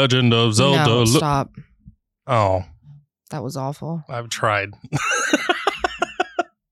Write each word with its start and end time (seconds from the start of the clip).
Legend 0.00 0.32
of 0.32 0.54
Zelda. 0.54 0.86
no, 0.86 1.04
stop. 1.04 1.50
oh, 2.26 2.64
That 3.28 3.42
was 3.42 3.58
awful. 3.58 4.02
I've 4.08 4.30
tried. 4.30 4.70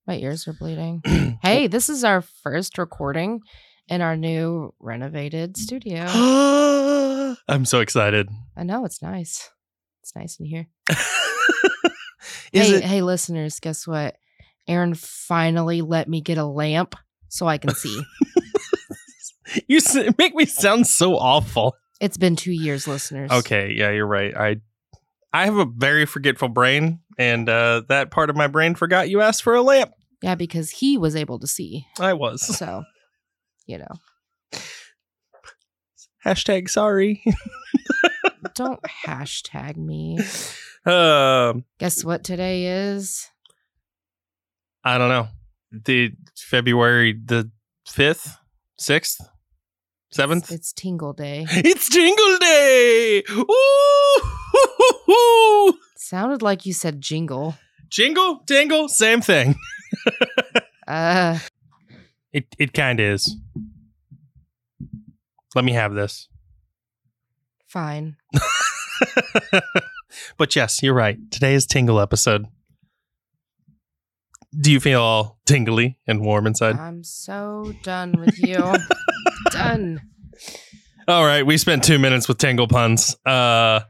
My 0.07 0.17
ears 0.17 0.49
are 0.49 0.55
bleeding. 0.55 1.03
hey, 1.43 1.67
this 1.67 1.91
is 1.91 2.05
our 2.05 2.23
first 2.23 2.79
recording 2.79 3.43
in 3.87 4.01
our 4.01 4.17
new 4.17 4.73
renovated 4.81 5.59
studio. 5.59 6.07
I'm 7.49 7.67
so 7.67 7.81
excited. 7.81 8.31
I 8.57 8.63
know 8.63 8.87
it's 8.87 9.03
nice. 9.03 9.51
It's 10.03 10.17
nice 10.17 10.41
in 10.41 10.47
here. 10.47 10.67
hey, 12.51 12.77
it? 12.77 12.83
hey, 12.83 13.03
listeners, 13.03 13.61
guess 13.61 13.87
what? 13.87 14.17
Aaron 14.67 14.95
finally 14.95 15.83
let 15.83 16.09
me 16.09 16.23
get 16.23 16.39
a 16.39 16.47
lamp 16.47 16.95
so 17.29 17.47
I 17.47 17.59
can 17.59 17.75
see. 17.75 18.01
You 19.67 19.81
make 20.19 20.35
me 20.35 20.45
sound 20.45 20.87
so 20.87 21.17
awful. 21.17 21.75
It's 22.01 22.17
been 22.17 22.37
two 22.37 22.53
years, 22.53 22.87
listeners. 22.87 23.31
Okay, 23.31 23.73
yeah, 23.77 23.91
you're 23.91 24.07
right. 24.07 24.37
I 24.37 24.57
I 25.33 25.45
have 25.45 25.57
a 25.57 25.67
very 25.67 26.07
forgetful 26.07 26.49
brain, 26.49 27.01
and 27.19 27.49
uh, 27.49 27.83
that 27.89 28.11
part 28.11 28.31
of 28.31 28.37
my 28.37 28.47
brain 28.47 28.75
forgot 28.75 29.09
you 29.09 29.21
asked 29.21 29.43
for 29.43 29.55
a 29.55 29.63
lamp. 29.63 29.93
Yeah, 30.23 30.35
because 30.35 30.71
he 30.71 30.99
was 30.99 31.15
able 31.15 31.39
to 31.39 31.47
see. 31.47 31.87
I 32.01 32.15
was. 32.15 32.43
So, 32.43 32.83
you 33.67 33.79
know, 33.79 34.61
Hashtag 36.25 36.69
sorry. 36.69 37.23
don't 38.55 38.81
hashtag 38.83 39.77
me. 39.77 40.19
Um, 40.85 41.65
Guess 41.79 42.05
what 42.05 42.25
today 42.25 42.67
is? 42.67 43.29
I 44.85 44.99
don't 44.99 45.09
know. 45.09 45.29
The 45.71 46.13
February 46.37 47.19
the 47.25 47.51
fifth, 47.87 48.37
sixth, 48.79 49.21
seventh. 50.11 50.51
It's 50.51 50.73
Tingle 50.73 51.13
Day. 51.13 51.47
It's 51.51 51.89
Jingle 51.89 52.39
Day! 52.39 53.23
Ooh! 55.11 55.79
Sounded 55.97 56.43
like 56.43 56.65
you 56.67 56.73
said 56.73 57.01
jingle. 57.01 57.55
Jingle, 57.91 58.41
tingle, 58.47 58.89
same 58.89 59.21
thing. 59.21 59.55
Uh, 60.87 61.39
It 62.33 62.47
it 62.59 62.73
kind 62.73 62.99
of 62.99 63.05
is. 63.15 63.37
Let 65.55 65.67
me 65.67 65.73
have 65.73 65.93
this. 65.93 66.29
fine. 67.67 68.17
but 70.39 70.57
yes, 70.57 70.83
you're 70.83 70.95
right. 70.95 71.19
Today 71.31 71.53
is 71.53 71.67
Tingle 71.67 72.01
episode. 72.01 72.47
Do 74.59 74.73
you 74.73 74.81
feel 74.81 75.03
all 75.03 75.39
tingly 75.45 75.99
and 76.07 76.23
warm 76.23 76.47
inside? 76.47 76.77
I'm 76.79 77.05
so 77.05 77.75
done 77.83 78.13
with 78.19 78.39
you. 78.39 78.57
Done. 79.51 80.01
All 81.07 81.25
right, 81.25 81.45
we 81.45 81.57
spent 81.57 81.85
two 81.85 81.99
minutes 81.99 82.29
with 82.29 82.39
tingle 82.39 82.69
puns. 82.69 83.17
Uh, 83.25 83.81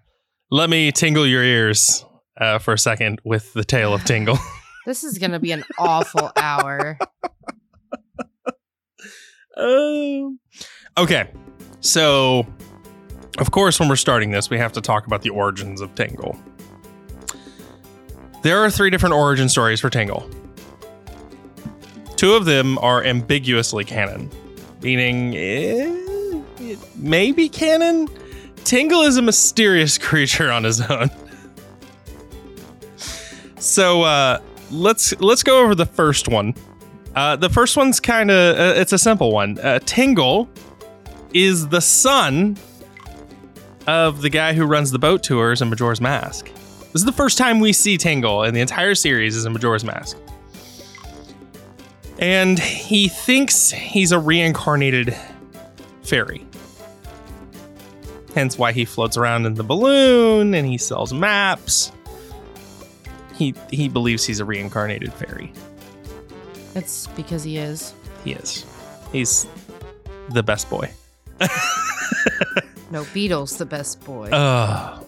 let 0.50 0.70
me 0.70 0.92
tingle 0.92 1.26
your 1.26 1.42
ears 1.42 2.04
uh, 2.40 2.58
for 2.58 2.72
a 2.74 2.78
second 2.78 3.20
with 3.24 3.52
the 3.52 3.64
tale 3.64 3.92
of 3.94 4.04
Tingle. 4.04 4.38
This 4.86 5.04
is 5.04 5.18
going 5.18 5.32
to 5.32 5.38
be 5.38 5.52
an 5.52 5.64
awful 5.78 6.32
hour. 6.34 6.98
Um, 9.54 10.38
okay, 10.96 11.30
so 11.80 12.46
of 13.38 13.50
course, 13.50 13.78
when 13.78 13.90
we're 13.90 13.96
starting 13.96 14.30
this, 14.30 14.48
we 14.48 14.56
have 14.56 14.72
to 14.72 14.80
talk 14.80 15.06
about 15.06 15.20
the 15.20 15.28
origins 15.28 15.82
of 15.82 15.94
Tingle. 15.94 16.38
There 18.42 18.64
are 18.64 18.70
three 18.70 18.88
different 18.88 19.14
origin 19.14 19.50
stories 19.50 19.78
for 19.78 19.90
Tingle. 19.90 20.26
Two 22.16 22.32
of 22.34 22.46
them 22.46 22.78
are 22.78 23.04
ambiguously 23.04 23.84
canon, 23.84 24.30
meaning 24.80 25.34
eh, 25.36 26.42
it 26.58 26.78
may 26.96 27.32
be 27.32 27.48
canon. 27.48 28.08
Tingle 28.64 29.02
is 29.02 29.16
a 29.16 29.22
mysterious 29.22 29.98
creature 30.08 30.50
on 30.50 30.64
his 30.64 30.80
own. 30.80 31.10
So 33.58 34.02
uh, 34.02 34.40
let's 34.70 35.18
let's 35.20 35.42
go 35.42 35.62
over 35.62 35.74
the 35.74 35.86
first 35.86 36.28
one. 36.28 36.54
Uh, 37.14 37.36
the 37.36 37.48
first 37.48 37.76
one's 37.76 38.00
kind 38.00 38.30
of 38.30 38.56
uh, 38.58 38.80
it's 38.80 38.92
a 38.92 38.98
simple 38.98 39.32
one. 39.32 39.58
Uh, 39.58 39.80
Tingle 39.80 40.48
is 41.34 41.68
the 41.68 41.80
son 41.80 42.56
of 43.86 44.22
the 44.22 44.30
guy 44.30 44.52
who 44.52 44.64
runs 44.64 44.90
the 44.90 44.98
boat 44.98 45.22
tours 45.22 45.62
in 45.62 45.70
Majora's 45.70 46.00
Mask. 46.00 46.46
This 46.92 47.02
is 47.02 47.04
the 47.04 47.12
first 47.12 47.38
time 47.38 47.60
we 47.60 47.72
see 47.72 47.96
Tingle 47.96 48.44
in 48.44 48.54
the 48.54 48.60
entire 48.60 48.94
series 48.94 49.36
is 49.36 49.44
in 49.44 49.52
Majora's 49.52 49.84
Mask. 49.84 50.16
And 52.18 52.58
he 52.58 53.08
thinks 53.08 53.70
he's 53.70 54.12
a 54.12 54.18
reincarnated 54.18 55.16
fairy. 56.02 56.44
Hence 58.34 58.58
why 58.58 58.72
he 58.72 58.84
floats 58.84 59.16
around 59.16 59.46
in 59.46 59.54
the 59.54 59.64
balloon 59.64 60.54
and 60.54 60.66
he 60.66 60.78
sells 60.78 61.12
maps. 61.12 61.92
He 63.34 63.54
he 63.70 63.88
believes 63.88 64.24
he's 64.24 64.40
a 64.40 64.44
reincarnated 64.44 65.12
fairy. 65.12 65.52
It's 66.74 67.06
because 67.08 67.44
he 67.44 67.56
is. 67.58 67.94
He 68.24 68.32
is. 68.32 68.64
He's 69.12 69.46
the 70.30 70.42
best 70.42 70.68
boy. 70.68 70.90
No, 72.90 73.06
Beetle's 73.12 73.56
the 73.58 73.66
best 73.66 74.02
boy. 74.04 74.30
Uh, 74.30 75.02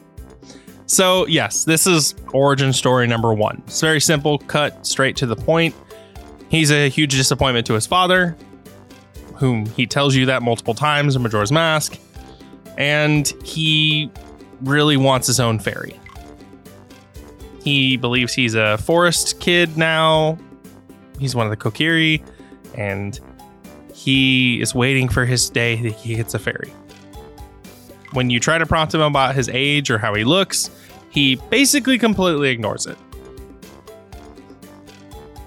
so, 0.86 1.26
yes, 1.26 1.64
this 1.64 1.86
is 1.86 2.14
origin 2.32 2.72
story 2.72 3.06
number 3.06 3.32
one. 3.32 3.62
It's 3.66 3.80
very 3.80 4.00
simple, 4.00 4.38
cut 4.38 4.86
straight 4.86 5.16
to 5.16 5.26
the 5.26 5.36
point. 5.36 5.74
He's 6.50 6.70
a 6.70 6.88
huge 6.88 7.12
disappointment 7.12 7.66
to 7.68 7.74
his 7.74 7.86
father, 7.86 8.36
whom 9.36 9.66
he 9.66 9.86
tells 9.86 10.14
you 10.14 10.26
that 10.26 10.42
multiple 10.42 10.74
times 10.74 11.16
in 11.16 11.22
Majora's 11.22 11.52
Mask. 11.52 11.98
And 12.76 13.26
he 13.44 14.10
really 14.62 14.96
wants 14.96 15.26
his 15.26 15.40
own 15.40 15.58
fairy. 15.58 15.98
He 17.62 17.96
believes 17.96 18.34
he's 18.34 18.54
a 18.54 18.78
forest 18.78 19.40
kid 19.40 19.76
now. 19.76 20.38
He's 21.18 21.34
one 21.34 21.46
of 21.46 21.50
the 21.50 21.56
Kokiri, 21.56 22.22
and 22.76 23.18
he 23.94 24.60
is 24.60 24.74
waiting 24.74 25.08
for 25.08 25.24
his 25.24 25.48
day 25.48 25.80
that 25.82 25.92
he 25.92 26.16
gets 26.16 26.34
a 26.34 26.38
fairy 26.38 26.72
when 28.12 28.30
you 28.30 28.40
try 28.40 28.58
to 28.58 28.66
prompt 28.66 28.94
him 28.94 29.00
about 29.00 29.34
his 29.34 29.48
age 29.48 29.90
or 29.90 29.98
how 29.98 30.14
he 30.14 30.24
looks, 30.24 30.70
he 31.10 31.36
basically 31.50 31.98
completely 31.98 32.50
ignores 32.50 32.86
it. 32.86 32.98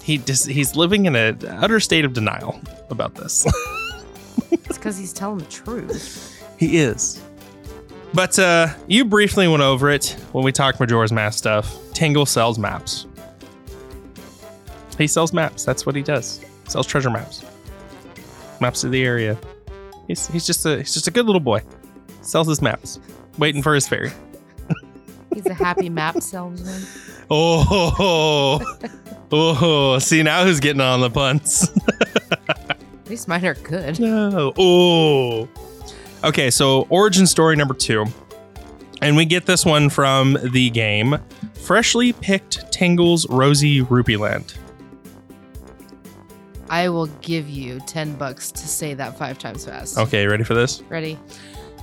He 0.03 0.17
just 0.17 0.47
he's 0.47 0.75
living 0.75 1.05
in 1.05 1.15
an 1.15 1.39
utter 1.45 1.79
state 1.79 2.03
of 2.03 2.13
denial 2.13 2.59
about 2.89 3.15
this. 3.15 3.45
it's 4.51 4.77
because 4.77 4.97
he's 4.97 5.13
telling 5.13 5.37
the 5.37 5.45
truth. 5.45 6.43
he 6.57 6.77
is. 6.77 7.21
But 8.13 8.37
uh, 8.37 8.67
you 8.87 9.05
briefly 9.05 9.47
went 9.47 9.63
over 9.63 9.89
it 9.89 10.15
when 10.33 10.43
we 10.43 10.51
talked 10.51 10.79
Majora's 10.79 11.11
Mask 11.11 11.37
stuff. 11.37 11.75
Tingle 11.93 12.25
sells 12.25 12.59
maps. 12.59 13.07
He 14.97 15.07
sells 15.07 15.33
maps. 15.33 15.63
That's 15.63 15.85
what 15.85 15.95
he 15.95 16.03
does. 16.03 16.41
Sells 16.67 16.85
treasure 16.85 17.09
maps. 17.09 17.43
Maps 18.59 18.83
of 18.83 18.91
the 18.91 19.03
area. 19.03 19.37
He's, 20.07 20.27
he's 20.27 20.45
just 20.45 20.65
a 20.65 20.77
he's 20.77 20.93
just 20.93 21.07
a 21.07 21.11
good 21.11 21.25
little 21.25 21.41
boy. 21.41 21.61
Sells 22.21 22.47
his 22.47 22.61
maps, 22.61 22.99
waiting 23.37 23.63
for 23.63 23.73
his 23.73 23.87
fairy. 23.87 24.11
He's 25.33 25.45
a 25.45 25.53
happy 25.53 25.89
map 25.89 26.21
salesman. 26.21 26.81
Oh, 27.29 28.59
oh, 29.31 29.97
see 29.99 30.21
now 30.23 30.43
who's 30.43 30.59
getting 30.59 30.81
on 30.81 30.99
the 31.01 31.09
puns? 31.09 31.71
At 32.49 32.77
least 33.09 33.27
mine 33.29 33.43
are 33.45 33.53
good. 33.55 33.97
no. 33.99 34.53
Oh. 34.57 35.47
Okay, 36.23 36.51
so 36.51 36.85
origin 36.89 37.25
story 37.25 37.55
number 37.55 37.73
two. 37.73 38.05
And 39.01 39.15
we 39.15 39.25
get 39.25 39.45
this 39.45 39.65
one 39.65 39.89
from 39.89 40.37
the 40.51 40.69
game 40.69 41.17
Freshly 41.55 42.11
Picked 42.13 42.71
Tingle's 42.71 43.27
Rosy 43.29 43.81
Rupee 43.81 44.17
Land. 44.17 44.53
I 46.69 46.89
will 46.89 47.07
give 47.21 47.47
you 47.49 47.79
10 47.87 48.15
bucks 48.15 48.51
to 48.51 48.67
say 48.67 48.93
that 48.95 49.17
five 49.17 49.39
times 49.39 49.65
fast. 49.65 49.97
Okay, 49.97 50.27
ready 50.27 50.43
for 50.43 50.53
this? 50.55 50.81
Ready? 50.89 51.17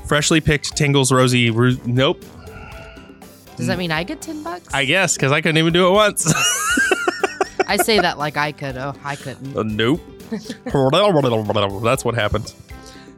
Freshly 0.07 0.41
Picked 0.41 0.77
Tingle's 0.77 1.11
Rosy 1.11 1.51
Ru- 1.51 1.79
Nope. 1.87 2.25
Does 3.61 3.67
that 3.69 3.79
mean 3.79 3.93
I 3.93 4.05
get 4.05 4.21
10 4.21 4.43
bucks? 4.43 4.73
I 4.73 4.85
guess, 4.85 5.17
because 5.17 5.33
I 5.33 5.41
couldn't 5.41 5.59
even 5.59 5.73
do 5.73 5.87
it 5.87 5.91
once. 5.91 6.27
I 7.67 7.77
say 7.77 8.01
that 8.01 8.19
like 8.19 8.37
I 8.37 8.53
could. 8.53 8.77
Oh, 8.77 8.95
I 9.05 9.17
couldn't. 9.17 9.57
Uh, 9.57 9.63
nope. 9.63 10.01
That's 11.83 12.05
what 12.05 12.15
happened. 12.15 12.53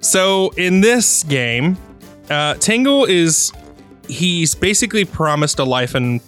So 0.00 0.50
in 0.56 0.80
this 0.80 1.22
game, 1.22 1.76
uh, 2.28 2.54
Tingle 2.54 3.04
is 3.04 3.52
he's 4.08 4.54
basically 4.54 5.04
promised 5.04 5.58
a 5.58 5.64
life 5.64 5.94
in 5.94 6.20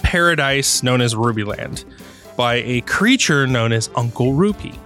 paradise 0.00 0.82
known 0.82 1.00
as 1.00 1.14
Rupee 1.14 1.44
Land 1.44 1.84
by 2.36 2.56
a 2.56 2.80
creature 2.82 3.46
known 3.46 3.72
as 3.72 3.88
Uncle 3.96 4.32
Rupee. 4.32 4.78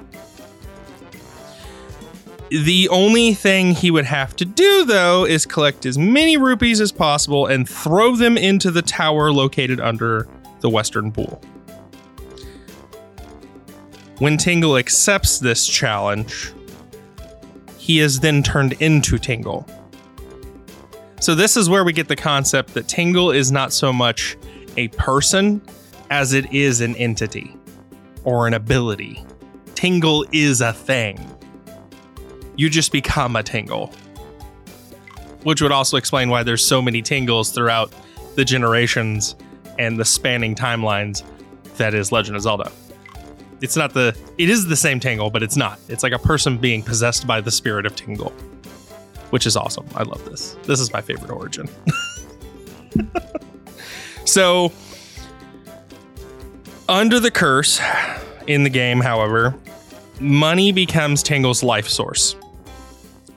The 2.53 2.87
only 2.91 3.33
thing 3.33 3.73
he 3.73 3.91
would 3.91 4.05
have 4.05 4.37
to 4.37 4.45
do, 4.45 4.85
though, 4.85 5.25
is 5.25 5.47
collect 5.47 5.87
as 5.87 5.97
many 5.97 6.37
rupees 6.37 6.83
as 6.83 6.93
possible 6.93 7.47
and 7.47 7.67
throw 7.67 8.15
them 8.15 8.37
into 8.37 8.71
the 8.71 8.83
tower 8.83 9.33
located 9.33 9.81
under 9.81 10.29
the 10.61 10.69
Western 10.69 11.11
Pool. 11.11 11.41
When 14.19 14.37
Tingle 14.37 14.77
accepts 14.77 15.39
this 15.39 15.67
challenge, 15.67 16.53
he 17.79 18.01
is 18.01 18.21
then 18.21 18.43
turned 18.43 18.75
into 18.75 19.17
Tingle. 19.17 19.67
So 21.21 21.35
this 21.35 21.57
is 21.57 21.71
where 21.71 21.85
we 21.85 21.95
get 21.95 22.09
the 22.09 22.17
concept 22.17 22.75
that 22.75 22.87
Tingle 22.87 23.31
is 23.31 23.51
not 23.51 23.73
so 23.73 23.95
much 23.95 24.37
a 24.77 24.89
person 24.89 25.63
as 26.11 26.35
it 26.35 26.53
is 26.53 26.83
an 26.83 26.97
entity 26.97 27.57
or 28.25 28.47
an 28.47 28.53
ability. 28.53 29.25
Tingle 29.75 30.27
is 30.33 30.61
a 30.61 30.75
thing. 30.75 31.19
You 32.57 32.69
just 32.69 32.93
become 32.93 33.37
a 33.37 33.43
Tingle. 33.43 33.93
Which 35.43 35.61
would 35.61 35.73
also 35.73 35.97
explain 35.97 36.31
why 36.31 36.43
there's 36.43 36.65
so 36.65 36.81
many 36.81 37.03
Tingles 37.03 37.51
throughout 37.51 37.93
the 38.37 38.45
generations 38.45 39.35
and 39.79 39.99
the 39.99 40.05
spanning 40.05 40.55
timelines 40.55 41.25
that 41.77 41.95
is 41.95 42.13
Legend 42.13 42.37
of 42.37 42.43
Zelda. 42.43 42.71
It's 43.61 43.77
not 43.77 43.95
the 43.95 44.17
it 44.39 44.51
is 44.51 44.67
the 44.67 44.77
same 44.77 45.01
Tingle, 45.01 45.31
but 45.31 45.43
it's 45.43 45.57
not. 45.57 45.79
It's 45.89 46.03
like 46.03 46.13
a 46.13 46.19
person 46.19 46.59
being 46.59 46.83
possessed 46.83 47.27
by 47.27 47.41
the 47.41 47.51
spirit 47.51 47.87
of 47.87 47.95
Tingle. 47.97 48.31
Which 49.31 49.47
is 49.47 49.57
awesome. 49.57 49.87
I 49.95 50.03
love 50.03 50.25
this. 50.27 50.57
This 50.65 50.79
is 50.79 50.93
my 50.93 51.01
favorite 51.01 51.31
origin. 51.31 51.69
so 54.25 54.73
under 56.89 57.19
the 57.19 57.31
curse 57.31 57.81
in 58.47 58.65
the 58.65 58.71
game, 58.71 59.01
however, 59.01 59.55
money 60.21 60.73
becomes 60.73 61.23
Tingle's 61.23 61.63
life 61.63 61.89
source. 61.89 62.37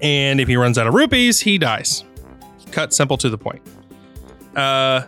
And 0.01 0.39
if 0.39 0.47
he 0.47 0.55
runs 0.55 0.77
out 0.77 0.87
of 0.87 0.93
rupees, 0.93 1.39
he 1.39 1.57
dies. 1.57 2.03
Cut 2.71 2.93
simple 2.93 3.17
to 3.17 3.29
the 3.29 3.37
point. 3.37 3.61
Uh, 4.55 5.03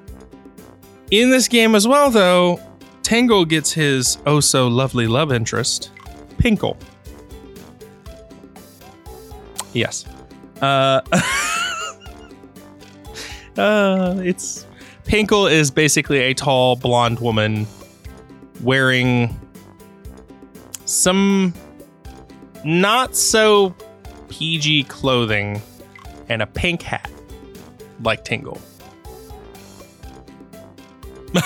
in 1.12 1.30
this 1.30 1.48
game 1.48 1.76
as 1.76 1.88
well, 1.88 2.10
though, 2.10 2.60
Tingle 3.04 3.46
gets 3.46 3.72
his 3.72 4.18
oh 4.26 4.40
so 4.40 4.68
lovely 4.68 5.08
love 5.08 5.32
interest, 5.32 5.92
Pinkle. 6.38 6.78
Yes. 9.74 10.06
Uh, 10.62 11.02
uh, 13.58 14.16
it's 14.18 14.66
Pinkle 15.06 15.50
is 15.50 15.72
basically 15.72 16.20
a 16.20 16.34
tall 16.34 16.76
blonde 16.76 17.20
woman 17.20 17.66
wearing 18.62 19.40
some 20.86 21.54
not 22.66 23.16
so 23.16 23.74
PG 24.30 24.84
clothing 24.86 25.62
and 26.30 26.42
a 26.42 26.48
pink 26.48 26.82
hat 26.82 27.10
like 28.04 28.24
Tingle. 28.24 28.60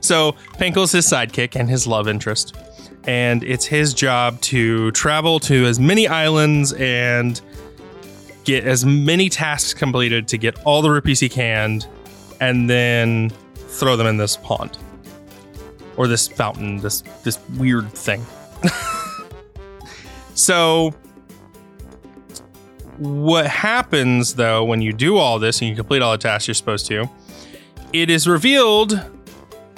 so 0.00 0.34
Pinkle's 0.58 0.92
his 0.92 1.06
sidekick 1.06 1.56
and 1.56 1.68
his 1.68 1.86
love 1.86 2.08
interest. 2.08 2.56
And 3.04 3.42
it's 3.44 3.64
his 3.64 3.94
job 3.94 4.40
to 4.42 4.90
travel 4.92 5.40
to 5.40 5.64
as 5.64 5.80
many 5.80 6.06
islands 6.06 6.72
and 6.74 7.40
get 8.44 8.64
as 8.64 8.84
many 8.84 9.28
tasks 9.28 9.72
completed 9.72 10.28
to 10.28 10.38
get 10.38 10.58
all 10.64 10.82
the 10.82 10.90
rupees 10.90 11.20
he 11.20 11.28
can 11.28 11.80
and 12.40 12.68
then 12.68 13.30
throw 13.54 13.96
them 13.96 14.06
in 14.06 14.16
this 14.16 14.36
pond 14.38 14.78
or 15.96 16.06
this 16.06 16.28
fountain, 16.28 16.78
this 16.78 17.02
this 17.24 17.38
weird 17.58 17.90
thing. 17.92 18.24
so 20.38 20.94
what 22.98 23.46
happens 23.46 24.34
though 24.34 24.64
when 24.64 24.80
you 24.80 24.92
do 24.92 25.16
all 25.16 25.40
this 25.40 25.60
and 25.60 25.68
you 25.68 25.74
complete 25.74 26.00
all 26.00 26.12
the 26.12 26.18
tasks 26.18 26.46
you're 26.46 26.54
supposed 26.54 26.86
to, 26.86 27.10
it 27.92 28.08
is 28.08 28.28
revealed 28.28 29.00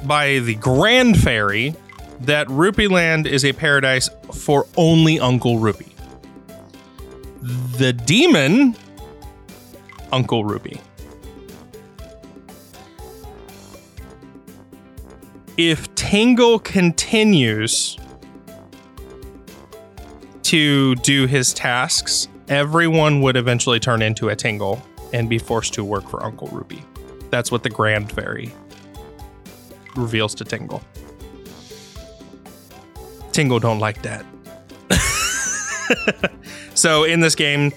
by 0.04 0.38
the 0.40 0.54
Grand 0.56 1.18
Fairy 1.18 1.74
that 2.20 2.48
Rupee 2.50 2.88
Land 2.88 3.26
is 3.26 3.44
a 3.44 3.54
paradise 3.54 4.10
for 4.34 4.66
only 4.76 5.18
Uncle 5.18 5.58
Rupee. 5.58 5.94
The 7.78 7.94
demon, 7.94 8.76
Uncle 10.12 10.44
Rupee. 10.44 10.78
If 15.56 15.94
Tingle 15.94 16.58
continues 16.58 17.96
to 20.50 20.96
do 20.96 21.28
his 21.28 21.54
tasks, 21.54 22.26
everyone 22.48 23.20
would 23.20 23.36
eventually 23.36 23.78
turn 23.78 24.02
into 24.02 24.30
a 24.30 24.34
Tingle 24.34 24.82
and 25.12 25.30
be 25.30 25.38
forced 25.38 25.72
to 25.74 25.84
work 25.84 26.08
for 26.08 26.24
Uncle 26.24 26.48
Rupee. 26.48 26.82
That's 27.30 27.52
what 27.52 27.62
the 27.62 27.70
Grand 27.70 28.10
Fairy 28.10 28.52
reveals 29.94 30.34
to 30.34 30.44
Tingle. 30.44 30.82
Tingle 33.30 33.60
don't 33.60 33.78
like 33.78 34.02
that. 34.02 34.26
so 36.74 37.04
in 37.04 37.20
this 37.20 37.36
game, 37.36 37.70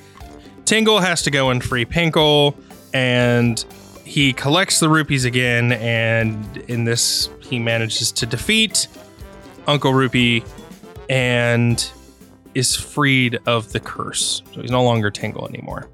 Tingle 0.65 0.99
has 0.99 1.21
to 1.21 1.29
go 1.29 1.51
and 1.51 1.63
free 1.63 1.85
Pinkle, 1.85 2.55
and 2.91 3.63
he 4.03 4.33
collects 4.33 4.79
the 4.79 4.89
rupees 4.89 5.25
again. 5.25 5.73
And 5.73 6.57
in 6.67 6.85
this, 6.85 7.29
he 7.39 7.59
manages 7.59 8.11
to 8.13 8.25
defeat 8.25 8.87
Uncle 9.67 9.93
Rupee 9.93 10.43
and 11.07 11.87
is 12.55 12.75
freed 12.75 13.39
of 13.45 13.71
the 13.71 13.79
curse. 13.79 14.43
So 14.53 14.61
he's 14.61 14.71
no 14.71 14.83
longer 14.83 15.09
Tingle 15.11 15.47
anymore. 15.47 15.89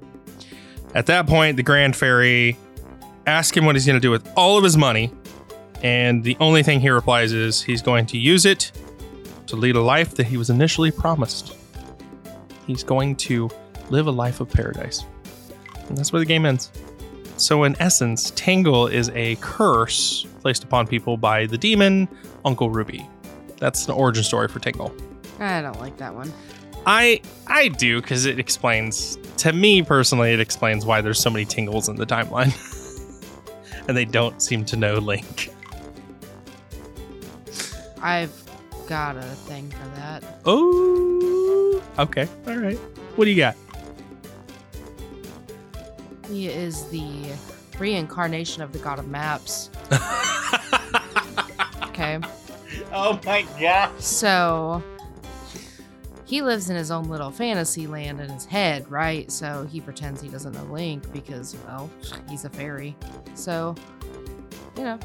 At 0.94 1.06
that 1.06 1.26
point, 1.26 1.56
the 1.56 1.62
Grand 1.62 1.96
Fairy 1.96 2.56
asks 3.26 3.56
him 3.56 3.64
what 3.64 3.76
he's 3.76 3.86
going 3.86 3.96
to 3.96 4.00
do 4.00 4.10
with 4.10 4.28
all 4.36 4.58
of 4.58 4.64
his 4.64 4.76
money. 4.76 5.12
And 5.82 6.24
the 6.24 6.36
only 6.40 6.62
thing 6.62 6.80
he 6.80 6.90
replies 6.90 7.32
is 7.32 7.62
he's 7.62 7.82
going 7.82 8.06
to 8.06 8.18
use 8.18 8.44
it 8.44 8.72
to 9.46 9.56
lead 9.56 9.76
a 9.76 9.80
life 9.80 10.14
that 10.16 10.26
he 10.26 10.36
was 10.36 10.50
initially 10.50 10.90
promised. 10.90 11.56
He's 12.66 12.84
going 12.84 13.16
to 13.16 13.50
live 13.88 14.06
a 14.06 14.10
life 14.10 14.40
of 14.40 14.50
paradise. 14.50 15.04
And 15.88 15.96
that's 15.96 16.12
where 16.12 16.20
the 16.20 16.26
game 16.26 16.46
ends. 16.46 16.70
So, 17.36 17.64
in 17.64 17.74
essence, 17.80 18.32
Tingle 18.32 18.86
is 18.86 19.10
a 19.14 19.36
curse 19.36 20.26
placed 20.40 20.62
upon 20.62 20.86
people 20.86 21.16
by 21.16 21.46
the 21.46 21.56
demon 21.56 22.06
Uncle 22.44 22.68
Rupee. 22.68 23.08
That's 23.56 23.86
an 23.86 23.94
origin 23.94 24.22
story 24.22 24.48
for 24.48 24.58
Tingle. 24.58 24.94
I 25.40 25.62
don't 25.62 25.80
like 25.80 25.96
that 25.96 26.14
one. 26.14 26.32
I 26.86 27.20
I 27.46 27.68
do 27.68 28.00
because 28.00 28.26
it 28.26 28.38
explains 28.38 29.18
to 29.38 29.52
me 29.52 29.82
personally. 29.82 30.32
It 30.32 30.40
explains 30.40 30.84
why 30.84 31.00
there's 31.00 31.18
so 31.18 31.30
many 31.30 31.44
Tingles 31.44 31.88
in 31.88 31.96
the 31.96 32.06
timeline, 32.06 32.52
and 33.88 33.96
they 33.96 34.04
don't 34.04 34.40
seem 34.42 34.64
to 34.66 34.76
know 34.76 34.98
Link. 34.98 35.50
I've 38.02 38.32
got 38.86 39.16
a 39.16 39.22
thing 39.22 39.70
for 39.70 39.88
that. 39.96 40.22
Oh, 40.44 41.82
okay, 41.98 42.28
all 42.46 42.56
right. 42.56 42.78
What 43.16 43.24
do 43.24 43.30
you 43.30 43.36
got? 43.36 43.56
He 46.28 46.46
is 46.48 46.86
the 46.90 47.32
reincarnation 47.78 48.62
of 48.62 48.72
the 48.72 48.78
god 48.78 48.98
of 48.98 49.08
maps. 49.08 49.70
Okay. 52.00 52.18
oh 52.92 53.20
my 53.26 53.44
god. 53.60 54.00
So 54.00 54.82
he 56.30 56.42
lives 56.42 56.70
in 56.70 56.76
his 56.76 56.92
own 56.92 57.08
little 57.08 57.32
fantasy 57.32 57.88
land 57.88 58.20
in 58.20 58.30
his 58.30 58.44
head, 58.44 58.88
right? 58.88 59.32
So 59.32 59.66
he 59.68 59.80
pretends 59.80 60.22
he 60.22 60.28
doesn't 60.28 60.52
know 60.52 60.62
Link 60.72 61.12
because, 61.12 61.56
well, 61.66 61.90
he's 62.28 62.44
a 62.44 62.48
fairy. 62.48 62.96
So, 63.34 63.74
you 64.76 64.84
know. 64.84 65.00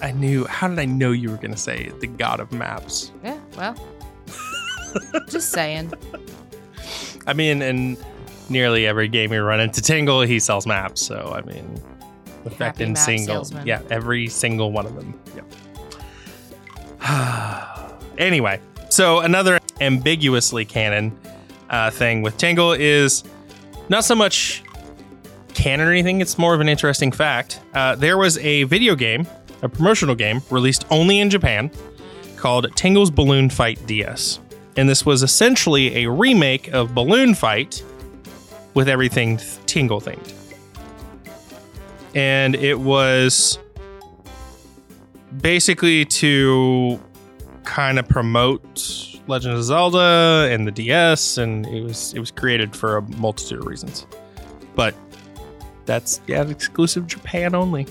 I 0.00 0.12
knew. 0.12 0.44
How 0.44 0.68
did 0.68 0.78
I 0.78 0.84
know 0.84 1.10
you 1.10 1.28
were 1.28 1.38
gonna 1.38 1.56
say 1.56 1.90
the 1.98 2.06
god 2.06 2.38
of 2.38 2.52
maps? 2.52 3.10
Yeah, 3.24 3.40
well. 3.56 3.74
just 5.28 5.50
saying. 5.50 5.92
I 7.26 7.32
mean, 7.32 7.62
in 7.62 7.96
nearly 8.48 8.86
every 8.86 9.08
game 9.08 9.30
we 9.30 9.38
run 9.38 9.58
into 9.58 9.82
Tingle, 9.82 10.20
he 10.20 10.38
sells 10.38 10.68
maps. 10.68 11.02
So 11.02 11.32
I 11.34 11.42
mean, 11.42 11.82
effect 12.44 12.80
in 12.80 12.94
single, 12.94 13.44
salesman. 13.44 13.66
yeah, 13.66 13.82
every 13.90 14.28
single 14.28 14.70
one 14.70 14.86
of 14.86 14.94
them. 14.94 15.18
Yeah. 15.34 15.42
anyway, 18.18 18.60
so 18.88 19.20
another 19.20 19.58
ambiguously 19.80 20.64
canon 20.64 21.16
uh, 21.70 21.90
thing 21.90 22.22
with 22.22 22.36
Tingle 22.36 22.72
is 22.72 23.24
not 23.88 24.04
so 24.04 24.14
much 24.14 24.62
canon 25.54 25.88
or 25.88 25.90
anything. 25.90 26.20
It's 26.20 26.38
more 26.38 26.54
of 26.54 26.60
an 26.60 26.68
interesting 26.68 27.12
fact. 27.12 27.60
Uh, 27.74 27.94
there 27.94 28.18
was 28.18 28.38
a 28.38 28.64
video 28.64 28.94
game, 28.94 29.26
a 29.62 29.68
promotional 29.68 30.14
game 30.14 30.42
released 30.50 30.84
only 30.90 31.20
in 31.20 31.30
Japan, 31.30 31.70
called 32.36 32.74
Tingle's 32.76 33.10
Balloon 33.10 33.50
Fight 33.50 33.84
DS. 33.86 34.40
And 34.76 34.88
this 34.88 35.06
was 35.06 35.22
essentially 35.22 36.04
a 36.04 36.10
remake 36.10 36.68
of 36.68 36.94
Balloon 36.94 37.34
Fight 37.34 37.82
with 38.74 38.88
everything 38.88 39.38
th- 39.38 39.58
Tingle 39.64 40.00
themed. 40.00 40.34
And 42.14 42.54
it 42.54 42.78
was 42.78 43.58
basically 45.40 46.04
to 46.06 47.00
kind 47.64 47.98
of 47.98 48.08
promote 48.08 49.18
Legend 49.26 49.54
of 49.54 49.64
Zelda 49.64 50.48
and 50.50 50.66
the 50.66 50.70
DS, 50.70 51.38
and 51.38 51.66
it 51.66 51.82
was 51.82 52.14
it 52.14 52.20
was 52.20 52.30
created 52.30 52.74
for 52.74 52.98
a 52.98 53.02
multitude 53.02 53.60
of 53.60 53.66
reasons. 53.66 54.06
But 54.74 54.94
that's 55.84 56.20
yeah, 56.26 56.42
exclusive 56.48 57.06
Japan 57.06 57.54
only. 57.54 57.84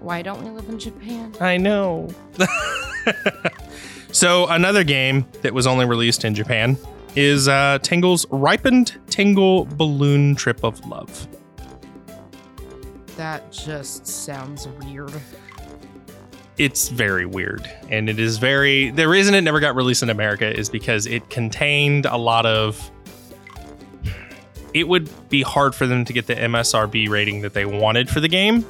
Why 0.00 0.22
don't 0.22 0.42
we 0.42 0.50
live 0.50 0.68
in 0.68 0.78
Japan? 0.78 1.34
I 1.40 1.56
know. 1.56 2.08
so 4.12 4.46
another 4.46 4.84
game 4.84 5.26
that 5.42 5.52
was 5.52 5.66
only 5.66 5.84
released 5.84 6.24
in 6.24 6.34
Japan 6.34 6.78
is 7.16 7.48
uh, 7.48 7.78
Tingle's 7.82 8.24
Ripened 8.30 8.96
Tingle 9.10 9.64
Balloon 9.66 10.34
Trip 10.36 10.62
of 10.64 10.84
Love. 10.86 11.26
That 13.18 13.50
just 13.50 14.06
sounds 14.06 14.68
weird. 14.68 15.12
It's 16.56 16.88
very 16.88 17.26
weird, 17.26 17.68
and 17.90 18.08
it 18.08 18.20
is 18.20 18.38
very. 18.38 18.90
The 18.90 19.08
reason 19.08 19.34
it 19.34 19.40
never 19.40 19.58
got 19.58 19.74
released 19.74 20.04
in 20.04 20.10
America 20.10 20.48
is 20.56 20.70
because 20.70 21.04
it 21.06 21.28
contained 21.28 22.06
a 22.06 22.16
lot 22.16 22.46
of. 22.46 22.92
It 24.72 24.86
would 24.86 25.10
be 25.28 25.42
hard 25.42 25.74
for 25.74 25.88
them 25.88 26.04
to 26.04 26.12
get 26.12 26.28
the 26.28 26.36
ESRB 26.36 27.08
rating 27.08 27.40
that 27.40 27.54
they 27.54 27.66
wanted 27.66 28.08
for 28.08 28.20
the 28.20 28.28
game, 28.28 28.62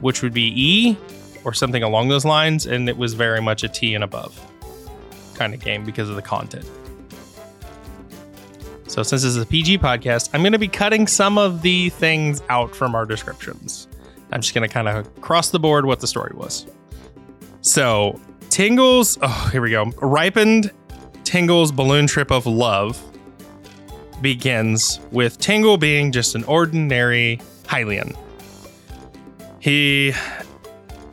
which 0.00 0.20
would 0.20 0.34
be 0.34 0.52
E 0.56 0.96
or 1.44 1.54
something 1.54 1.84
along 1.84 2.08
those 2.08 2.24
lines, 2.24 2.66
and 2.66 2.88
it 2.88 2.96
was 2.96 3.14
very 3.14 3.40
much 3.40 3.62
a 3.62 3.68
T 3.68 3.94
and 3.94 4.02
above 4.02 4.36
kind 5.34 5.54
of 5.54 5.60
game 5.60 5.84
because 5.84 6.08
of 6.08 6.16
the 6.16 6.22
content. 6.22 6.68
So, 8.92 9.02
since 9.02 9.22
this 9.22 9.36
is 9.36 9.38
a 9.38 9.46
PG 9.46 9.78
podcast, 9.78 10.28
I'm 10.34 10.42
going 10.42 10.52
to 10.52 10.58
be 10.58 10.68
cutting 10.68 11.06
some 11.06 11.38
of 11.38 11.62
the 11.62 11.88
things 11.88 12.42
out 12.50 12.76
from 12.76 12.94
our 12.94 13.06
descriptions. 13.06 13.88
I'm 14.30 14.42
just 14.42 14.52
going 14.52 14.68
to 14.68 14.72
kind 14.72 14.86
of 14.86 15.18
cross 15.22 15.48
the 15.48 15.58
board 15.58 15.86
what 15.86 16.00
the 16.00 16.06
story 16.06 16.32
was. 16.34 16.66
So, 17.62 18.20
Tingle's, 18.50 19.16
oh, 19.22 19.48
here 19.50 19.62
we 19.62 19.70
go. 19.70 19.86
Ripened 20.02 20.72
Tingle's 21.24 21.72
balloon 21.72 22.06
trip 22.06 22.30
of 22.30 22.44
love 22.44 23.02
begins 24.20 25.00
with 25.10 25.38
Tingle 25.38 25.78
being 25.78 26.12
just 26.12 26.34
an 26.34 26.44
ordinary 26.44 27.40
Hylian. 27.62 28.14
He 29.58 30.12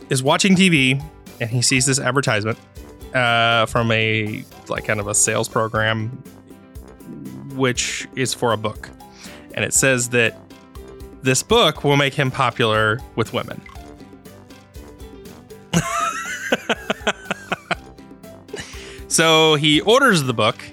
is 0.10 0.22
watching 0.22 0.54
TV 0.54 1.02
and 1.40 1.50
he 1.50 1.62
sees 1.62 1.86
this 1.86 1.98
advertisement 1.98 2.60
uh, 3.16 3.68
from 3.68 3.90
a 3.94 4.44
like 4.68 4.84
kind 4.84 5.00
of 5.00 5.08
a 5.08 5.16
sales 5.16 5.48
program 5.48 6.22
which 7.56 8.08
is 8.16 8.34
for 8.34 8.54
a 8.54 8.58
book. 8.58 8.90
And 9.54 9.66
it 9.66 9.74
says 9.74 10.10
that 10.10 10.38
this 11.22 11.44
book 11.44 11.84
will 11.84 11.98
make 11.98 12.14
him 12.14 12.32
popular 12.32 13.00
with 13.16 13.34
women. 13.34 13.62
so 19.08 19.56
he 19.56 19.82
orders 19.82 20.24
the 20.24 20.34
book, 20.34 20.64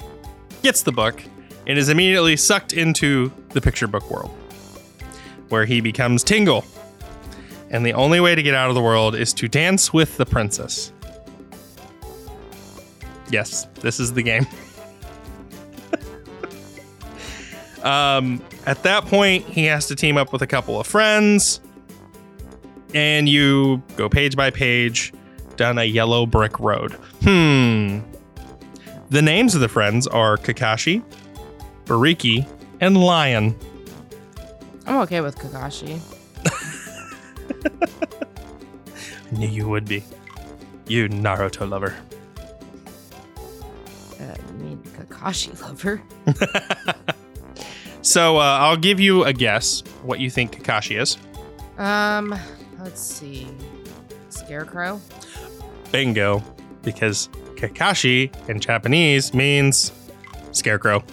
gets 0.62 0.82
the 0.82 0.92
book, 0.92 1.22
and 1.66 1.78
is 1.78 1.88
immediately 1.88 2.36
sucked 2.36 2.72
into 2.72 3.32
the 3.50 3.60
picture 3.60 3.88
book 3.88 4.08
world, 4.10 4.30
where 5.48 5.64
he 5.64 5.80
becomes 5.80 6.22
Tingle. 6.22 6.64
And 7.70 7.84
the 7.84 7.94
only 7.94 8.20
way 8.20 8.36
to 8.36 8.42
get 8.42 8.54
out 8.54 8.68
of 8.68 8.76
the 8.76 8.82
world 8.82 9.16
is 9.16 9.32
to 9.34 9.48
dance 9.48 9.92
with 9.92 10.16
the 10.16 10.26
princess. 10.26 10.92
Yes, 13.30 13.66
this 13.80 13.98
is 13.98 14.12
the 14.12 14.22
game. 14.22 14.46
Um, 17.82 18.42
at 18.66 18.82
that 18.82 19.04
point, 19.06 19.44
he 19.44 19.64
has 19.64 19.86
to 19.88 19.96
team 19.96 20.16
up 20.16 20.32
with 20.32 20.42
a 20.42 20.46
couple 20.46 20.80
of 20.80 20.86
friends, 20.86 21.60
and 22.94 23.28
you 23.28 23.82
go 23.96 24.08
page 24.08 24.36
by 24.36 24.50
page 24.50 25.12
down 25.56 25.78
a 25.78 25.84
yellow 25.84 26.26
brick 26.26 26.58
road. 26.58 26.92
Hmm. 27.22 28.00
The 29.08 29.22
names 29.22 29.54
of 29.54 29.60
the 29.60 29.68
friends 29.68 30.06
are 30.06 30.36
Kakashi, 30.36 31.02
Bariki, 31.84 32.46
and 32.80 32.96
Lion. 32.96 33.56
I'm 34.86 35.00
okay 35.02 35.20
with 35.20 35.38
Kakashi. 35.38 36.00
I 39.32 39.36
knew 39.36 39.48
you 39.48 39.68
would 39.68 39.86
be. 39.86 40.04
You 40.88 41.08
Naruto 41.08 41.68
lover. 41.68 41.96
Uh, 44.20 44.22
I 44.22 44.52
mean, 44.52 44.78
Kakashi 44.78 45.60
lover. 45.60 46.02
So 48.16 48.38
uh, 48.38 48.40
I'll 48.40 48.78
give 48.78 48.98
you 48.98 49.24
a 49.24 49.32
guess 49.34 49.82
what 50.02 50.20
you 50.20 50.30
think 50.30 50.58
Kakashi 50.58 50.98
is. 50.98 51.18
Um, 51.76 52.34
let's 52.78 53.02
see. 53.02 53.46
Scarecrow. 54.30 55.02
Bingo, 55.92 56.42
because 56.82 57.28
Kakashi 57.56 58.34
in 58.48 58.58
Japanese 58.58 59.34
means 59.34 59.92
scarecrow. 60.52 61.04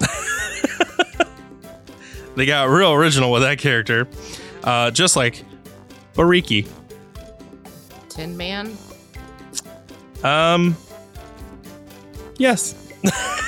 they 2.34 2.46
got 2.46 2.70
real 2.70 2.94
original 2.94 3.30
with 3.30 3.42
that 3.42 3.58
character, 3.58 4.08
uh, 4.64 4.90
just 4.90 5.14
like 5.14 5.44
Bariki. 6.14 6.66
Tin 8.08 8.34
Man. 8.34 8.78
Um, 10.24 10.74
yes. 12.38 12.74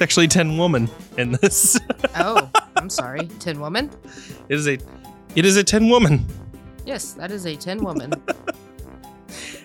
it's 0.00 0.02
actually 0.02 0.28
Ten 0.28 0.56
Woman 0.56 0.88
in 1.18 1.32
this. 1.32 1.78
Oh, 2.16 2.50
I'm 2.76 2.88
sorry. 2.90 3.26
Ten 3.38 3.60
Woman. 3.60 3.90
it 4.48 4.54
is 4.54 4.66
a, 4.66 4.78
it 5.36 5.44
is 5.44 5.56
a 5.56 5.62
Tin 5.62 5.88
Woman. 5.88 6.26
Yes, 6.84 7.12
that 7.12 7.30
is 7.30 7.46
a 7.46 7.54
Ten 7.56 7.84
Woman. 7.84 8.12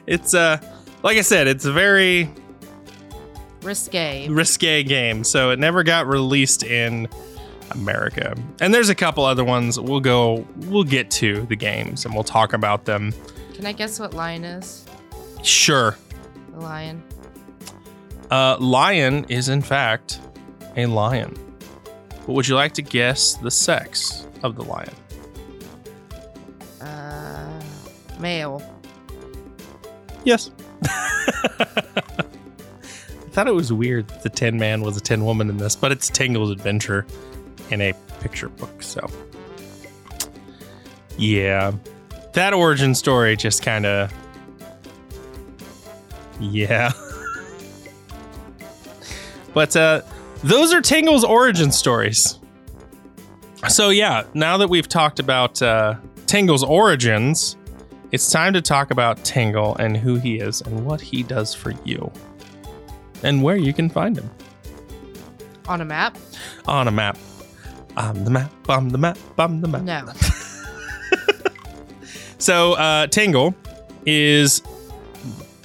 It's 0.08 0.36
uh, 0.36 0.58
like 1.02 1.18
I 1.18 1.22
said, 1.22 1.48
it's 1.48 1.66
a 1.66 1.74
very 1.74 2.30
Risque. 3.64 4.28
risque 4.30 4.84
game, 4.84 5.24
so 5.24 5.50
it 5.50 5.58
never 5.58 5.82
got 5.82 6.06
released 6.06 6.62
in 6.62 7.08
America. 7.72 8.36
And 8.62 8.72
there's 8.72 8.90
a 8.90 8.94
couple 8.96 9.26
other 9.26 9.44
ones. 9.44 9.80
We'll 9.80 10.02
go. 10.02 10.46
We'll 10.68 10.84
get 10.84 11.10
to 11.12 11.48
the 11.48 11.56
games 11.56 12.06
and 12.06 12.14
we'll 12.14 12.24
talk 12.24 12.54
about 12.54 12.86
them. 12.86 13.12
Can 13.56 13.66
I 13.66 13.72
guess 13.72 14.00
what 14.00 14.14
lion 14.14 14.44
is? 14.44 14.86
Sure. 15.42 15.98
The 16.54 16.60
lion. 16.60 17.02
Uh, 18.30 18.58
lion 18.60 19.26
is 19.30 19.50
in 19.50 19.64
fact 19.64 20.20
a 20.76 20.86
lion. 20.86 21.38
But 22.26 22.34
would 22.34 22.48
you 22.48 22.56
like 22.56 22.74
to 22.74 22.82
guess 22.82 23.36
the 23.36 23.52
sex 23.52 24.26
of 24.44 24.56
the 24.56 24.64
lion? 24.64 24.94
Uh, 26.82 27.62
male. 28.20 28.62
Yes. 30.24 30.52
I 30.84 32.28
thought 33.32 33.48
it 33.48 33.54
was 33.54 33.72
weird 33.72 34.08
that 34.08 34.24
the 34.24 34.30
Tin 34.30 34.58
Man 34.58 34.82
was 34.82 34.98
a 34.98 35.02
Tin 35.02 35.24
Woman 35.26 35.50
in 35.50 35.58
this, 35.58 35.76
but 35.76 35.92
it's 35.92 36.10
Tingle's 36.10 36.52
adventure 36.52 37.06
in 37.70 37.82
a 37.82 37.94
picture 38.22 38.50
book. 38.50 38.82
So, 38.82 39.08
yeah, 41.18 41.74
that 42.34 42.54
origin 42.54 42.96
story 42.96 43.36
just 43.36 43.62
kind 43.62 43.86
of, 43.86 44.14
yeah. 46.40 46.92
but 49.54 49.76
uh, 49.76 50.02
those 50.44 50.74
are 50.74 50.82
Tingle's 50.82 51.24
origin 51.24 51.72
stories. 51.72 52.40
So, 53.68 53.90
yeah, 53.90 54.24
now 54.34 54.58
that 54.58 54.70
we've 54.70 54.88
talked 54.88 55.20
about 55.20 55.62
uh, 55.62 55.96
Tingle's 56.28 56.64
origins, 56.64 57.58
it's 58.12 58.30
time 58.32 58.54
to 58.54 58.62
talk 58.62 58.92
about 58.92 59.24
Tingle 59.24 59.76
and 59.78 59.98
who 59.98 60.16
he 60.16 60.38
is 60.38 60.62
and 60.62 60.86
what 60.86 61.02
he 61.02 61.24
does 61.24 61.54
for 61.56 61.74
you 61.84 62.12
and 63.24 63.42
where 63.42 63.56
you 63.56 63.74
can 63.74 63.90
find 63.90 64.16
him 64.18 64.30
On 65.68 65.82
a 65.82 65.86
map? 65.86 66.18
on 66.68 66.88
a 66.88 66.92
map. 66.92 67.18
I'm 67.98 68.24
the 68.24 68.30
map, 68.30 68.52
I'm 68.70 68.90
the 68.90 68.98
map, 68.98 69.18
I'm 69.40 69.62
the 69.62 69.68
map. 69.68 69.82
No. 69.84 70.12
So, 72.38 72.74
uh, 72.74 73.08
Tingle 73.08 73.56
is, 74.06 74.62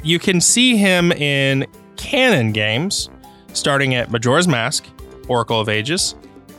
you 0.03 0.19
can 0.19 0.41
see 0.41 0.77
him 0.77 1.12
in 1.12 1.67
canon 1.97 2.53
games 2.53 3.11
starting 3.52 3.95
at 3.95 4.11
Majora's 4.11 4.49
Mask, 4.49 4.87
Oracle 5.28 5.61
of 5.61 5.69
Ages, 5.69 6.14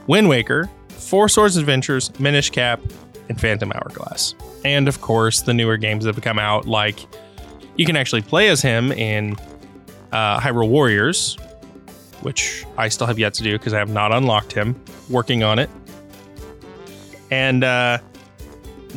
Wind 0.08 0.30
Waker, 0.30 0.70
Four 0.90 1.30
Swords 1.30 1.58
Adventures, 1.58 2.10
Minish 2.20 2.50
Cap, 2.50 2.82
and 3.30 3.40
Phantom 3.40 3.72
Hourglass. 3.74 4.36
And 4.64 4.88
of 4.88 5.02
course, 5.02 5.42
the 5.42 5.54
newer 5.54 5.78
games 5.78 6.06
that 6.06 6.16
have 6.16 6.24
come 6.24 6.40
out, 6.40 6.68
like 6.68 7.06
you 7.76 7.86
can 7.86 7.96
actually 7.96 8.22
play 8.22 8.50
as 8.50 8.62
him 8.62 8.92
in 8.92 9.36
uh, 10.12 10.40
Hyrule 10.40 10.70
Warriors, 10.70 11.38
which 12.22 12.66
I 12.78 12.90
still 12.90 13.08
have 13.08 13.18
yet 13.18 13.34
to 13.36 13.44
do 13.44 13.58
because 13.58 13.74
I 13.74 13.80
have 13.80 13.90
not 13.90 14.12
unlocked 14.12 14.54
him. 14.54 14.82
Working 15.10 15.44
on 15.44 15.60
it. 15.60 15.70
And 17.32 17.64
uh, 17.64 18.00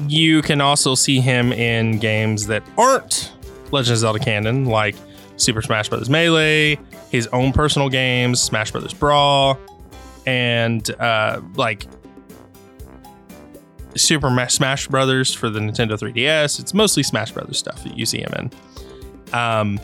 you 0.09 0.43
can 0.43 0.61
also 0.61 0.95
see 0.95 1.21
him 1.21 1.53
in 1.53 1.99
games 1.99 2.47
that 2.49 2.63
aren't 2.77 3.33
Legend 3.71 3.93
of 3.93 3.99
Zelda 3.99 4.19
canon, 4.19 4.67
like 4.67 4.97
Super 5.37 5.63
Smash 5.63 5.89
Bros. 5.89 6.11
Melee, 6.11 6.79
his 7.15 7.29
own 7.29 7.53
personal 7.53 7.89
games, 7.89 8.41
Smash 8.41 8.73
Bros. 8.73 8.93
Brawl, 8.93 9.57
and 10.27 10.91
uh, 10.99 11.41
like 11.55 11.87
Super 13.97 14.49
Smash 14.49 14.89
Brothers 14.89 15.33
for 15.33 15.49
the 15.49 15.61
Nintendo 15.61 15.93
3DS. 15.93 16.59
It's 16.59 16.75
mostly 16.75 17.05
Smash 17.05 17.31
Brothers 17.31 17.59
stuff 17.59 17.85
that 17.85 17.97
you 17.97 18.05
see 18.05 18.19
him 18.19 18.33
in. 18.37 18.51
Um, 19.33 19.81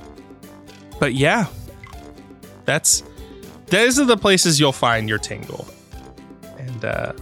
but 0.99 1.15
yeah, 1.15 1.47
that's 2.65 3.05
those 3.67 4.01
are 4.01 4.05
the 4.05 4.17
places 4.17 4.59
you'll 4.59 4.73
find 4.73 5.09
your 5.09 5.19
Tingle, 5.19 5.69
and 6.59 6.85
uh, 6.85 7.13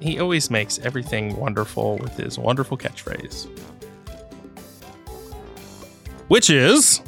he 0.00 0.18
always 0.18 0.50
makes 0.50 0.78
everything 0.78 1.36
wonderful 1.36 1.98
with 1.98 2.16
his 2.16 2.38
wonderful 2.38 2.78
catchphrase. 2.78 3.46
Which 6.28 6.48
is 6.48 7.02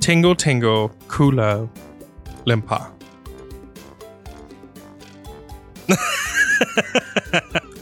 Tingle 0.00 0.34
Tingle 0.34 0.90
Kula 1.08 1.68
Limpa. 2.46 2.90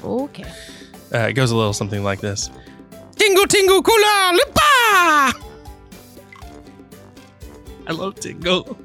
Okay. 0.04 0.45
Uh, 1.14 1.28
it 1.28 1.35
goes 1.35 1.50
a 1.50 1.57
little 1.57 1.73
something 1.73 2.02
like 2.02 2.21
this 2.21 2.50
Tingle 3.16 3.47
Tingle 3.47 3.83
Kula 3.83 4.38
Limpa! 4.38 5.33
I 7.87 7.92
love 7.92 8.14
Tingle. 8.16 8.78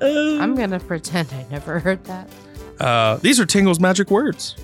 Uh, 0.00 0.38
I'm 0.40 0.54
gonna 0.54 0.80
pretend 0.80 1.32
I 1.32 1.46
never 1.50 1.78
heard 1.78 2.04
that. 2.04 2.28
Uh, 2.80 3.16
these 3.16 3.40
are 3.40 3.46
Tingle's 3.46 3.80
magic 3.80 4.10
words. 4.10 4.56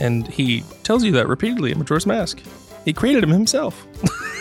And 0.00 0.26
he 0.26 0.64
tells 0.82 1.04
you 1.04 1.12
that 1.12 1.28
repeatedly 1.28 1.70
in 1.72 1.78
Majora's 1.78 2.06
Mask. 2.06 2.40
He 2.84 2.92
created 2.92 3.22
them 3.22 3.30
himself. 3.30 3.86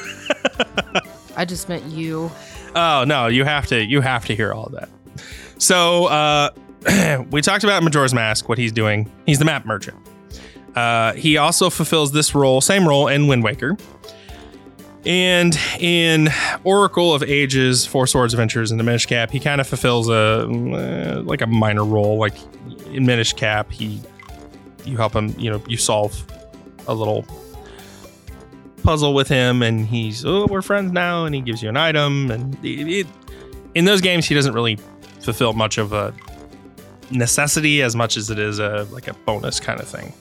I 1.35 1.45
just 1.45 1.69
meant 1.69 1.85
you. 1.85 2.31
Oh 2.75 3.03
no, 3.05 3.27
you 3.27 3.43
have 3.43 3.67
to 3.67 3.83
you 3.83 4.01
have 4.01 4.25
to 4.25 4.35
hear 4.35 4.53
all 4.53 4.69
that. 4.73 4.89
So 5.57 6.05
uh, 6.05 6.49
we 7.31 7.41
talked 7.41 7.63
about 7.63 7.83
Majora's 7.83 8.13
Mask, 8.13 8.49
what 8.49 8.57
he's 8.57 8.71
doing. 8.71 9.09
He's 9.25 9.39
the 9.39 9.45
map 9.45 9.65
merchant. 9.65 9.97
Uh, 10.75 11.13
he 11.13 11.37
also 11.37 11.69
fulfills 11.69 12.11
this 12.11 12.33
role, 12.33 12.59
same 12.59 12.87
role 12.87 13.07
in 13.07 13.27
Wind 13.27 13.43
Waker. 13.43 13.77
And 15.05 15.57
in 15.79 16.29
Oracle 16.63 17.13
of 17.13 17.23
Ages, 17.23 17.85
Four 17.85 18.07
Swords 18.07 18.33
Adventures, 18.33 18.71
and 18.71 18.79
the 18.79 18.83
Minish 18.85 19.05
Cap, 19.05 19.31
he 19.31 19.39
kind 19.39 19.59
of 19.59 19.67
fulfills 19.67 20.07
a 20.09 20.47
uh, 20.47 21.21
like 21.23 21.41
a 21.41 21.47
minor 21.47 21.83
role. 21.83 22.17
Like 22.17 22.35
in 22.87 23.05
Minish 23.05 23.33
Cap, 23.33 23.71
he 23.71 24.01
you 24.85 24.97
help 24.97 25.13
him, 25.13 25.35
you 25.37 25.49
know, 25.49 25.61
you 25.67 25.77
solve 25.77 26.25
a 26.87 26.93
little 26.93 27.25
puzzle 28.83 29.13
with 29.13 29.27
him, 29.27 29.61
and 29.61 29.85
he's 29.85 30.25
oh 30.25 30.45
we're 30.49 30.61
friends 30.61 30.91
now, 30.91 31.25
and 31.25 31.33
he 31.33 31.41
gives 31.41 31.63
you 31.63 31.69
an 31.69 31.77
item, 31.77 32.29
and 32.31 32.55
it, 32.63 32.87
it, 32.87 33.07
in 33.75 33.85
those 33.85 34.01
games 34.01 34.25
he 34.25 34.35
doesn't 34.35 34.53
really 34.53 34.77
fulfill 35.21 35.53
much 35.53 35.77
of 35.77 35.93
a 35.93 36.13
necessity 37.09 37.81
as 37.81 37.95
much 37.95 38.17
as 38.17 38.29
it 38.29 38.39
is 38.39 38.59
a 38.59 38.87
like 38.91 39.07
a 39.07 39.13
bonus 39.25 39.59
kind 39.59 39.79
of 39.79 39.87
thing. 39.87 40.13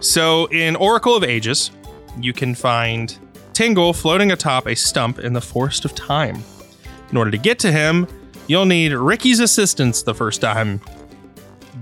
So 0.00 0.46
in 0.46 0.76
Oracle 0.76 1.16
of 1.16 1.24
Ages, 1.24 1.70
you 2.18 2.32
can 2.32 2.54
find 2.54 3.16
Tingle 3.52 3.92
floating 3.92 4.32
atop 4.32 4.66
a 4.66 4.74
stump 4.74 5.18
in 5.18 5.32
the 5.32 5.40
Forest 5.40 5.84
of 5.84 5.94
Time. 5.94 6.42
In 7.10 7.16
order 7.16 7.30
to 7.30 7.38
get 7.38 7.58
to 7.60 7.70
him, 7.70 8.06
you'll 8.46 8.64
need 8.64 8.92
Ricky's 8.92 9.40
assistance 9.40 10.02
the 10.02 10.14
first 10.14 10.40
time. 10.40 10.80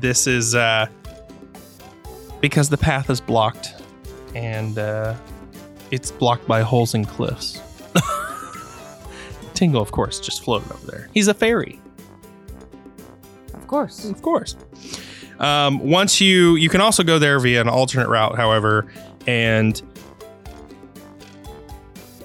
This 0.00 0.26
is 0.26 0.54
uh, 0.54 0.86
because 2.40 2.68
the 2.68 2.76
path 2.76 3.10
is 3.10 3.20
blocked, 3.20 3.74
and 4.34 4.78
uh, 4.78 5.14
it's 5.90 6.10
blocked 6.10 6.46
by 6.46 6.62
holes 6.62 6.94
and 6.94 7.06
cliffs. 7.06 7.60
Tingle, 9.54 9.82
of 9.82 9.92
course, 9.92 10.20
just 10.20 10.42
floated 10.42 10.72
over 10.72 10.86
there. 10.86 11.08
He's 11.12 11.28
a 11.28 11.34
fairy. 11.34 11.80
Of 13.54 13.66
course. 13.66 14.04
Of 14.04 14.22
course. 14.22 14.56
Um, 15.38 15.78
once 15.78 16.20
you 16.20 16.56
you 16.56 16.68
can 16.68 16.80
also 16.80 17.02
go 17.02 17.18
there 17.18 17.38
via 17.40 17.60
an 17.60 17.68
alternate 17.68 18.08
route, 18.08 18.36
however, 18.36 18.92
and 19.26 19.80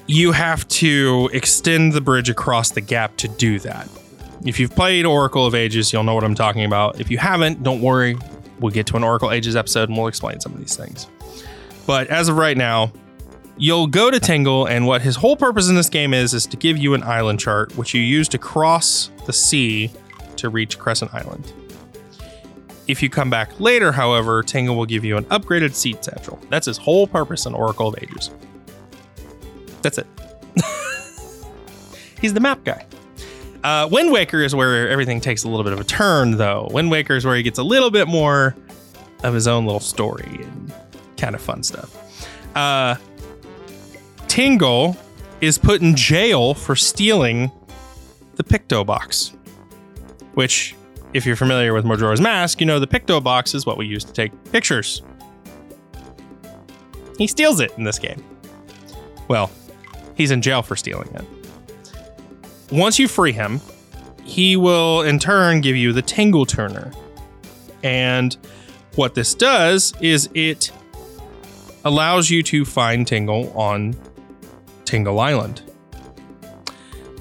you 0.07 0.31
have 0.31 0.67
to 0.67 1.29
extend 1.33 1.93
the 1.93 2.01
bridge 2.01 2.29
across 2.29 2.71
the 2.71 2.81
gap 2.81 3.15
to 3.17 3.27
do 3.27 3.59
that. 3.59 3.89
If 4.45 4.59
you've 4.59 4.75
played 4.75 5.05
Oracle 5.05 5.45
of 5.45 5.55
Ages, 5.55 5.91
you'll 5.91 6.03
know 6.03 6.13
what 6.13 6.23
I'm 6.23 6.35
talking 6.35 6.65
about. 6.65 6.99
If 6.99 7.09
you 7.09 7.17
haven't, 7.17 7.63
don't 7.63 7.81
worry. 7.81 8.15
We'll 8.59 8.71
get 8.71 8.85
to 8.87 8.97
an 8.97 9.03
Oracle 9.03 9.31
Ages 9.31 9.55
episode 9.55 9.89
and 9.89 9.97
we'll 9.97 10.07
explain 10.07 10.39
some 10.39 10.53
of 10.53 10.59
these 10.59 10.75
things. 10.75 11.07
But 11.87 12.07
as 12.07 12.29
of 12.29 12.37
right 12.37 12.55
now, 12.55 12.91
you'll 13.57 13.87
go 13.87 14.11
to 14.11 14.19
Tingle, 14.19 14.65
and 14.65 14.85
what 14.85 15.01
his 15.01 15.15
whole 15.15 15.35
purpose 15.35 15.69
in 15.69 15.75
this 15.75 15.89
game 15.89 16.13
is 16.13 16.33
is 16.33 16.45
to 16.47 16.57
give 16.57 16.77
you 16.77 16.93
an 16.93 17.03
island 17.03 17.39
chart, 17.39 17.75
which 17.77 17.93
you 17.93 18.01
use 18.01 18.27
to 18.29 18.37
cross 18.37 19.09
the 19.25 19.33
sea 19.33 19.91
to 20.37 20.49
reach 20.49 20.77
Crescent 20.77 21.13
Island. 21.13 21.51
If 22.87 23.01
you 23.01 23.09
come 23.09 23.29
back 23.29 23.59
later, 23.59 23.91
however, 23.91 24.43
Tingle 24.43 24.75
will 24.75 24.85
give 24.85 25.03
you 25.03 25.17
an 25.17 25.25
upgraded 25.25 25.73
seed 25.73 26.03
satchel. 26.03 26.39
That's 26.49 26.67
his 26.67 26.77
whole 26.77 27.07
purpose 27.07 27.45
in 27.45 27.53
Oracle 27.55 27.87
of 27.87 27.95
Ages. 28.01 28.29
That's 29.81 29.97
it. 29.97 30.07
He's 32.21 32.33
the 32.33 32.39
map 32.39 32.63
guy. 32.63 32.85
Uh, 33.63 33.87
Wind 33.91 34.11
Waker 34.11 34.41
is 34.41 34.53
where 34.53 34.87
everything 34.89 35.19
takes 35.19 35.43
a 35.43 35.49
little 35.49 35.63
bit 35.63 35.73
of 35.73 35.79
a 35.79 35.83
turn, 35.83 36.37
though. 36.37 36.67
Wind 36.71 36.91
Waker 36.91 37.15
is 37.15 37.25
where 37.25 37.35
he 37.35 37.41
gets 37.41 37.57
a 37.57 37.63
little 37.63 37.89
bit 37.89 38.07
more 38.07 38.55
of 39.23 39.33
his 39.33 39.47
own 39.47 39.65
little 39.65 39.79
story 39.79 40.39
and 40.43 40.71
kind 41.17 41.33
of 41.33 41.41
fun 41.41 41.63
stuff. 41.63 41.91
Uh, 42.55 42.95
Tingle 44.35 44.97
is 45.39 45.57
put 45.57 45.81
in 45.81 45.95
jail 45.95 46.53
for 46.53 46.75
stealing 46.75 47.49
the 48.35 48.43
Picto 48.43 48.85
box, 48.85 49.33
which, 50.33 50.75
if 51.13 51.25
you're 51.25 51.37
familiar 51.37 51.73
with 51.73 51.85
Majora's 51.85 52.19
Mask, 52.19 52.59
you 52.59 52.65
know 52.65 52.77
the 52.77 52.85
Picto 52.85 53.23
box 53.23 53.55
is 53.55 53.65
what 53.65 53.77
we 53.77 53.85
use 53.85 54.03
to 54.03 54.11
take 54.11 54.33
pictures. 54.51 55.01
He 57.17 57.27
steals 57.27 57.61
it 57.61 57.71
in 57.77 57.85
this 57.85 57.97
game. 57.97 58.21
Well, 59.29 59.49
he's 60.15 60.31
in 60.31 60.41
jail 60.41 60.61
for 60.61 60.75
stealing 60.75 61.07
it. 61.15 61.23
Once 62.73 62.99
you 62.99 63.07
free 63.07 63.31
him, 63.31 63.61
he 64.25 64.57
will 64.57 65.03
in 65.03 65.17
turn 65.17 65.61
give 65.61 65.77
you 65.77 65.93
the 65.93 66.01
Tingle 66.01 66.45
Tuner. 66.45 66.91
And 67.83 68.35
what 68.95 69.15
this 69.15 69.33
does 69.33 69.93
is 70.01 70.29
it 70.33 70.73
allows 71.85 72.29
you 72.29 72.43
to 72.43 72.65
find 72.65 73.07
Tingle 73.07 73.57
on 73.57 73.95
Tingle 74.85 75.19
Island. 75.19 75.61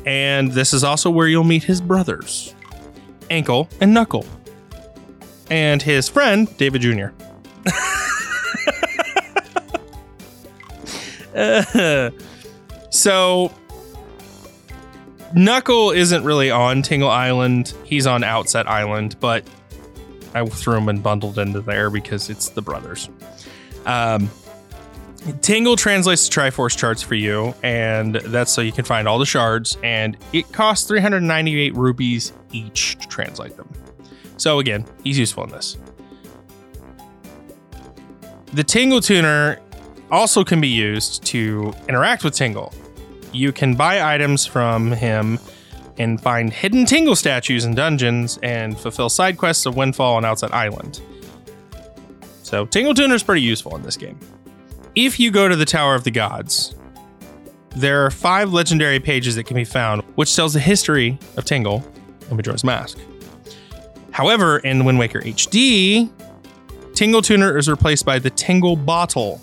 And 0.07 0.53
this 0.53 0.73
is 0.75 0.85
also 0.85 1.11
where 1.11 1.27
you'll 1.27 1.45
meet 1.45 1.65
his 1.65 1.81
brothers, 1.81 2.55
Ankle 3.31 3.69
and 3.81 3.95
Knuckle, 3.95 4.27
and 5.51 5.81
his 5.81 6.09
friend, 6.09 6.55
David 6.59 6.83
Jr. 6.83 7.09
Uh, 11.35 12.11
so, 12.91 13.53
Knuckle 15.35 15.91
isn't 15.91 16.23
really 16.25 16.51
on 16.51 16.83
Tingle 16.83 17.11
Island. 17.11 17.75
He's 17.85 18.07
on 18.07 18.23
Outset 18.23 18.69
Island, 18.69 19.17
but 19.21 19.45
I 20.35 20.45
threw 20.47 20.77
him 20.77 20.89
and 20.89 21.03
bundled 21.03 21.39
into 21.39 21.61
there 21.61 21.91
because 21.91 22.31
it's 22.31 22.51
the 22.51 22.63
brothers. 22.63 23.09
Um, 23.85 24.31
Tingle 25.41 25.77
translates 25.77 26.29
to 26.29 26.41
Triforce 26.41 26.77
charts 26.77 27.03
for 27.03 27.15
you, 27.15 27.55
and 27.63 28.17
that's 28.17 28.53
so 28.53 28.61
you 28.61 28.73
can 28.73 28.85
find 28.85 29.09
all 29.09 29.19
the 29.19 29.27
shards. 29.27 29.79
And 29.83 30.17
it 30.33 30.51
costs 30.53 30.87
398 30.87 31.75
rupees 31.75 32.33
each 32.53 32.99
to 32.99 33.09
translate 33.09 33.57
them. 33.57 33.69
So 34.37 34.59
again, 34.59 34.85
he's 35.03 35.19
useful 35.19 35.45
in 35.45 35.51
this. 35.51 35.79
The 38.53 38.65
Tingle 38.65 39.01
Tuner 39.01 39.61
also 40.11 40.45
can 40.45 40.61
be 40.61 40.69
used 40.69 41.25
to 41.27 41.73
interact 41.89 42.23
with 42.23 42.35
Tingle. 42.35 42.73
You 43.33 43.51
can 43.51 43.75
buy 43.75 44.15
items 44.15 44.47
from 44.47 44.93
him 44.93 45.39
and 45.99 46.21
find 46.21 46.53
hidden 46.53 46.85
Tingle 46.85 47.17
statues 47.17 47.65
in 47.65 47.75
dungeons 47.75 48.39
and 48.43 48.79
fulfill 48.79 49.09
side 49.09 49.39
quests 49.39 49.67
of 49.67 49.77
Windfall 49.77 50.19
and 50.19 50.27
Outset 50.27 50.53
Island. 50.53 51.01
So 52.43 52.67
Tingle 52.67 52.95
Tuner 52.95 53.15
is 53.15 53.23
pretty 53.23 53.43
useful 53.43 53.75
in 53.75 53.83
this 53.83 53.97
game. 53.97 54.19
If 54.97 55.19
you 55.19 55.33
go 55.33 55.49
to 55.49 55.57
the 55.57 55.65
Tower 55.65 55.97
of 55.97 56.05
the 56.05 56.13
Gods, 56.13 56.77
there 57.75 58.07
are 58.07 58.13
five 58.13 58.53
legendary 58.53 59.01
pages 59.01 59.35
that 59.35 59.43
can 59.43 59.57
be 59.57 59.65
found, 59.65 60.03
which 60.15 60.37
tells 60.37 60.53
the 60.55 60.61
history 60.61 61.19
of 61.37 61.45
Tingle 61.45 61.85
and 62.29 62.37
Majora's 62.37 62.63
Mask. 62.63 62.97
However, 64.13 64.59
in 64.59 64.85
Wind 64.85 65.01
Waker 65.01 65.21
HD, 65.21 66.09
Tingle 66.95 67.23
Tuner 67.23 67.59
is 67.59 67.69
replaced 67.69 68.07
by 68.07 68.21
the 68.21 68.31
Tingle 68.31 68.77
Bottle. 68.77 69.41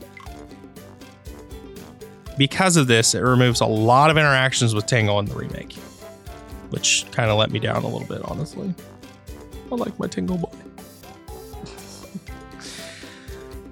Because 2.38 2.78
of 2.78 2.88
this, 2.88 3.14
it 3.14 3.20
removes 3.20 3.60
a 3.60 3.66
lot 3.66 4.10
of 4.10 4.18
interactions 4.18 4.74
with 4.74 4.86
Tingle 4.86 5.20
in 5.20 5.26
the 5.26 5.36
remake, 5.36 5.74
which 6.70 7.06
kind 7.12 7.30
of 7.30 7.38
let 7.38 7.52
me 7.52 7.60
down 7.60 7.84
a 7.84 7.88
little 7.88 8.08
bit, 8.08 8.22
honestly. 8.24 8.74
I 9.70 9.76
like 9.76 10.00
my 10.00 10.08
Tingle 10.08 10.38
boy. 10.38 10.54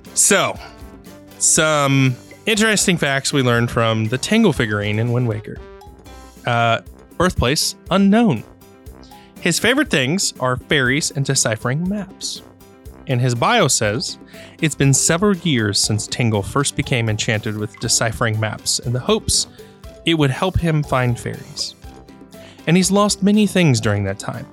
so, 0.14 0.60
some 1.40 2.16
interesting 2.46 2.98
facts 2.98 3.34
we 3.34 3.42
learned 3.42 3.72
from 3.72 4.06
the 4.06 4.18
Tingle 4.18 4.54
figurine 4.54 5.00
in 5.00 5.12
Wind 5.12 5.28
Waker. 5.28 5.58
Uh, 6.46 6.82
birthplace 7.18 7.76
unknown. 7.92 8.44
His 9.42 9.60
favorite 9.60 9.90
things 9.90 10.34
are 10.40 10.58
fairies 10.58 11.12
and 11.12 11.26
deciphering 11.26 11.88
maps. 11.88 12.42
And 13.08 13.20
his 13.20 13.34
bio 13.34 13.68
says 13.68 14.20
it's 14.62 14.76
been 14.76 14.94
several 14.94 15.36
years 15.38 15.80
since 15.80 16.08
Tingle 16.08 16.44
first 16.44 16.76
became 16.76 17.10
enchanted 17.10 17.58
with 17.58 17.80
deciphering 17.80 18.40
maps 18.40 18.80
in 18.80 18.94
the 18.94 19.00
hopes 19.00 19.48
it 20.06 20.14
would 20.14 20.32
help 20.32 20.58
him 20.58 20.84
find 20.84 21.20
fairies. 21.20 21.76
And 22.68 22.78
he's 22.78 22.92
lost 22.92 23.24
many 23.24 23.48
things 23.48 23.82
during 23.82 24.04
that 24.06 24.20
time. 24.20 24.46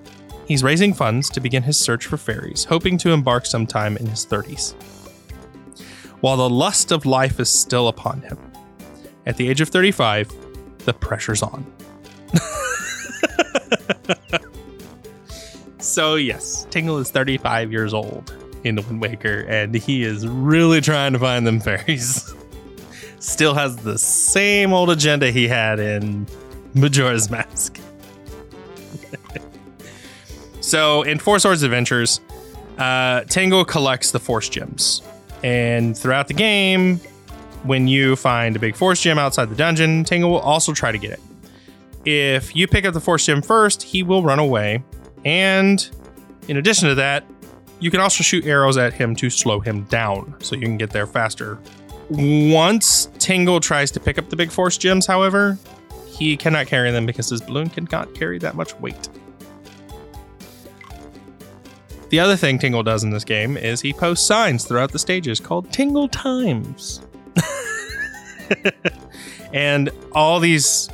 he's 0.47 0.63
raising 0.63 0.95
funds 0.95 1.29
to 1.31 1.41
begin 1.41 1.65
his 1.65 1.77
search 1.77 2.07
for 2.07 2.17
fairies, 2.17 2.65
hoping 2.65 2.97
to 2.99 3.11
embark 3.11 3.45
sometime 3.45 3.97
in 3.97 4.07
his 4.07 4.25
30s. 4.25 4.75
While 6.21 6.39
the 6.39 6.49
lust 6.49 6.93
of 6.93 7.05
life 7.05 7.39
is 7.41 7.51
still 7.51 7.89
upon 7.89 8.23
him, 8.23 8.39
at 9.27 9.37
the 9.37 9.49
age 9.49 9.61
of 9.61 9.69
35, 9.69 10.33
the 10.85 10.95
pressure's 10.95 11.43
on. 11.43 11.67
so, 15.79 16.15
yes, 16.15 16.67
Tingle 16.71 16.99
is 16.99 17.11
35 17.11 17.71
years 17.71 17.93
old 17.93 18.35
in 18.65 18.77
the 18.77 18.83
Wind 18.83 19.01
Waker, 19.01 19.41
and 19.49 19.75
he 19.75 20.05
is 20.05 20.27
really 20.27 20.81
trying 20.81 21.13
to 21.13 21.19
find 21.19 21.47
them 21.47 21.61
fairies. 21.61 22.35
Still 23.19 23.55
has 23.55 23.77
the 23.77 23.99
same 23.99 24.73
old 24.73 24.91
agenda 24.91 25.31
he 25.31 25.49
had 25.49 25.81
in 25.81 26.27
Majora's 26.75 27.31
Mask. 27.31 27.79
so, 30.61 31.03
in 31.03 31.19
Four 31.19 31.41
Swords 31.41 31.63
Adventures, 31.63 32.21
uh, 32.79 33.25
Tingle 33.25 33.65
collects 33.65 34.13
the 34.13 34.21
Force 34.21 34.49
Gems. 34.49 35.03
And 35.47 35.97
throughout 35.97 36.27
the 36.27 36.35
game, 36.35 36.97
when 37.63 37.87
you 37.87 38.17
find 38.17 38.57
a 38.57 38.59
big 38.59 38.75
Force 38.75 39.01
Gem 39.01 39.17
outside 39.17 39.49
the 39.49 39.55
dungeon, 39.55 40.03
Tingle 40.03 40.29
will 40.29 40.41
also 40.41 40.73
try 40.73 40.91
to 40.91 40.99
get 40.99 41.13
it. 41.13 41.21
If 42.05 42.57
you 42.57 42.67
pick 42.67 42.85
up 42.85 42.95
the 42.95 43.01
Force 43.01 43.25
Gem 43.27 43.43
first, 43.43 43.81
he 43.81 44.03
will 44.03 44.25
run 44.25 44.41
away. 44.41 44.83
And 45.25 45.89
in 46.49 46.57
addition 46.57 46.89
to 46.89 46.97
that, 46.97 47.25
you 47.79 47.93
can 47.93 48.01
also 48.01 48.25
shoot 48.25 48.45
arrows 48.45 48.77
at 48.77 48.93
him 48.93 49.15
to 49.17 49.31
slow 49.31 49.61
him 49.61 49.85
down 49.85 50.35
so 50.41 50.57
you 50.57 50.63
can 50.63 50.79
get 50.79 50.91
there 50.91 51.07
faster. 51.07 51.61
Once 52.11 53.09
Tingle 53.19 53.61
tries 53.61 53.93
to 53.93 54.01
pick 54.01 54.19
up 54.19 54.29
the 54.31 54.37
big 54.37 54.51
Force 54.51 54.77
Gems, 54.77 55.07
however, 55.07 55.57
he 56.09 56.37
cannot 56.37 56.67
carry 56.67 56.91
them 56.91 57.07
because 57.07 57.29
his 57.29 57.41
balloon 57.41 57.71
cannot 57.71 58.13
carry 58.17 58.41
that 58.41 58.57
much 58.57 58.75
weight. 58.81 59.09
The 62.09 62.21
other 62.21 62.37
thing 62.37 62.59
Tingle 62.59 62.85
does 62.85 63.03
in 63.03 63.11
this 63.11 63.25
game 63.25 63.57
is 63.57 63.81
he 63.81 63.93
posts 63.93 64.25
signs 64.25 64.65
throughout 64.65 64.93
the 64.93 64.99
stages 64.99 65.41
called 65.41 65.73
Tingle 65.73 66.09
Times. 66.09 67.01
and 69.53 69.91
all 70.13 70.39
these 70.39 70.89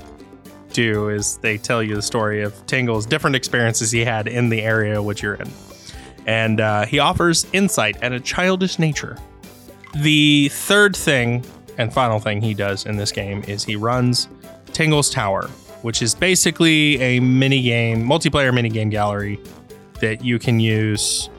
do 0.72 1.10
is 1.10 1.36
they 1.38 1.58
tell 1.58 1.82
you 1.82 1.94
the 1.94 2.02
story 2.02 2.42
of 2.42 2.66
Tingle's 2.66 3.04
different 3.04 3.36
experiences 3.36 3.90
he 3.90 4.04
had 4.04 4.26
in 4.26 4.48
the 4.48 4.62
area 4.62 5.02
which 5.02 5.22
you're 5.22 5.34
in. 5.34 5.50
And 6.26 6.60
uh, 6.60 6.86
he 6.86 6.98
offers 6.98 7.46
insight 7.52 7.96
and 8.00 8.14
a 8.14 8.20
childish 8.20 8.78
nature. 8.78 9.18
The 9.94 10.48
third 10.50 10.96
thing 10.96 11.44
and 11.76 11.92
final 11.92 12.20
thing 12.20 12.40
he 12.40 12.54
does 12.54 12.86
in 12.86 12.96
this 12.96 13.12
game 13.12 13.44
is 13.46 13.64
he 13.64 13.76
runs 13.76 14.28
Tingle's 14.72 15.10
Tower, 15.10 15.48
which 15.82 16.00
is 16.00 16.14
basically 16.14 17.00
a 17.02 17.20
mini 17.20 17.60
game, 17.60 18.04
multiplayer 18.04 18.54
mini 18.54 18.70
game 18.70 18.88
gallery 18.88 19.38
that 20.02 20.22
you 20.24 20.38
can 20.38 20.60
use 20.60 21.30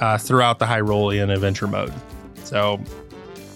uh, 0.00 0.18
throughout 0.18 0.58
the 0.58 0.66
Hyrulean 0.66 1.32
adventure 1.32 1.68
mode. 1.68 1.94
So, 2.42 2.80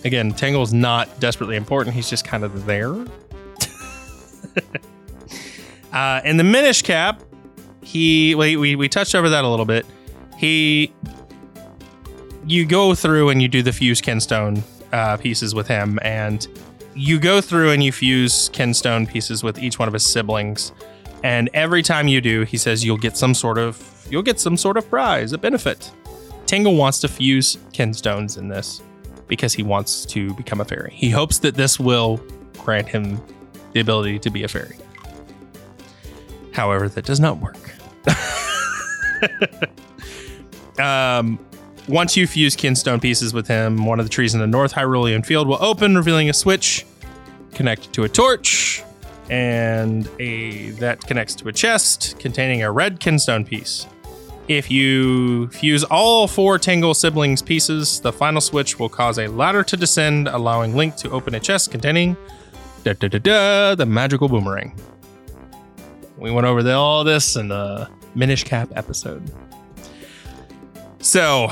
again, 0.05 0.33
Tingle's 0.33 0.72
not 0.72 1.20
desperately 1.20 1.57
important. 1.57 1.94
He's 1.94 2.09
just 2.09 2.24
kind 2.24 2.44
of 2.44 2.64
there. 2.64 2.92
uh, 5.92 6.20
in 6.24 6.38
the 6.38 6.44
Minish 6.44 6.83
Cap, 6.83 7.20
he 7.83 8.35
we, 8.35 8.57
we 8.57 8.77
we 8.77 8.88
touched 8.88 9.14
over 9.14 9.29
that 9.29 9.44
a 9.44 9.48
little 9.48 9.66
bit. 9.66 9.85
He, 10.37 10.92
you 12.46 12.64
go 12.64 12.94
through 12.94 13.31
and 13.31 13.42
you 13.42 13.48
do 13.48 13.62
the 13.62 13.72
fuse 13.72 14.01
Kinstone 14.01 14.62
uh, 14.92 15.16
pieces 15.16 15.53
with 15.55 15.66
him, 15.66 15.98
and 16.03 16.46
you 16.94 17.18
go 17.18 17.40
through 17.40 17.70
and 17.70 17.83
you 17.83 17.90
fuse 17.90 18.51
Kinstone 18.51 19.09
pieces 19.09 19.42
with 19.42 19.59
each 19.59 19.81
one 19.81 19.88
of 19.88 19.94
his 19.94 20.07
siblings. 20.07 20.70
And 21.23 21.51
every 21.53 21.83
time 21.83 22.09
you 22.09 22.21
do, 22.21 22.43
he 22.43 22.57
says 22.57 22.85
you'll 22.85 22.97
get 22.97 23.17
some 23.17 23.35
sort 23.35 23.59
of 23.59 23.83
you'll 24.11 24.23
get 24.23 24.41
some 24.41 24.57
sort 24.57 24.77
of 24.77 24.89
prize, 24.89 25.33
a 25.33 25.39
benefit. 25.39 25.91
Tingle 26.47 26.77
wants 26.77 26.99
to 27.01 27.09
fuse 27.09 27.57
Kinstones 27.73 28.39
in 28.39 28.49
this 28.49 28.81
because 29.27 29.53
he 29.53 29.63
wants 29.63 30.07
to 30.07 30.33
become 30.35 30.61
a 30.61 30.65
fairy. 30.65 30.93
He 30.95 31.11
hopes 31.11 31.39
that 31.41 31.55
this 31.55 31.79
will 31.79 32.21
grant 32.55 32.89
him 32.89 33.21
the 33.73 33.81
ability 33.81 34.19
to 34.21 34.31
be 34.31 34.45
a 34.45 34.49
fairy. 34.49 34.77
However, 36.53 36.89
that 36.89 37.05
does 37.05 37.21
not 37.21 37.39
work. 37.39 37.59
um, 40.81 41.39
once 41.87 42.17
you 42.17 42.27
fuse 42.27 42.57
kinstone 42.57 43.01
pieces 43.01 43.33
with 43.35 43.47
him, 43.47 43.85
one 43.85 44.01
of 44.01 44.07
the 44.07 44.11
trees 44.11 44.35
in 44.35 44.41
the 44.41 44.47
North 44.47 44.73
Hyrulean 44.73 45.25
field 45.25 45.49
will 45.49 45.63
open, 45.63 45.97
revealing 45.97 46.31
a 46.31 46.33
switch 46.33 46.87
connected 47.55 47.93
to 47.93 48.05
a 48.05 48.09
torch, 48.09 48.83
and 49.31 50.09
a 50.19 50.71
that 50.73 51.01
connects 51.01 51.35
to 51.37 51.49
a 51.49 51.53
chest 51.53 52.19
containing 52.19 52.62
a 52.62 52.71
red 52.71 53.01
kinstone 53.01 53.47
piece. 53.47 53.87
If 54.49 54.71
you 54.71 55.49
fuse 55.49 55.85
all 55.85 56.27
four 56.27 56.59
Tingle 56.59 56.95
siblings 56.95 57.43
pieces, 57.43 58.01
the 58.01 58.12
final 58.12 58.41
switch 58.41 58.79
will 58.79 58.88
cause 58.88 59.19
a 59.19 59.27
ladder 59.27 59.62
to 59.62 59.77
descend, 59.77 60.27
allowing 60.29 60.75
Link 60.75 60.97
to 60.97 61.11
open 61.11 61.35
a 61.35 61.41
chest 61.41 61.71
containing 61.71 62.17
da, 62.83 62.95
da, 62.95 63.09
da, 63.09 63.19
da, 63.19 63.75
the 63.75 63.85
magical 63.85 64.29
boomerang. 64.29 64.75
We 66.17 66.31
went 66.31 66.47
over 66.47 66.62
the, 66.62 66.73
all 66.73 67.05
this 67.05 67.37
in 67.37 67.49
the 67.49 67.91
Minish 68.14 68.45
Cap 68.45 68.71
episode. 68.75 69.31
So, 71.01 71.49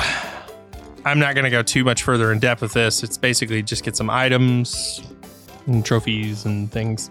I'm 1.04 1.18
not 1.18 1.34
going 1.34 1.44
to 1.44 1.50
go 1.50 1.62
too 1.62 1.84
much 1.84 2.02
further 2.02 2.32
in 2.32 2.40
depth 2.40 2.62
with 2.62 2.72
this. 2.72 3.02
It's 3.04 3.18
basically 3.18 3.62
just 3.62 3.84
get 3.84 3.94
some 3.94 4.10
items 4.10 5.02
and 5.66 5.84
trophies 5.84 6.46
and 6.46 6.72
things. 6.72 7.10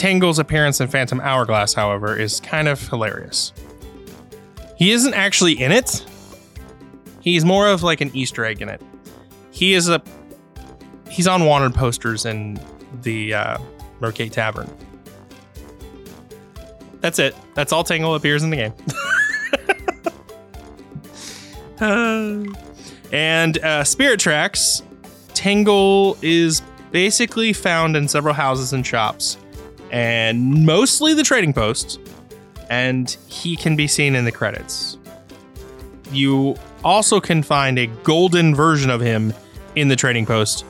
Tingle's 0.00 0.38
appearance 0.38 0.80
in 0.80 0.88
Phantom 0.88 1.20
Hourglass, 1.20 1.74
however, 1.74 2.16
is 2.16 2.40
kind 2.40 2.68
of 2.68 2.88
hilarious. 2.88 3.52
He 4.78 4.92
isn't 4.92 5.12
actually 5.12 5.60
in 5.60 5.72
it. 5.72 6.06
He's 7.20 7.44
more 7.44 7.68
of 7.68 7.82
like 7.82 8.00
an 8.00 8.10
Easter 8.14 8.46
egg 8.46 8.62
in 8.62 8.70
it. 8.70 8.80
He 9.50 9.74
is 9.74 9.90
a 9.90 10.02
he's 11.10 11.26
on 11.26 11.44
wanted 11.44 11.74
posters 11.74 12.24
in 12.24 12.58
the 13.02 13.34
uh, 13.34 13.58
Mercade 14.00 14.32
Tavern. 14.32 14.74
That's 17.02 17.18
it. 17.18 17.36
That's 17.54 17.70
all 17.70 17.84
Tingle 17.84 18.14
appears 18.14 18.42
in 18.42 18.48
the 18.48 18.56
game. 18.56 18.72
Uh, 21.78 22.44
and 23.12 23.58
uh, 23.58 23.84
Spirit 23.84 24.18
Tracks, 24.18 24.82
Tingle 25.34 26.16
is 26.22 26.62
basically 26.90 27.52
found 27.52 27.98
in 27.98 28.08
several 28.08 28.32
houses 28.32 28.72
and 28.72 28.86
shops, 28.86 29.36
and 29.90 30.64
mostly 30.66 31.14
the 31.14 31.22
trading 31.22 31.52
post. 31.52 32.00
And 32.68 33.10
he 33.26 33.56
can 33.56 33.74
be 33.74 33.88
seen 33.88 34.14
in 34.14 34.24
the 34.24 34.32
credits. 34.32 34.96
You 36.12 36.56
also 36.84 37.20
can 37.20 37.42
find 37.42 37.78
a 37.78 37.86
golden 38.04 38.54
version 38.54 38.90
of 38.90 39.00
him 39.00 39.34
in 39.74 39.88
the 39.88 39.96
trading 39.96 40.26
post 40.26 40.64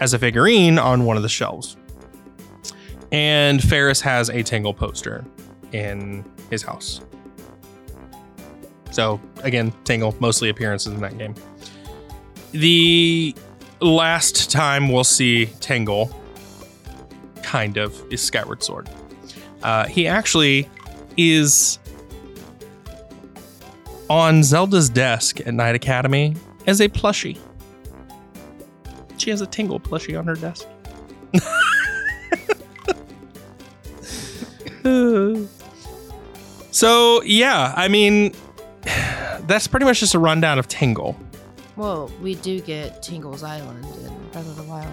as 0.00 0.12
a 0.12 0.18
figurine 0.18 0.78
on 0.78 1.04
one 1.04 1.16
of 1.16 1.22
the 1.22 1.28
shelves. 1.28 1.76
And 3.12 3.62
Ferrus 3.62 4.00
has 4.00 4.28
a 4.28 4.42
Tingle 4.42 4.74
poster 4.74 5.24
in 5.72 6.24
his 6.50 6.62
house. 6.62 7.00
So 8.90 9.20
again, 9.42 9.72
Tingle 9.84 10.14
mostly 10.20 10.48
appearances 10.48 10.92
in 10.92 11.00
that 11.00 11.16
game. 11.16 11.34
The 12.52 13.34
last 13.80 14.50
time 14.50 14.90
we'll 14.90 15.04
see 15.04 15.46
Tingle, 15.60 16.10
kind 17.46 17.76
of, 17.76 18.02
is 18.12 18.20
Skyward 18.20 18.62
Sword. 18.62 18.90
Uh, 19.62 19.86
he 19.86 20.06
actually 20.08 20.68
is 21.16 21.78
on 24.10 24.42
Zelda's 24.42 24.90
desk 24.90 25.40
at 25.40 25.54
Knight 25.54 25.76
Academy 25.76 26.34
as 26.66 26.80
a 26.80 26.88
plushie. 26.88 27.38
She 29.16 29.30
has 29.30 29.40
a 29.40 29.46
Tingle 29.46 29.80
plushie 29.80 30.18
on 30.18 30.26
her 30.26 30.34
desk. 30.34 30.66
so 36.72 37.22
yeah, 37.22 37.72
I 37.76 37.88
mean, 37.88 38.34
that's 39.46 39.66
pretty 39.68 39.86
much 39.86 40.00
just 40.00 40.14
a 40.14 40.18
rundown 40.18 40.58
of 40.58 40.66
Tingle. 40.68 41.16
Well, 41.76 42.10
we 42.20 42.34
do 42.36 42.60
get 42.60 43.02
Tingle's 43.02 43.42
Island 43.42 43.84
in 43.84 44.30
Breath 44.32 44.48
of 44.48 44.56
the 44.56 44.62
Wild. 44.64 44.92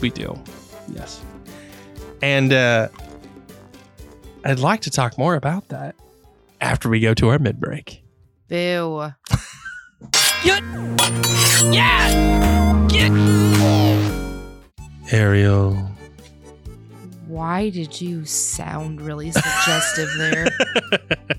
We 0.00 0.10
do, 0.10 0.38
yes. 0.88 1.20
And 2.22 2.52
uh, 2.52 2.88
I'd 4.44 4.58
like 4.58 4.82
to 4.82 4.90
talk 4.90 5.16
more 5.18 5.34
about 5.34 5.68
that 5.68 5.94
after 6.60 6.88
we 6.88 7.00
go 7.00 7.14
to 7.14 7.28
our 7.28 7.38
mid 7.38 7.60
break. 7.60 8.02
Boo. 8.48 9.12
Ariel. 15.12 15.90
Why 17.26 17.70
did 17.70 18.00
you 18.00 18.24
sound 18.24 19.00
really 19.00 19.30
suggestive 19.30 20.08
there? 20.18 20.48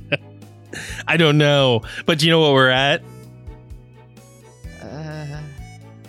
I 1.08 1.17
don't 1.17 1.38
know, 1.38 1.82
but 2.06 2.24
you 2.24 2.30
know 2.30 2.39
what 2.39 2.54
we're 2.54 2.70
at? 2.70 3.02
Uh, 4.82 5.41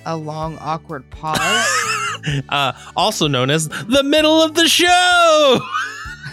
a 0.07 0.17
long, 0.17 0.57
awkward 0.59 1.09
pause. 1.11 1.99
uh, 2.49 2.73
also 2.97 3.29
known 3.29 3.51
as 3.51 3.69
the 3.69 4.03
middle 4.03 4.43
of 4.43 4.55
the 4.55 4.69
show. 4.69 5.61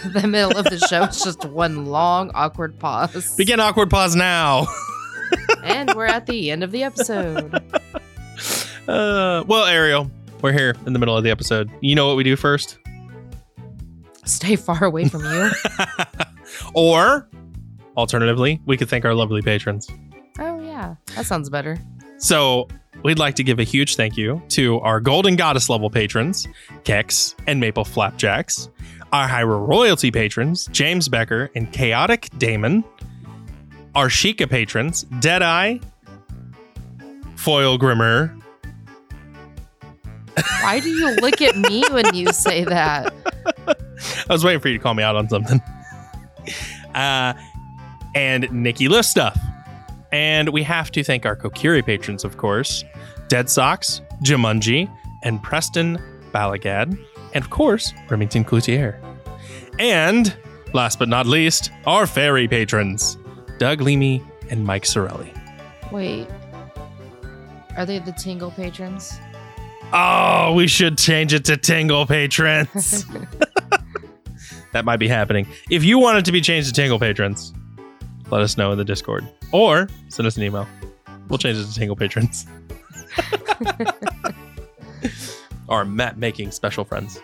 the 0.12 0.26
middle 0.26 0.56
of 0.56 0.64
the 0.66 0.78
show 0.78 1.04
is 1.04 1.22
just 1.22 1.44
one 1.44 1.86
long, 1.86 2.30
awkward 2.34 2.78
pause. 2.78 3.36
Begin 3.36 3.60
awkward 3.60 3.90
pause 3.90 4.16
now. 4.16 4.66
and 5.62 5.92
we're 5.94 6.06
at 6.06 6.26
the 6.26 6.50
end 6.50 6.64
of 6.64 6.70
the 6.72 6.82
episode. 6.82 7.54
Uh, 8.88 9.44
well, 9.46 9.66
Ariel, 9.66 10.10
we're 10.42 10.52
here 10.52 10.74
in 10.86 10.92
the 10.92 10.98
middle 10.98 11.16
of 11.16 11.22
the 11.22 11.30
episode. 11.30 11.70
You 11.80 11.94
know 11.94 12.08
what 12.08 12.16
we 12.16 12.24
do 12.24 12.34
first? 12.36 12.78
Stay 14.24 14.56
far 14.56 14.84
away 14.84 15.08
from 15.08 15.24
you. 15.24 15.50
or, 16.74 17.28
alternatively, 17.96 18.60
we 18.66 18.76
could 18.76 18.88
thank 18.88 19.04
our 19.04 19.14
lovely 19.14 19.42
patrons. 19.42 19.88
Oh, 20.38 20.60
yeah. 20.60 20.94
That 21.16 21.26
sounds 21.26 21.50
better. 21.50 21.78
So, 22.18 22.68
we'd 23.02 23.18
like 23.18 23.34
to 23.36 23.44
give 23.44 23.58
a 23.58 23.64
huge 23.64 23.96
thank 23.96 24.16
you 24.16 24.42
to 24.50 24.78
our 24.80 25.00
Golden 25.00 25.36
Goddess 25.36 25.68
level 25.68 25.90
patrons, 25.90 26.46
Kex 26.84 27.34
and 27.46 27.60
Maple 27.60 27.84
Flapjacks, 27.84 28.68
our 29.12 29.28
Hyrule 29.28 29.66
Royalty 29.66 30.10
patrons, 30.10 30.66
James 30.72 31.08
Becker 31.08 31.50
and 31.54 31.72
Chaotic 31.72 32.28
Damon, 32.38 32.84
our 33.94 34.08
Sheikah 34.08 34.48
patrons, 34.48 35.02
Deadeye, 35.20 35.78
Foil 37.36 37.78
Grimmer. 37.78 38.36
Why 40.62 40.80
do 40.80 40.90
you 40.90 41.16
look 41.16 41.42
at 41.42 41.56
me 41.56 41.82
when 41.90 42.14
you 42.14 42.32
say 42.32 42.64
that? 42.64 43.12
I 44.28 44.32
was 44.32 44.44
waiting 44.44 44.60
for 44.60 44.68
you 44.68 44.78
to 44.78 44.82
call 44.82 44.94
me 44.94 45.02
out 45.02 45.16
on 45.16 45.28
something. 45.28 45.60
Uh, 46.94 47.34
and 48.16 48.50
Nikki 48.50 48.88
Listuff. 48.88 49.38
And 50.10 50.48
we 50.48 50.62
have 50.64 50.90
to 50.90 51.04
thank 51.04 51.24
our 51.24 51.36
Kokiri 51.36 51.84
patrons, 51.84 52.24
of 52.24 52.36
course, 52.36 52.84
Dead 53.30 53.48
Socks, 53.48 54.00
Jumanji, 54.24 54.90
and 55.22 55.40
Preston 55.40 55.98
Balagad, 56.34 56.98
and 57.32 57.44
of 57.44 57.48
course, 57.48 57.94
Remington 58.10 58.44
Cloutier. 58.44 59.00
And 59.78 60.36
last 60.74 60.98
but 60.98 61.08
not 61.08 61.26
least, 61.28 61.70
our 61.86 62.08
fairy 62.08 62.48
patrons, 62.48 63.16
Doug 63.58 63.82
Leamy 63.82 64.20
and 64.50 64.66
Mike 64.66 64.82
Sorelli. 64.82 65.32
Wait. 65.92 66.26
Are 67.76 67.86
they 67.86 68.00
the 68.00 68.10
Tingle 68.12 68.50
patrons? 68.50 69.20
Oh, 69.92 70.52
we 70.56 70.66
should 70.66 70.98
change 70.98 71.32
it 71.32 71.44
to 71.44 71.56
Tingle 71.56 72.06
patrons. 72.06 73.04
that 74.72 74.84
might 74.84 74.98
be 74.98 75.06
happening. 75.06 75.46
If 75.70 75.84
you 75.84 76.00
want 76.00 76.18
it 76.18 76.24
to 76.24 76.32
be 76.32 76.40
changed 76.40 76.66
to 76.66 76.74
Tingle 76.74 76.98
patrons, 76.98 77.54
let 78.28 78.42
us 78.42 78.56
know 78.56 78.72
in 78.72 78.78
the 78.78 78.84
Discord 78.84 79.24
or 79.52 79.88
send 80.08 80.26
us 80.26 80.36
an 80.36 80.42
email. 80.42 80.66
We'll 81.28 81.38
change 81.38 81.58
it 81.58 81.66
to 81.66 81.74
Tingle 81.74 81.94
patrons. 81.94 82.44
Our 85.68 85.84
map 85.84 86.16
making 86.16 86.50
special 86.50 86.84
friends. 86.84 87.20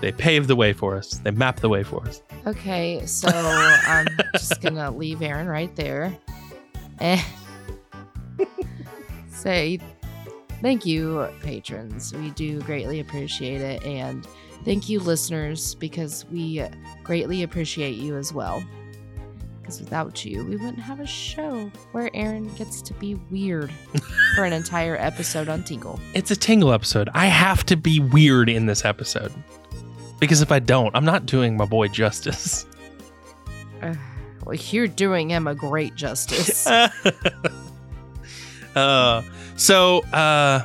They 0.00 0.12
pave 0.12 0.46
the 0.46 0.56
way 0.56 0.72
for 0.72 0.96
us. 0.96 1.18
They 1.18 1.30
map 1.30 1.60
the 1.60 1.68
way 1.68 1.82
for 1.82 2.06
us. 2.06 2.22
Okay, 2.46 3.04
so 3.06 3.28
I'm 3.28 4.06
just 4.32 4.60
gonna 4.62 4.90
leave 4.90 5.22
Aaron 5.22 5.46
right 5.46 5.74
there. 5.74 6.16
Eh. 7.00 7.22
And 8.38 8.48
say 9.28 9.78
thank 10.60 10.84
you, 10.84 11.28
patrons. 11.42 12.12
We 12.14 12.30
do 12.30 12.60
greatly 12.62 13.00
appreciate 13.00 13.60
it. 13.60 13.84
And 13.84 14.26
thank 14.64 14.88
you, 14.88 15.00
listeners, 15.00 15.74
because 15.76 16.26
we 16.30 16.62
greatly 17.02 17.42
appreciate 17.42 17.96
you 17.96 18.16
as 18.16 18.32
well. 18.32 18.62
Because 19.66 19.80
without 19.80 20.24
you, 20.24 20.44
we 20.44 20.54
wouldn't 20.54 20.78
have 20.78 21.00
a 21.00 21.06
show 21.08 21.72
where 21.90 22.08
Aaron 22.14 22.54
gets 22.54 22.80
to 22.82 22.94
be 22.94 23.16
weird 23.32 23.72
for 24.36 24.44
an 24.44 24.52
entire 24.52 24.96
episode 24.96 25.48
on 25.48 25.64
Tingle. 25.64 25.98
It's 26.14 26.30
a 26.30 26.36
Tingle 26.36 26.72
episode. 26.72 27.08
I 27.14 27.26
have 27.26 27.66
to 27.66 27.76
be 27.76 27.98
weird 27.98 28.48
in 28.48 28.66
this 28.66 28.84
episode. 28.84 29.32
Because 30.20 30.40
if 30.40 30.52
I 30.52 30.60
don't, 30.60 30.94
I'm 30.94 31.04
not 31.04 31.26
doing 31.26 31.56
my 31.56 31.64
boy 31.64 31.88
justice. 31.88 32.64
Uh, 33.82 33.94
well, 34.42 34.54
you're 34.54 34.88
doing 34.88 35.28
him 35.28 35.46
a 35.46 35.54
great 35.54 35.94
justice. 35.94 36.66
uh, 38.74 39.22
so 39.54 39.98
uh, 40.14 40.64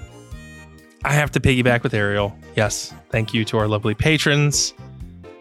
I 1.04 1.14
have 1.14 1.30
to 1.32 1.42
piggyback 1.42 1.84
with 1.84 1.94
Ariel. 1.94 2.34
Yes, 2.56 2.94
thank 3.10 3.34
you 3.34 3.44
to 3.44 3.58
our 3.58 3.68
lovely 3.68 3.94
patrons 3.94 4.74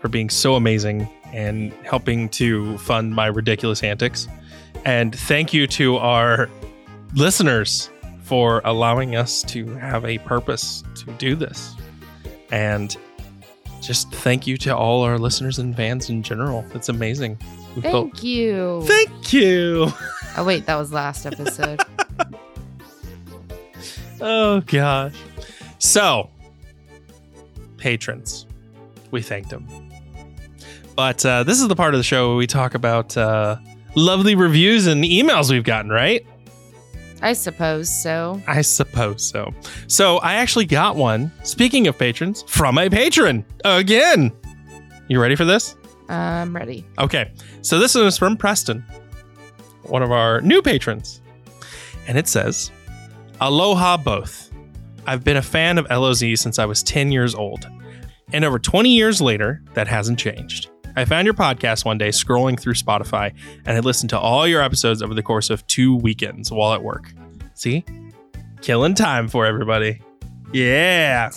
for 0.01 0.09
being 0.09 0.29
so 0.29 0.57
amazing 0.57 1.09
and 1.33 1.73
helping 1.85 2.29
to 2.31 2.77
fund 2.79 3.15
my 3.15 3.27
ridiculous 3.27 3.83
antics. 3.83 4.29
And 4.85 5.15
thank 5.15 5.53
you 5.53 5.67
to 5.69 5.97
our 5.99 6.49
listeners 7.15 7.91
for 8.23 8.61
allowing 8.65 9.17
us 9.17 9.43
to 9.45 9.67
have 9.77 10.05
a 10.05 10.19
purpose 10.19 10.83
to 10.97 11.13
do 11.13 11.35
this. 11.35 11.75
And 12.51 12.97
just 13.81 14.11
thank 14.13 14.47
you 14.47 14.57
to 14.59 14.77
all 14.77 15.03
our 15.03 15.19
listeners 15.19 15.59
and 15.59 15.75
fans 15.75 16.11
in 16.11 16.23
general. 16.23 16.65
It's 16.75 16.89
amazing. 16.89 17.39
We 17.77 17.83
felt- 17.83 18.11
Thank 18.13 18.23
you. 18.25 18.83
Thank 18.85 19.33
you. 19.33 19.93
oh, 20.37 20.45
wait, 20.45 20.67
that 20.67 20.77
was 20.77 20.93
last 20.93 21.27
episode. 21.27 21.81
Oh 24.21 24.61
gosh. 24.67 25.15
So, 25.79 26.29
patrons, 27.79 28.47
we 29.11 29.23
thanked 29.23 29.49
them. 29.51 29.67
But 31.01 31.25
uh, 31.25 31.45
this 31.45 31.63
is 31.63 31.67
the 31.67 31.75
part 31.75 31.95
of 31.95 31.99
the 31.99 32.05
show 32.05 32.29
where 32.29 32.37
we 32.37 32.47
talk 32.47 32.75
about 32.75 33.17
uh, 33.17 33.57
lovely 33.95 34.35
reviews 34.35 34.87
and 34.87 35.03
emails 35.03 35.51
we've 35.51 35.65
gotten, 35.65 35.91
right? 35.91 36.27
I 37.23 37.33
suppose 37.33 37.89
so. 37.89 38.39
I 38.47 38.61
suppose 38.61 39.27
so. 39.27 39.51
So 39.87 40.19
I 40.19 40.35
actually 40.35 40.67
got 40.67 40.97
one. 40.97 41.33
Speaking 41.43 41.87
of 41.87 41.97
patrons, 41.97 42.43
from 42.47 42.77
a 42.77 42.91
patron 42.91 43.47
again. 43.65 44.31
You 45.09 45.23
ready 45.23 45.37
for 45.37 45.47
this? 45.47 45.75
I'm 46.11 46.55
ready. 46.55 46.85
Okay. 46.99 47.33
So 47.63 47.79
this 47.79 47.95
one 47.95 48.05
is 48.05 48.19
from 48.19 48.37
Preston, 48.37 48.85
one 49.85 50.03
of 50.03 50.13
our 50.13 50.43
new 50.43 50.61
patrons. 50.61 51.23
And 52.09 52.19
it 52.19 52.29
says, 52.29 52.71
Aloha 53.41 53.97
both. 53.97 54.53
I've 55.07 55.25
been 55.25 55.39
a 55.39 55.43
fan 55.43 55.79
of 55.79 55.87
LOZ 55.89 56.39
since 56.39 56.59
I 56.59 56.67
was 56.67 56.83
10 56.83 57.11
years 57.11 57.35
old. 57.35 57.67
And 58.35 58.45
over 58.45 58.59
20 58.59 58.91
years 58.91 59.23
later, 59.23 59.63
that 59.73 59.89
hasn't 59.89 60.19
changed. 60.19 60.69
I 61.01 61.07
found 61.07 61.25
your 61.25 61.33
podcast 61.33 61.87
one 61.87 61.97
day 61.97 62.11
scrolling 62.11 62.61
through 62.61 62.75
Spotify, 62.75 63.33
and 63.65 63.75
I 63.75 63.81
listened 63.81 64.11
to 64.11 64.19
all 64.19 64.47
your 64.47 64.61
episodes 64.61 65.01
over 65.01 65.15
the 65.15 65.23
course 65.23 65.49
of 65.49 65.67
two 65.67 65.97
weekends 65.97 66.53
while 66.53 66.75
at 66.75 66.83
work. 66.83 67.15
See? 67.55 67.87
Killing 68.61 68.95
time 68.95 69.27
for 69.27 69.47
everybody. 69.47 70.03
Yeah. 70.53 71.31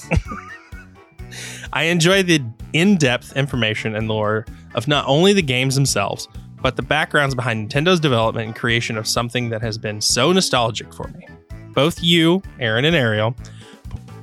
I 1.73 1.83
enjoy 1.83 2.23
the 2.23 2.43
in 2.73 2.97
depth 2.97 3.37
information 3.37 3.95
and 3.95 4.09
lore 4.09 4.45
of 4.75 4.89
not 4.89 5.07
only 5.07 5.31
the 5.31 5.41
games 5.41 5.75
themselves, 5.75 6.27
but 6.61 6.75
the 6.75 6.81
backgrounds 6.81 7.33
behind 7.33 7.69
Nintendo's 7.69 8.01
development 8.01 8.47
and 8.47 8.55
creation 8.57 8.97
of 8.97 9.07
something 9.07 9.47
that 9.47 9.61
has 9.61 9.77
been 9.77 10.01
so 10.01 10.33
nostalgic 10.33 10.93
for 10.93 11.07
me. 11.07 11.25
Both 11.69 12.03
you, 12.03 12.41
Aaron 12.59 12.83
and 12.83 12.97
Ariel, 12.97 13.33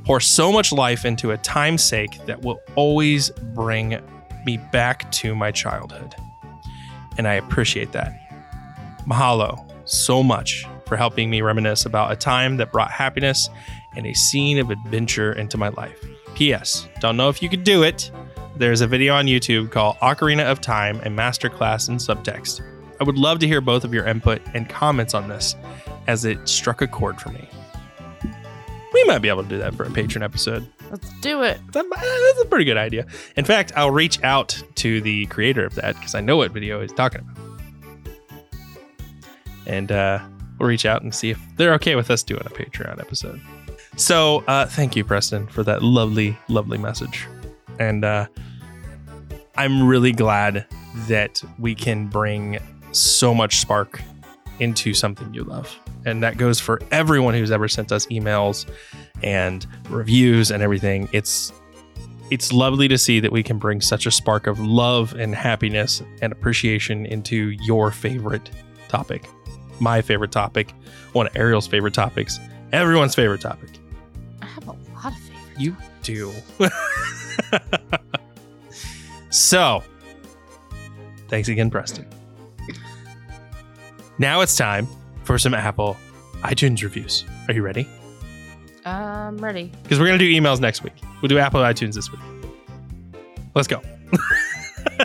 pour 0.05 0.21
so 0.21 0.53
much 0.53 0.71
life 0.71 1.07
into 1.07 1.31
a 1.31 1.39
time 1.39 1.79
sake 1.79 2.27
that 2.27 2.43
will 2.43 2.61
always 2.77 3.31
bring 3.55 3.99
me 4.45 4.57
back 4.57 5.11
to 5.13 5.35
my 5.35 5.51
childhood. 5.51 6.15
And 7.19 7.27
I 7.29 7.35
appreciate 7.35 7.93
that. 7.93 8.13
Mahalo 9.07 9.67
so 9.85 10.23
much 10.23 10.67
for 10.87 10.97
helping 10.97 11.31
me 11.31 11.43
reminisce 11.43 11.87
about 11.87 12.13
a 12.13 12.17
time 12.17 12.57
that 12.57 12.73
brought 12.73 12.91
happiness 12.91 13.49
and 13.97 14.07
a 14.07 14.15
scene 14.15 14.59
of 14.59 14.71
adventure 14.71 15.33
into 15.33 15.59
my 15.59 15.69
life. 15.71 16.05
P.S. 16.35 16.89
Don't 17.01 17.17
know 17.17 17.29
if 17.29 17.43
you 17.43 17.49
could 17.49 17.65
do 17.65 17.83
it. 17.83 18.11
There's 18.57 18.81
a 18.81 18.87
video 18.87 19.15
on 19.15 19.27
YouTube 19.27 19.71
called 19.71 19.97
Ocarina 19.97 20.45
of 20.45 20.61
Time, 20.61 21.01
a 21.01 21.09
masterclass 21.09 21.89
in 21.89 21.97
subtext. 21.97 22.61
I 23.01 23.05
would 23.05 23.17
love 23.17 23.39
to 23.39 23.47
hear 23.47 23.61
both 23.61 23.85
of 23.85 23.95
your 23.95 24.07
input 24.07 24.43
and 24.53 24.69
comments 24.69 25.15
on 25.15 25.29
this, 25.29 25.57
as 26.07 26.25
it 26.25 26.49
struck 26.49 26.83
a 26.83 26.87
chord 26.87 27.21
for 27.21 27.31
me. 27.31 27.49
We 28.93 29.05
might 29.05 29.21
be 29.21 29.29
able 29.29 29.43
to 29.43 29.49
do 29.49 29.59
that 29.59 29.75
for 29.75 29.85
a 29.85 29.91
patron 29.91 30.23
episode. 30.23 30.67
Let's 30.91 31.09
do 31.21 31.43
it. 31.43 31.61
That- 31.73 31.87
That's 31.89 32.43
a 32.43 32.49
pretty 32.49 32.65
good 32.65 32.77
idea. 32.77 33.07
In 33.37 33.45
fact, 33.45 33.73
I'll 33.77 33.91
reach 33.91 34.23
out 34.23 34.61
to 34.77 35.01
the 35.01 35.27
creator 35.27 35.65
of 35.65 35.75
that 35.77 35.95
because 35.97 36.15
I 36.15 36.21
know 36.21 36.37
what 36.39 36.51
video 36.53 36.81
he's 36.81 36.93
talking 36.93 37.21
about. 37.21 37.37
And 39.67 39.93
uh, 39.93 40.19
we'll 40.59 40.69
reach 40.69 40.87
out 40.87 41.03
and 41.03 41.15
see 41.15 41.31
if 41.31 41.41
they're 41.57 41.75
okay 41.75 41.95
with 41.95 42.11
us 42.11 42.23
doing 42.23 42.43
a 42.45 42.51
Patreon 42.51 42.99
episode. 42.99 43.41
So 43.97 44.43
uh, 44.49 44.67
thank 44.67 44.97
you, 44.97 45.05
Preston, 45.05 45.47
for 45.49 45.63
that 45.65 45.83
lovely, 45.83 46.37
lovely 46.49 46.79
message. 46.79 47.27
And 47.79 48.05
uh, 48.05 48.27
I'm 49.57 49.87
really 49.87 50.13
glad 50.13 50.67
that 51.09 51.43
we 51.59 51.75
can 51.75 52.09
bring 52.09 52.59
so 52.93 53.35
much 53.35 53.59
spark 53.61 54.01
into 54.59 54.93
something 54.95 55.33
you 55.33 55.45
love. 55.45 55.75
And 56.05 56.23
that 56.23 56.37
goes 56.37 56.59
for 56.61 56.81
everyone 56.91 57.35
who's 57.35 57.51
ever 57.51 57.69
sent 57.69 57.93
us 57.93 58.07
emails 58.07 58.67
and 59.23 59.67
reviews 59.89 60.51
and 60.51 60.63
everything. 60.63 61.09
It's 61.13 61.53
it's 62.31 62.53
lovely 62.53 62.87
to 62.87 62.97
see 62.97 63.19
that 63.21 63.33
we 63.33 63.43
can 63.43 63.59
bring 63.59 63.81
such 63.81 64.07
a 64.07 64.11
spark 64.11 64.47
of 64.47 64.61
love 64.61 65.15
and 65.15 65.35
happiness 65.35 66.01
and 66.23 66.33
appreciation 66.33 67.05
into 67.07 67.51
your 67.63 67.91
favorite 67.91 68.51
topic. 68.89 69.29
My 69.81 70.01
favorite 70.01 70.31
topic, 70.31 70.73
one 71.13 71.27
of 71.27 71.37
Ariel's 71.37 71.67
favorite 71.67 71.95
topics, 71.95 72.39
everyone's 72.73 73.17
favorite 73.17 73.41
topic. 73.41 73.71
I 74.43 74.47
have 74.47 74.69
a 74.69 74.73
lot 74.95 75.13
of 75.13 75.19
favorites. 75.19 75.59
You 75.59 75.77
do. 76.03 76.33
so, 79.31 79.83
Thanks 81.31 81.49
again, 81.49 81.71
Preston. 81.71 82.07
Now 84.19 84.41
it's 84.41 84.57
time 84.57 84.89
for 85.23 85.39
some 85.39 85.55
Apple 85.55 85.97
iTunes 86.43 86.83
reviews. 86.83 87.25
Are 87.47 87.55
you 87.55 87.63
ready? 87.63 87.89
I'm 88.91 89.39
ready. 89.39 89.71
Because 89.83 89.99
we're 90.01 90.07
to 90.07 90.19
do 90.19 90.29
emails 90.29 90.61
next 90.61 90.83
week. 90.83 90.95
We'll 91.23 91.29
do 91.29 91.39
Apple 91.39 91.61
iTunes 91.61 91.95
this 91.95 92.11
week. 92.11 92.21
Let's 93.55 93.69
go. 93.69 93.81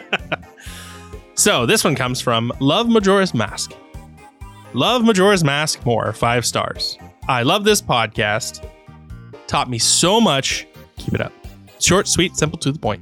so 1.36 1.65
this 1.65 1.84
one 1.84 1.95
comes 1.95 2.21
from 2.21 2.52
Love 2.60 2.89
Majora's 2.89 3.34
Mask. 3.34 3.74
Love 4.74 5.04
Majora's 5.04 5.43
Mask 5.43 5.86
more, 5.86 6.12
five 6.13 6.45
stars. 6.45 6.98
I 7.28 7.43
love 7.43 7.63
this 7.63 7.82
podcast. 7.82 8.67
Taught 9.48 9.69
me 9.69 9.78
so 9.78 10.19
much. 10.19 10.67
Keep 10.98 11.15
it 11.15 11.21
up. 11.21 11.34
Short, 11.80 12.08
sweet, 12.08 12.36
simple, 12.36 12.58
to 12.60 12.71
the 12.71 12.80
point. 12.80 13.02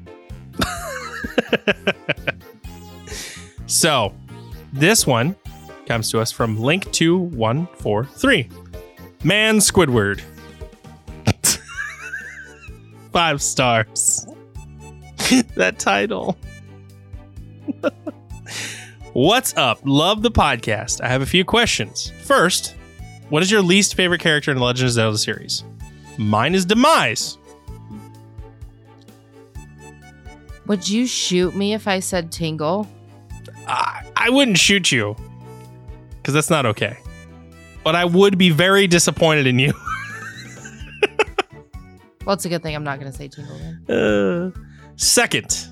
so 3.67 4.13
this 4.73 5.07
one 5.07 5.35
comes 5.85 6.09
to 6.11 6.19
us 6.19 6.31
from 6.31 6.57
Link2143. 6.57 8.51
Man 9.23 9.57
Squidward. 9.59 10.21
Five 13.13 13.41
stars. 13.43 14.25
that 15.55 15.77
title. 15.77 16.35
What's 19.13 19.55
up? 19.55 19.79
Love 19.85 20.23
the 20.23 20.31
podcast. 20.31 20.99
I 20.99 21.09
have 21.09 21.21
a 21.21 21.25
few 21.27 21.45
questions. 21.45 22.11
First, 22.23 22.75
what 23.29 23.43
is 23.43 23.51
your 23.51 23.61
least 23.61 23.93
favorite 23.93 24.19
character 24.19 24.49
in 24.49 24.57
the 24.57 24.63
Legend 24.63 24.87
of 24.87 24.93
Zelda 24.93 25.19
series? 25.19 25.63
Mine 26.17 26.55
is 26.55 26.65
Demise. 26.65 27.37
Would 30.65 30.89
you 30.89 31.05
shoot 31.05 31.55
me 31.55 31.75
if 31.75 31.87
I 31.87 31.99
said 31.99 32.31
Tingle? 32.31 32.87
I, 33.67 34.07
I 34.15 34.31
wouldn't 34.31 34.57
shoot 34.57 34.91
you 34.91 35.15
because 36.17 36.33
that's 36.33 36.49
not 36.49 36.65
okay. 36.65 36.97
But 37.83 37.95
I 37.95 38.05
would 38.05 38.39
be 38.39 38.49
very 38.49 38.87
disappointed 38.87 39.45
in 39.45 39.59
you. 39.59 39.73
Well, 42.25 42.33
it's 42.33 42.45
a 42.45 42.49
good 42.49 42.63
thing 42.63 42.75
I'm 42.75 42.83
not 42.83 42.99
going 42.99 43.11
to 43.11 43.17
say 43.17 43.27
Tingle 43.27 43.57
then. 43.57 43.95
Uh, 43.95 44.51
second. 44.95 45.67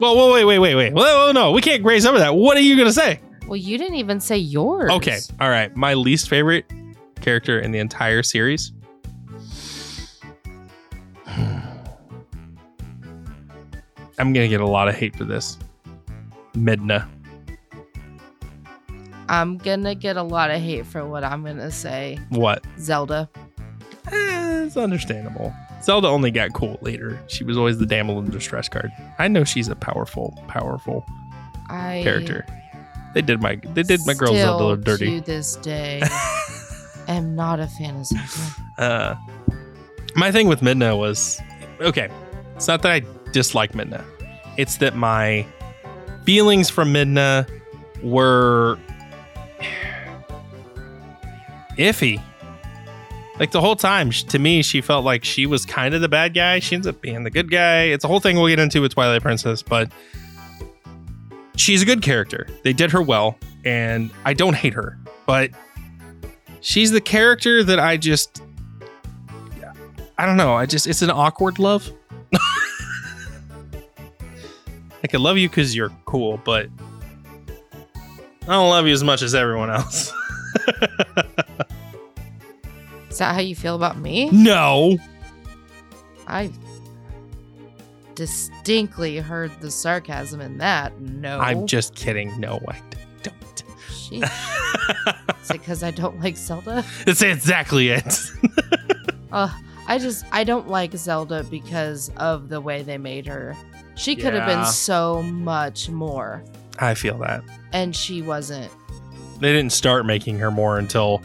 Well, 0.00 0.16
whoa, 0.16 0.32
wait, 0.32 0.44
wait, 0.44 0.58
wait, 0.58 0.74
wait. 0.74 0.92
Well, 0.92 1.32
no, 1.32 1.52
we 1.52 1.60
can't 1.60 1.82
graze 1.82 2.04
over 2.04 2.18
that. 2.18 2.34
What 2.34 2.56
are 2.56 2.60
you 2.60 2.74
going 2.74 2.88
to 2.88 2.92
say? 2.92 3.20
Well, 3.46 3.56
you 3.56 3.78
didn't 3.78 3.96
even 3.96 4.20
say 4.20 4.36
yours. 4.38 4.90
Okay. 4.90 5.18
All 5.40 5.50
right. 5.50 5.74
My 5.76 5.94
least 5.94 6.28
favorite 6.28 6.64
character 7.20 7.60
in 7.60 7.70
the 7.70 7.78
entire 7.78 8.22
series. 8.22 8.72
I'm 11.26 11.84
going 14.18 14.34
to 14.34 14.48
get 14.48 14.60
a 14.60 14.66
lot 14.66 14.88
of 14.88 14.94
hate 14.94 15.14
for 15.14 15.24
this. 15.24 15.58
Midna. 16.54 17.08
I'm 19.28 19.58
going 19.58 19.84
to 19.84 19.94
get 19.94 20.16
a 20.16 20.22
lot 20.22 20.50
of 20.50 20.60
hate 20.60 20.86
for 20.86 21.06
what 21.06 21.24
I'm 21.24 21.42
going 21.42 21.56
to 21.58 21.70
say. 21.70 22.18
What? 22.30 22.64
Zelda. 22.78 23.28
Eh, 24.10 24.64
it's 24.64 24.76
understandable. 24.76 25.52
Zelda 25.82 26.08
only 26.08 26.30
got 26.30 26.54
cool 26.54 26.78
later. 26.80 27.20
She 27.26 27.44
was 27.44 27.58
always 27.58 27.78
the 27.78 27.86
damsel 27.86 28.18
in 28.18 28.30
distress 28.30 28.68
card. 28.68 28.90
I 29.18 29.28
know 29.28 29.44
she's 29.44 29.68
a 29.68 29.76
powerful, 29.76 30.38
powerful 30.48 31.04
I 31.68 32.00
character. 32.02 32.46
They 33.14 33.22
did 33.22 33.40
my 33.40 33.56
they 33.56 33.82
did 33.82 34.00
my 34.06 34.14
girl 34.14 34.34
Zelda 34.34 34.82
dirty. 34.82 35.20
To 35.20 35.26
this 35.26 35.56
day, 35.56 36.02
am 37.08 37.34
not 37.34 37.60
a 37.60 37.68
fan 37.68 37.96
of 37.96 38.06
Zelda. 38.06 38.28
Uh, 38.78 39.14
my 40.16 40.32
thing 40.32 40.48
with 40.48 40.60
Midna 40.60 40.98
was 40.98 41.40
okay. 41.80 42.08
It's 42.56 42.66
not 42.66 42.82
that 42.82 42.92
I 42.92 43.02
dislike 43.32 43.72
Midna. 43.72 44.04
It's 44.56 44.78
that 44.78 44.96
my 44.96 45.46
feelings 46.24 46.70
from 46.70 46.92
Midna 46.92 47.48
were 48.02 48.78
iffy. 51.78 52.20
Like 53.38 53.50
the 53.50 53.60
whole 53.60 53.74
time, 53.74 54.10
to 54.10 54.38
me, 54.38 54.62
she 54.62 54.80
felt 54.80 55.04
like 55.04 55.24
she 55.24 55.46
was 55.46 55.66
kind 55.66 55.94
of 55.94 56.00
the 56.00 56.08
bad 56.08 56.34
guy. 56.34 56.60
She 56.60 56.76
ends 56.76 56.86
up 56.86 57.00
being 57.00 57.24
the 57.24 57.30
good 57.30 57.50
guy. 57.50 57.84
It's 57.84 58.04
a 58.04 58.08
whole 58.08 58.20
thing 58.20 58.36
we'll 58.36 58.48
get 58.48 58.60
into 58.60 58.80
with 58.80 58.94
Twilight 58.94 59.22
Princess, 59.22 59.62
but 59.62 59.90
she's 61.56 61.82
a 61.82 61.84
good 61.84 62.00
character. 62.00 62.46
They 62.62 62.72
did 62.72 62.92
her 62.92 63.02
well, 63.02 63.36
and 63.64 64.10
I 64.24 64.34
don't 64.34 64.54
hate 64.54 64.74
her, 64.74 64.98
but 65.26 65.50
she's 66.60 66.92
the 66.92 67.00
character 67.00 67.64
that 67.64 67.80
I 67.80 67.96
just 67.96 68.40
I 70.16 70.26
don't 70.26 70.36
know. 70.36 70.54
I 70.54 70.66
just 70.66 70.86
it's 70.86 71.02
an 71.02 71.10
awkward 71.10 71.58
love. 71.58 71.90
I 75.02 75.06
can 75.08 75.22
love 75.22 75.36
you 75.38 75.48
because 75.48 75.74
you're 75.74 75.90
cool, 76.04 76.40
but 76.44 76.68
I 78.42 78.46
don't 78.46 78.70
love 78.70 78.86
you 78.86 78.92
as 78.92 79.02
much 79.02 79.22
as 79.22 79.34
everyone 79.34 79.70
else. 79.70 80.12
Is 83.14 83.18
that 83.18 83.32
how 83.36 83.40
you 83.40 83.54
feel 83.54 83.76
about 83.76 83.96
me? 83.96 84.28
no. 84.32 84.98
I 86.26 86.50
distinctly 88.14 89.18
heard 89.18 89.50
the 89.60 89.70
sarcasm 89.70 90.40
in 90.40 90.58
that. 90.58 90.98
No. 91.00 91.38
I'm 91.38 91.66
just 91.66 91.94
kidding. 91.94 92.38
No, 92.40 92.60
I 92.68 92.80
don't. 93.22 93.62
Is 94.10 95.50
it 95.50 95.52
because 95.52 95.82
I 95.82 95.90
don't 95.92 96.20
like 96.20 96.36
Zelda? 96.36 96.84
That's 97.06 97.22
exactly 97.22 97.90
it. 97.90 98.18
Uh, 99.32 99.50
I 99.88 99.98
just 99.98 100.24
I 100.30 100.44
don't 100.44 100.68
like 100.68 100.92
Zelda 100.94 101.42
because 101.42 102.08
of 102.18 102.48
the 102.48 102.60
way 102.60 102.82
they 102.82 102.98
made 102.98 103.26
her. 103.26 103.56
She 103.96 104.14
could 104.14 104.32
have 104.32 104.46
Yeah. 104.48 104.62
been 104.62 104.66
so 104.66 105.22
much 105.24 105.88
more, 105.90 106.44
I 106.78 106.94
feel 106.94 107.18
that. 107.18 107.42
and 107.72 107.96
she 107.96 108.22
wasn't. 108.22 108.70
They 109.40 109.52
didn't 109.52 109.72
start 109.72 110.06
making 110.06 110.38
her 110.38 110.52
more 110.52 110.78
until 110.78 111.20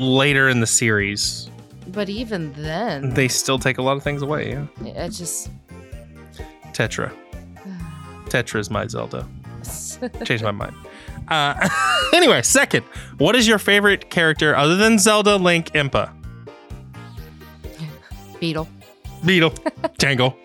later 0.00 0.48
in 0.48 0.60
the 0.60 0.66
series. 0.66 1.48
But 1.88 2.08
even 2.08 2.52
then, 2.54 3.10
They 3.14 3.28
still 3.28 3.58
take 3.58 3.78
a 3.78 3.82
lot 3.82 3.96
of 3.96 4.02
things 4.02 4.22
away. 4.22 4.52
Yeah. 4.82 5.04
it 5.06 5.10
just 5.10 5.50
Tetra. 6.72 7.12
Tetra's 8.26 8.70
my 8.70 8.86
Zelda. 8.86 9.26
Changed 10.24 10.44
my 10.44 10.50
mind. 10.52 10.74
Uh, 11.28 11.68
anyway, 12.12 12.42
second, 12.42 12.84
what 13.18 13.34
is 13.36 13.46
your 13.46 13.58
favorite 13.58 14.10
character 14.10 14.54
other 14.56 14.76
than 14.76 14.98
Zelda, 14.98 15.36
Link, 15.36 15.70
Impa? 15.72 16.12
Beedle. 18.40 18.66
Beedle, 19.22 19.54
Tingle. 19.98 20.36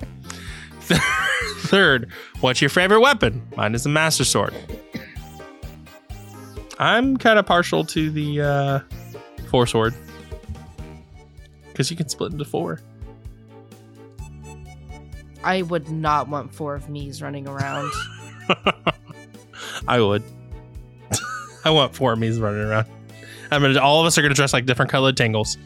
Third, 1.67 2.11
what's 2.41 2.61
your 2.61 2.69
favorite 2.69 2.99
weapon? 2.99 3.41
Mine 3.55 3.73
is 3.73 3.83
the 3.83 3.89
Master 3.89 4.25
Sword. 4.25 4.53
I'm 6.77 7.15
kind 7.17 7.39
of 7.39 7.45
partial 7.45 7.85
to 7.85 8.11
the 8.11 8.41
uh, 8.41 8.79
Four 9.55 9.67
Sword 9.67 9.93
because 11.67 11.89
you 11.89 11.95
can 11.95 12.09
split 12.09 12.33
into 12.33 12.43
four. 12.43 12.81
I 15.45 15.61
would 15.61 15.87
not 15.87 16.27
want 16.27 16.53
four 16.53 16.75
of 16.75 16.89
me's 16.89 17.21
running 17.21 17.47
around. 17.47 17.89
I 19.87 20.01
would. 20.01 20.23
I 21.63 21.69
want 21.69 21.95
four 21.95 22.11
of 22.11 22.19
me's 22.19 22.37
running 22.37 22.63
around. 22.63 22.87
I 23.49 23.59
mean, 23.59 23.77
all 23.77 24.01
of 24.01 24.07
us 24.07 24.17
are 24.17 24.21
gonna 24.21 24.33
dress 24.33 24.51
like 24.51 24.65
different 24.65 24.91
colored 24.91 25.15
Tingles. 25.15 25.57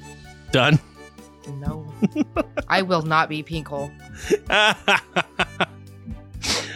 Done. 0.51 0.77
no, 1.55 1.91
I 2.67 2.83
will 2.83 3.01
not 3.01 3.27
be 3.27 3.41
Pinkle. 3.41 3.91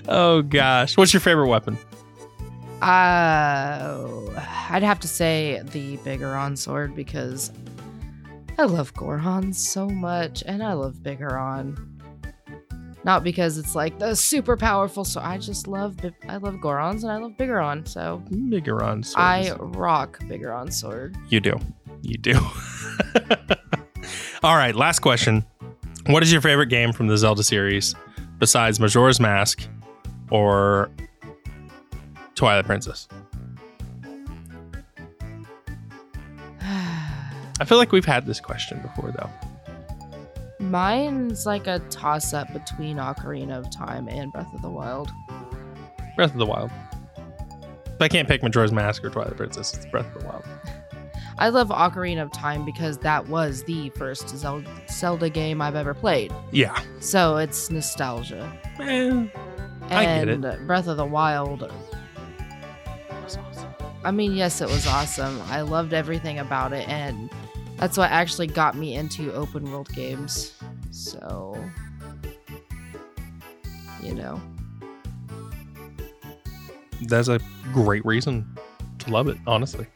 oh 0.07 0.41
gosh, 0.41 0.97
what's 0.97 1.13
your 1.13 1.21
favorite 1.21 1.47
weapon? 1.47 1.77
Uh, 2.83 4.05
I'd 4.69 4.83
have 4.83 4.99
to 4.99 5.07
say 5.07 5.61
the 5.71 5.95
Bigoron 5.97 6.57
sword 6.57 6.95
because 6.95 7.49
I 8.57 8.63
love 8.63 8.93
Goron 8.93 9.53
so 9.53 9.87
much, 9.87 10.43
and 10.45 10.61
I 10.61 10.73
love 10.73 10.95
Bigoron. 10.95 11.77
Not 13.05 13.23
because 13.23 13.57
it's 13.57 13.73
like 13.73 13.99
the 13.99 14.15
super 14.15 14.57
powerful, 14.57 15.05
so 15.05 15.21
I 15.21 15.37
just 15.37 15.67
love 15.67 15.95
I 16.27 16.37
love 16.37 16.55
Gorons 16.55 17.03
and 17.03 17.11
I 17.11 17.17
love 17.17 17.33
Bigoron, 17.37 17.87
so 17.87 18.21
Bigoron 18.29 19.05
sword. 19.05 19.23
I 19.23 19.53
rock 19.59 20.19
Bigoron 20.23 20.73
sword. 20.73 21.15
You 21.29 21.39
do. 21.39 21.57
You 22.01 22.17
do. 22.17 22.33
All 24.43 24.57
right, 24.57 24.75
last 24.75 24.99
question. 24.99 25.45
What 26.07 26.21
is 26.21 26.33
your 26.33 26.41
favorite 26.41 26.67
game 26.67 26.91
from 26.91 27.07
the 27.07 27.17
Zelda 27.17 27.43
series 27.43 27.95
besides 28.39 28.77
Majora's 28.77 29.21
Mask 29.21 29.65
or 30.31 30.91
Twilight 32.35 32.65
Princess? 32.65 33.07
I 36.61 37.65
feel 37.65 37.77
like 37.77 37.91
we've 37.91 38.05
had 38.05 38.25
this 38.25 38.39
question 38.39 38.81
before, 38.81 39.11
though. 39.11 39.29
Mine's 40.59 41.45
like 41.45 41.67
a 41.67 41.79
toss 41.89 42.33
up 42.33 42.51
between 42.53 42.97
Ocarina 42.97 43.57
of 43.57 43.69
Time 43.69 44.07
and 44.07 44.31
Breath 44.31 44.51
of 44.53 44.61
the 44.61 44.69
Wild. 44.69 45.11
Breath 46.15 46.31
of 46.31 46.37
the 46.37 46.45
Wild. 46.45 46.71
If 47.85 48.01
I 48.01 48.07
can't 48.07 48.27
pick 48.27 48.41
Majora's 48.41 48.71
Mask 48.71 49.03
or 49.03 49.09
Twilight 49.09 49.37
Princess, 49.37 49.73
it's 49.73 49.85
Breath 49.85 50.15
of 50.15 50.21
the 50.21 50.27
Wild. 50.27 50.45
I 51.37 51.49
love 51.49 51.69
Ocarina 51.69 52.21
of 52.21 52.31
Time 52.31 52.63
because 52.63 52.97
that 52.99 53.27
was 53.27 53.63
the 53.63 53.89
first 53.91 54.29
Zel- 54.29 54.63
Zelda 54.89 55.29
game 55.29 55.61
I've 55.61 55.75
ever 55.75 55.93
played. 55.93 56.31
Yeah. 56.51 56.79
So 56.99 57.37
it's 57.37 57.69
nostalgia. 57.69 58.51
Eh, 58.79 59.25
I 59.89 60.05
get 60.05 60.29
it. 60.29 60.43
And 60.43 60.67
Breath 60.67 60.87
of 60.87 60.97
the 60.97 61.05
Wild. 61.05 61.71
I 64.03 64.11
mean, 64.11 64.33
yes, 64.33 64.61
it 64.61 64.69
was 64.69 64.85
awesome. 64.85 65.41
I 65.43 65.61
loved 65.61 65.93
everything 65.93 66.39
about 66.39 66.73
it, 66.73 66.87
and 66.89 67.29
that's 67.77 67.97
what 67.97 68.11
actually 68.11 68.47
got 68.47 68.75
me 68.75 68.95
into 68.95 69.33
open 69.33 69.71
world 69.71 69.89
games. 69.93 70.53
So, 70.91 71.57
you 74.01 74.13
know, 74.13 74.41
That's 77.07 77.27
a 77.27 77.39
great 77.73 78.05
reason 78.05 78.57
to 78.99 79.11
love 79.11 79.27
it, 79.27 79.37
honestly. 79.45 79.87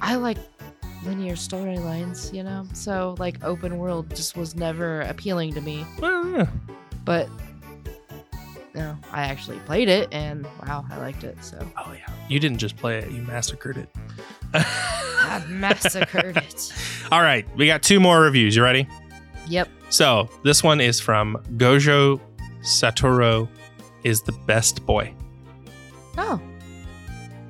I 0.00 0.16
like 0.16 0.38
linear 1.04 1.34
storylines, 1.34 2.32
you 2.32 2.42
know? 2.42 2.66
So, 2.72 3.14
like, 3.18 3.42
open 3.44 3.78
world 3.78 4.14
just 4.14 4.36
was 4.36 4.54
never 4.54 5.02
appealing 5.02 5.54
to 5.54 5.60
me. 5.60 5.84
Well, 6.00 6.28
yeah. 6.28 6.46
But, 7.04 7.28
no, 8.74 8.96
I 9.12 9.22
actually 9.24 9.58
played 9.60 9.88
it, 9.88 10.08
and 10.12 10.44
wow, 10.66 10.84
I 10.90 10.98
liked 10.98 11.24
it. 11.24 11.42
So, 11.42 11.58
Oh 11.76 11.92
yeah. 11.92 12.12
You 12.28 12.38
didn't 12.38 12.58
just 12.58 12.76
play 12.76 12.98
it, 12.98 13.10
you 13.10 13.22
massacred 13.22 13.76
it. 13.76 13.88
I 14.54 15.44
massacred 15.48 16.36
it. 16.36 16.72
All 17.12 17.20
right, 17.22 17.46
we 17.56 17.66
got 17.66 17.82
two 17.82 18.00
more 18.00 18.20
reviews. 18.20 18.54
You 18.56 18.62
ready? 18.62 18.86
Yep. 19.48 19.68
So 19.90 20.28
this 20.44 20.62
one 20.62 20.80
is 20.80 21.00
from 21.00 21.36
Gojo 21.56 22.20
Satoru 22.62 23.48
is 24.04 24.22
the 24.22 24.32
best 24.46 24.84
boy. 24.86 25.12
Oh, 26.16 26.40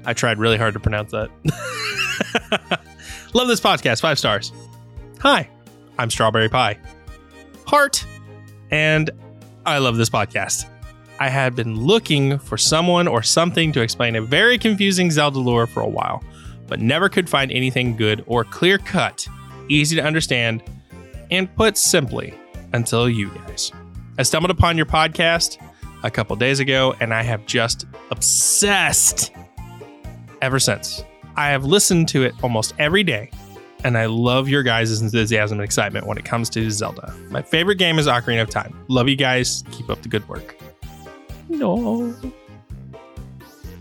I 0.07 0.15
tried 0.15 0.39
really 0.39 0.57
hard 0.57 0.75
to 0.75 0.81
pronounce 0.81 1.13
that. 1.13 1.31
Love 3.35 3.49
this 3.49 3.61
podcast. 3.61 4.01
Five 4.01 4.19
stars. 4.19 4.53
Hi, 5.21 5.49
I'm 5.99 6.11
Strawberry 6.11 6.49
Pie. 6.49 6.79
Heart. 7.67 8.05
And 8.71 9.11
I 9.67 9.79
love 9.79 9.97
this 9.97 10.09
podcast. 10.09 10.70
I 11.21 11.29
had 11.29 11.55
been 11.55 11.79
looking 11.79 12.39
for 12.39 12.57
someone 12.57 13.07
or 13.07 13.23
something 13.23 13.73
to 13.73 13.83
explain 13.83 14.17
a 14.17 14.23
very 14.23 14.57
confusing 14.57 15.11
Zelda 15.11 15.39
lore 15.39 15.67
for 15.67 15.83
a 15.83 15.89
while, 15.89 16.25
but 16.67 16.81
never 16.81 17.11
could 17.11 17.29
find 17.29 17.53
anything 17.53 17.95
good 17.95 18.25
or 18.27 18.43
clear 18.43 18.79
cut, 18.79 19.29
easy 19.69 19.95
to 19.97 20.03
understand, 20.03 20.63
and 21.31 21.55
put 21.57 21.77
simply 21.77 22.33
until 22.73 23.07
you 23.07 23.29
guys. 23.29 23.71
I 24.19 24.23
stumbled 24.23 24.51
upon 24.51 24.79
your 24.79 24.87
podcast 24.87 25.59
a 26.03 26.11
couple 26.11 26.37
days 26.37 26.59
ago 26.59 26.95
and 27.01 27.13
I 27.13 27.23
have 27.23 27.45
just 27.45 27.85
obsessed 28.11 29.31
ever 30.41 30.59
since. 30.59 31.05
I 31.37 31.49
have 31.49 31.67
listened 31.67 32.09
to 32.09 32.23
it 32.25 32.35
almost 32.43 32.75
every 32.79 33.05
day, 33.05 33.31
and 33.85 33.97
I 33.97 34.07
love 34.07 34.49
your 34.49 34.63
guys' 34.63 35.03
enthusiasm 35.03 35.59
and 35.59 35.65
excitement 35.65 36.07
when 36.07 36.17
it 36.17 36.25
comes 36.25 36.49
to 36.51 36.71
Zelda. 36.71 37.15
My 37.31 37.43
favorite 37.43 37.77
game 37.77 37.99
is 37.99 38.07
Ocarina 38.07 38.43
of 38.43 38.51
Time. 38.51 38.75
Love 38.89 39.09
you 39.09 39.17
guys. 39.17 39.63
Keep 39.71 39.91
up 39.91 40.03
the 40.03 40.09
good 40.09 40.27
work. 40.29 40.57
No. 41.51 42.15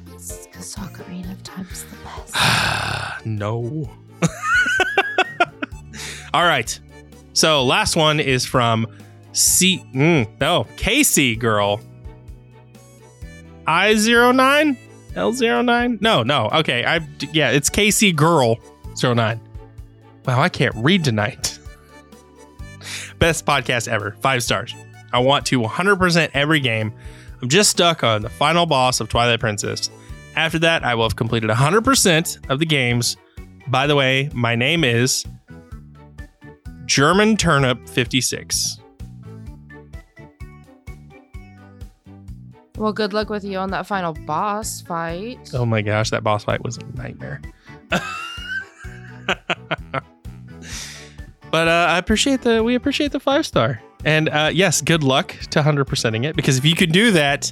because 0.09 0.75
Ocarina 0.75 1.31
of 1.31 1.41
Time's 1.43 1.85
the 1.85 1.95
best. 2.03 3.25
no. 3.25 3.89
All 6.33 6.43
right. 6.43 6.77
So 7.33 7.63
last 7.63 7.95
one 7.95 8.19
is 8.19 8.45
from 8.45 8.87
C. 9.31 9.83
Mm, 9.93 10.27
no, 10.41 10.65
KC 10.75 11.39
girl. 11.39 11.79
I09? 13.67 14.77
L09? 15.13 16.01
No, 16.01 16.23
no. 16.23 16.49
Okay. 16.51 16.83
I 16.85 17.07
yeah, 17.31 17.51
it's 17.51 17.69
KC 17.69 18.15
girl 18.15 18.57
09. 19.01 19.39
Wow, 20.25 20.41
I 20.41 20.49
can't 20.49 20.75
read 20.75 21.03
tonight. 21.03 21.59
Best 23.19 23.45
podcast 23.45 23.87
ever. 23.87 24.15
Five 24.21 24.43
stars. 24.43 24.73
I 25.13 25.19
want 25.19 25.45
to 25.47 25.61
100% 25.61 26.31
every 26.33 26.59
game. 26.59 26.93
I'm 27.41 27.49
just 27.49 27.69
stuck 27.69 28.03
on 28.03 28.21
the 28.21 28.29
final 28.29 28.65
boss 28.65 28.99
of 28.99 29.09
Twilight 29.09 29.39
Princess. 29.39 29.89
After 30.35 30.59
that, 30.59 30.83
I 30.83 30.95
will 30.95 31.03
have 31.03 31.15
completed 31.15 31.49
100% 31.49 32.49
of 32.49 32.59
the 32.59 32.65
games. 32.65 33.17
By 33.67 33.87
the 33.87 33.95
way, 33.95 34.29
my 34.33 34.55
name 34.55 34.83
is 34.83 35.25
German 36.85 37.37
Turnip 37.37 37.87
56. 37.87 38.79
Well, 42.77 42.93
good 42.93 43.13
luck 43.13 43.29
with 43.29 43.43
you 43.43 43.57
on 43.57 43.71
that 43.71 43.85
final 43.85 44.13
boss 44.13 44.81
fight. 44.81 45.51
Oh 45.53 45.65
my 45.65 45.81
gosh, 45.81 46.09
that 46.11 46.23
boss 46.23 46.45
fight 46.45 46.63
was 46.63 46.77
a 46.77 46.97
nightmare. 46.97 47.41
but 47.89 48.01
uh, 51.67 51.87
I 51.89 51.97
appreciate 51.97 52.41
the 52.41 52.63
we 52.63 52.75
appreciate 52.75 53.11
the 53.11 53.19
five 53.19 53.45
star. 53.45 53.81
And 54.05 54.29
uh, 54.29 54.49
yes, 54.53 54.81
good 54.81 55.03
luck 55.03 55.29
to 55.51 55.61
100%ing 55.61 56.23
it 56.23 56.35
because 56.35 56.57
if 56.57 56.65
you 56.65 56.75
can 56.75 56.89
do 56.89 57.11
that, 57.11 57.51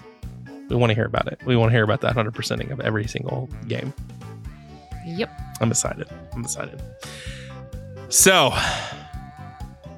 we 0.70 0.76
want 0.76 0.90
to 0.92 0.96
hear 0.96 1.06
about 1.06 1.28
it. 1.28 1.40
We 1.46 1.56
want 1.56 1.70
to 1.70 1.74
hear 1.74 1.84
about 1.84 2.02
that 2.02 2.16
100%ing 2.16 2.72
of 2.72 2.80
every 2.80 3.08
single 3.08 3.50
game. 3.68 3.94
Yep. 5.06 5.30
I'm 5.62 5.72
excited. 5.72 6.08
I'm 6.34 6.44
excited. 6.44 6.82
So 8.10 8.52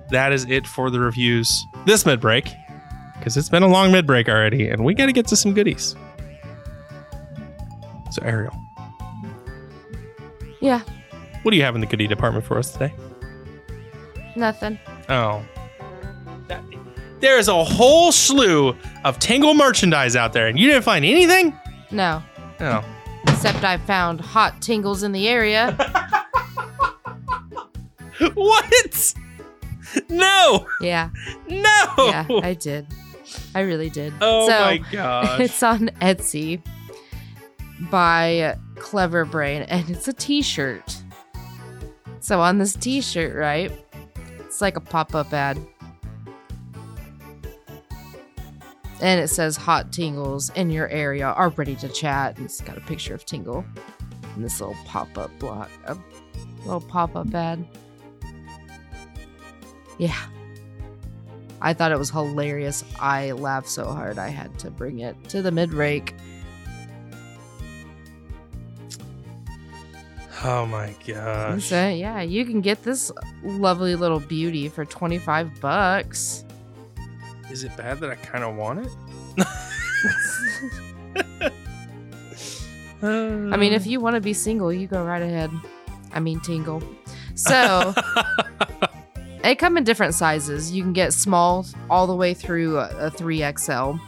that 0.10 0.32
is 0.32 0.46
it 0.50 0.66
for 0.66 0.90
the 0.90 1.00
reviews 1.00 1.64
this 1.86 2.06
mid 2.06 2.20
break 2.20 2.52
because 3.18 3.38
it's 3.38 3.50
been 3.50 3.64
a 3.64 3.68
long 3.68 3.92
mid 3.92 4.08
break 4.08 4.28
already, 4.30 4.68
and 4.70 4.84
we 4.86 4.94
got 4.94 5.08
to 5.08 5.12
get 5.14 5.28
to 5.28 5.36
some 5.36 5.54
goodies. 5.54 5.96
So 8.12 8.24
Ariel, 8.24 8.56
Yeah. 10.62 10.82
what 11.44 11.52
do 11.52 11.58
you 11.58 11.64
have 11.64 11.76
in 11.76 11.82
the 11.82 11.88
goodie 11.88 12.08
department 12.08 12.46
for 12.46 12.58
us 12.58 12.72
today? 12.72 12.94
Nothing. 14.36 14.80
Oh, 15.10 15.44
That- 16.50 16.64
there 17.22 17.38
is 17.38 17.48
a 17.48 17.64
whole 17.64 18.12
slew 18.12 18.76
of 19.04 19.20
Tingle 19.20 19.54
merchandise 19.54 20.16
out 20.16 20.34
there, 20.34 20.48
and 20.48 20.60
you 20.60 20.68
didn't 20.68 20.84
find 20.84 21.06
anything. 21.06 21.58
No. 21.92 22.22
No. 22.60 22.84
Except 23.28 23.64
I 23.64 23.78
found 23.78 24.22
hot 24.22 24.62
tingles 24.62 25.04
in 25.04 25.12
the 25.12 25.28
area. 25.28 25.72
what? 28.34 29.14
No, 30.10 30.68
yeah. 30.82 31.10
no. 31.48 31.84
Yeah, 31.98 32.26
I 32.44 32.54
did. 32.54 32.86
I 33.56 33.62
really 33.62 33.90
did. 33.90 34.14
oh 34.22 34.48
so 34.48 34.60
my 34.60 34.78
gosh. 34.92 35.40
it's 35.40 35.62
on 35.64 35.90
Etsy 36.02 36.62
by 37.92 38.58
Clever 38.76 39.26
Brain 39.26 39.64
and 39.64 39.90
it's 39.90 40.08
a 40.08 40.14
t-shirt. 40.14 40.98
So 42.20 42.42
on 42.42 42.58
this 42.58 42.74
t-shirt, 42.76 43.36
right? 43.36 43.72
It's 44.40 44.62
like 44.62 44.78
a 44.78 44.82
pop-up 44.82 45.34
ad. 45.34 45.58
And 49.02 49.22
it 49.22 49.30
says 49.30 49.56
hot 49.56 49.92
tingles 49.94 50.50
in 50.56 50.70
your 50.70 50.90
area 50.90 51.28
are 51.28 51.50
ready 51.50 51.76
to 51.78 51.88
chat. 51.90 52.38
And 52.38 52.46
it's 52.46 52.62
got 52.62 52.78
a 52.78 52.82
picture 52.82 53.14
of 53.14 53.26
Tingle 53.26 53.64
in 54.36 54.42
this 54.42 54.60
little 54.60 54.76
pop-up 54.86 55.32
block, 55.40 55.70
a 55.86 55.98
little 56.66 56.82
pop-up 56.82 57.34
ad. 57.34 57.66
Yeah. 59.98 60.16
I 61.62 61.74
thought 61.74 61.92
it 61.92 62.00
was 62.00 62.10
hilarious. 62.10 62.84
I 63.00 63.32
laughed 63.32 63.70
so 63.70 63.86
hard 63.86 64.18
I 64.18 64.30
had 64.30 64.58
to 64.60 64.72
bring 64.72 65.00
it 65.00 65.16
to 65.30 65.42
the 65.42 65.52
mid 65.52 65.74
rake. 65.74 66.16
Oh 70.42 70.66
my 70.66 70.96
gosh. 71.06 71.66
So 71.66 71.90
yeah, 71.90 72.22
you 72.22 72.46
can 72.46 72.62
get 72.62 72.84
this 72.84 73.12
lovely 73.44 73.96
little 73.96 74.22
beauty 74.22 74.70
for 74.70 74.86
25 74.86 75.60
bucks. 75.60 76.46
Is 77.50 77.64
it 77.64 77.76
bad 77.76 78.00
that 78.00 78.10
I 78.10 78.16
kind 78.16 78.44
of 78.44 78.56
want 78.56 78.86
it? 78.86 78.92
I 83.02 83.58
mean, 83.58 83.74
if 83.74 83.88
you 83.88 84.00
want 84.00 84.16
to 84.16 84.22
be 84.22 84.34
single, 84.34 84.74
you 84.74 84.88
go 84.88 85.04
right 85.04 85.22
ahead. 85.22 85.52
I 86.14 86.20
mean, 86.20 86.40
tingle. 86.42 86.84
So 87.36 87.94
they 89.44 89.56
come 89.56 89.78
in 89.78 89.84
different 89.84 90.14
sizes. 90.14 90.72
You 90.72 90.84
can 90.84 90.94
get 90.94 91.14
small 91.14 91.66
all 91.90 92.08
the 92.08 92.16
way 92.16 92.34
through 92.34 92.78
a 92.78 93.08
a 93.08 93.12
3XL. 93.12 94.00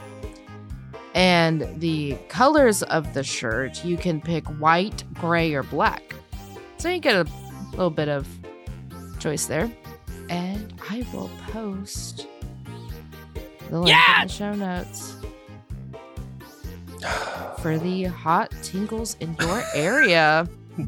And 1.13 1.81
the 1.81 2.17
colors 2.29 2.83
of 2.83 3.13
the 3.13 3.23
shirt, 3.23 3.83
you 3.83 3.97
can 3.97 4.21
pick 4.21 4.45
white, 4.59 5.03
gray, 5.13 5.53
or 5.53 5.63
black. 5.63 6.15
So 6.77 6.89
you 6.89 6.99
get 6.99 7.15
a 7.15 7.29
little 7.71 7.89
bit 7.89 8.07
of 8.07 8.27
choice 9.19 9.45
there. 9.45 9.69
And 10.29 10.73
I 10.89 11.05
will 11.13 11.29
post 11.47 12.27
the 13.72 13.80
link 13.80 13.89
Yeah! 13.89 14.22
in 14.22 14.28
the 14.28 14.34
show 14.34 14.53
notes 14.53 15.15
for 17.63 17.80
the 17.80 18.03
hot 18.03 18.51
tingles 18.61 19.17
in 19.19 19.36
your 19.39 19.63
area 19.74 20.47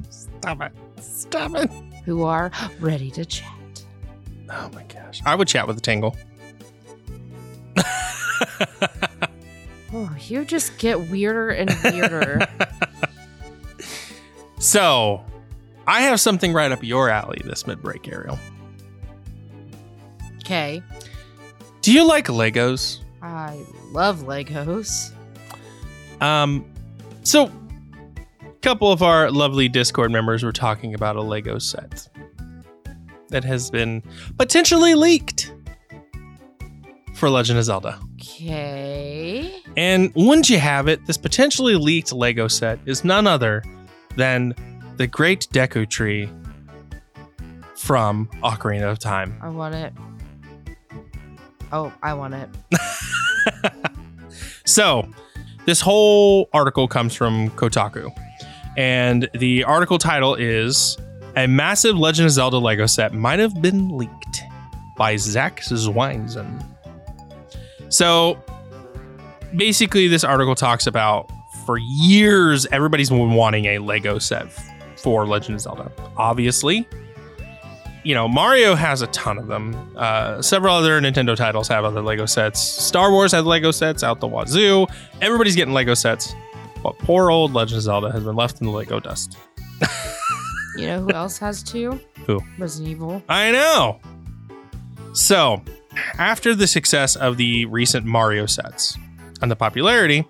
Stop 0.09 0.61
it. 0.61 0.71
Stop 1.01 1.55
it. 1.55 1.69
who 2.05 2.23
are 2.23 2.51
ready 2.79 3.09
to 3.11 3.25
chat. 3.25 3.51
Oh 4.49 4.69
my 4.73 4.83
gosh. 4.83 5.21
I 5.25 5.33
would 5.35 5.47
chat 5.47 5.67
with 5.67 5.77
a 5.77 5.81
tingle. 5.81 6.15
Oh, 9.95 10.09
you 10.27 10.43
just 10.43 10.79
get 10.79 10.99
weirder 11.11 11.49
and 11.51 11.69
weirder. 11.83 12.39
so, 14.59 15.23
I 15.85 16.01
have 16.01 16.19
something 16.19 16.51
right 16.51 16.71
up 16.71 16.83
your 16.83 17.09
alley 17.09 17.39
this 17.45 17.67
mid 17.67 17.79
break, 17.83 18.07
Ariel. 18.11 18.39
Okay. 20.39 20.81
Do 21.83 21.91
you 21.91 22.07
like 22.07 22.27
Legos? 22.27 22.99
I 23.21 23.61
love 23.91 24.19
Legos. 24.19 25.11
Um, 26.21 26.65
so 27.23 27.51
a 28.41 28.51
couple 28.61 28.89
of 28.89 29.03
our 29.03 29.29
lovely 29.29 29.67
Discord 29.67 30.09
members 30.09 30.43
were 30.43 30.53
talking 30.53 30.95
about 30.95 31.17
a 31.17 31.21
Lego 31.21 31.59
set 31.59 32.07
that 33.27 33.43
has 33.43 33.69
been 33.69 34.01
potentially 34.37 34.95
leaked 34.95 35.53
for 37.15 37.29
Legend 37.29 37.59
of 37.59 37.65
Zelda. 37.65 37.99
Okay. 38.15 39.53
And 39.75 40.13
wouldn't 40.15 40.49
you 40.49 40.59
have 40.59 40.87
it, 40.87 41.05
this 41.05 41.17
potentially 41.17 41.75
leaked 41.75 42.13
Lego 42.13 42.47
set 42.47 42.79
is 42.85 43.03
none 43.03 43.27
other 43.27 43.61
than 44.15 44.55
the 44.95 45.07
Great 45.07 45.49
Deku 45.51 45.89
Tree 45.89 46.29
from 47.75 48.27
Ocarina 48.41 48.89
of 48.89 48.99
Time. 48.99 49.37
I 49.41 49.49
want 49.49 49.75
it. 49.75 49.91
Oh, 51.73 51.91
I 52.01 52.13
want 52.13 52.35
it. 52.35 52.49
So, 54.65 55.07
this 55.65 55.81
whole 55.81 56.49
article 56.53 56.87
comes 56.87 57.13
from 57.15 57.49
Kotaku. 57.51 58.09
And 58.77 59.29
the 59.33 59.63
article 59.65 59.97
title 59.97 60.35
is 60.35 60.97
A 61.35 61.47
Massive 61.47 61.97
Legend 61.97 62.27
of 62.27 62.31
Zelda 62.31 62.57
Lego 62.57 62.85
Set 62.85 63.13
Might 63.13 63.39
Have 63.39 63.61
Been 63.61 63.89
Leaked 63.89 64.41
by 64.97 65.17
Zack 65.17 65.59
Zwiezen. 65.61 66.65
So, 67.89 68.41
basically, 69.55 70.07
this 70.07 70.23
article 70.23 70.55
talks 70.55 70.87
about 70.87 71.29
for 71.65 71.77
years, 71.77 72.65
everybody's 72.71 73.09
been 73.09 73.33
wanting 73.33 73.65
a 73.65 73.79
Lego 73.79 74.17
set 74.17 74.47
for 74.97 75.27
Legend 75.27 75.55
of 75.55 75.61
Zelda. 75.61 75.91
Obviously, 76.17 76.87
you 78.03 78.13
know, 78.13 78.27
Mario 78.27 78.75
has 78.75 79.01
a 79.01 79.07
ton 79.07 79.37
of 79.37 79.47
them. 79.47 79.75
Uh, 79.95 80.41
several 80.41 80.75
other 80.75 80.99
Nintendo 80.99 81.35
titles 81.35 81.67
have 81.67 81.85
other 81.85 82.01
Lego 82.01 82.25
sets. 82.25 82.61
Star 82.61 83.11
Wars 83.11 83.31
has 83.31 83.45
Lego 83.45 83.71
sets 83.71 84.03
out 84.03 84.19
the 84.19 84.27
wazoo. 84.27 84.85
Everybody's 85.21 85.55
getting 85.55 85.73
Lego 85.73 85.93
sets. 85.93 86.35
But 86.81 86.97
poor 86.99 87.31
old 87.31 87.53
Legend 87.53 87.77
of 87.77 87.83
Zelda 87.83 88.11
has 88.11 88.23
been 88.23 88.35
left 88.35 88.59
in 88.59 88.67
the 88.67 88.73
Lego 88.73 88.99
dust. 88.99 89.37
You 90.75 90.87
know 90.87 91.01
who 91.01 91.11
else 91.11 91.37
has 91.37 91.61
two? 91.61 91.99
Who? 92.25 92.39
Resident 92.57 92.89
Evil. 92.89 93.23
I 93.29 93.51
know. 93.51 93.99
So, 95.13 95.61
after 96.17 96.55
the 96.55 96.65
success 96.65 97.15
of 97.15 97.37
the 97.37 97.65
recent 97.65 98.05
Mario 98.05 98.47
sets 98.47 98.97
and 99.41 99.51
the 99.51 99.55
popularity, 99.55 100.25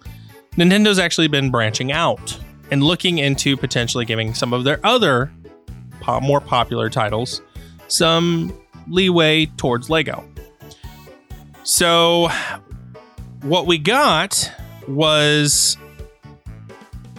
Nintendo's 0.58 1.00
actually 1.00 1.30
been 1.30 1.50
branching 1.50 1.94
out 1.94 2.38
and 2.72 2.84
looking 2.84 3.20
into 3.20 3.56
potentially 3.56 4.04
giving 4.04 4.34
some 4.34 4.52
of 4.52 4.66
their 4.66 4.86
other 4.86 5.32
po- 6.02 6.20
more 6.20 6.42
popular 6.42 6.90
titles 6.90 7.42
some 7.94 8.54
leeway 8.88 9.46
towards 9.58 9.90
Lego. 9.90 10.24
So, 11.64 12.30
what 13.42 13.68
we 13.68 13.78
got 13.78 14.52
was 14.88 15.78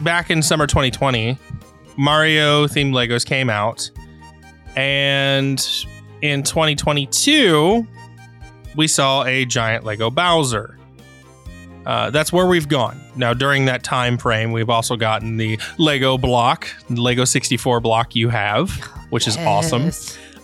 back 0.02 0.30
in 0.30 0.42
summer 0.42 0.66
2020, 0.66 1.38
Mario 1.96 2.66
themed 2.66 2.92
Legos 2.92 3.24
came 3.24 3.48
out. 3.48 3.90
And 4.76 5.64
in 6.20 6.42
2022, 6.42 7.86
we 8.76 8.88
saw 8.88 9.24
a 9.24 9.44
giant 9.44 9.84
Lego 9.84 10.10
Bowser. 10.10 10.76
Uh, 11.86 12.10
that's 12.10 12.32
where 12.32 12.46
we've 12.46 12.68
gone. 12.68 12.98
Now, 13.14 13.34
during 13.34 13.66
that 13.66 13.84
time 13.84 14.16
frame, 14.18 14.52
we've 14.52 14.70
also 14.70 14.96
gotten 14.96 15.36
the 15.36 15.60
Lego 15.78 16.16
block, 16.18 16.68
Lego 16.88 17.24
64 17.24 17.80
block 17.80 18.16
you 18.16 18.30
have, 18.30 18.70
which 19.10 19.28
is 19.28 19.36
awesome. 19.38 19.90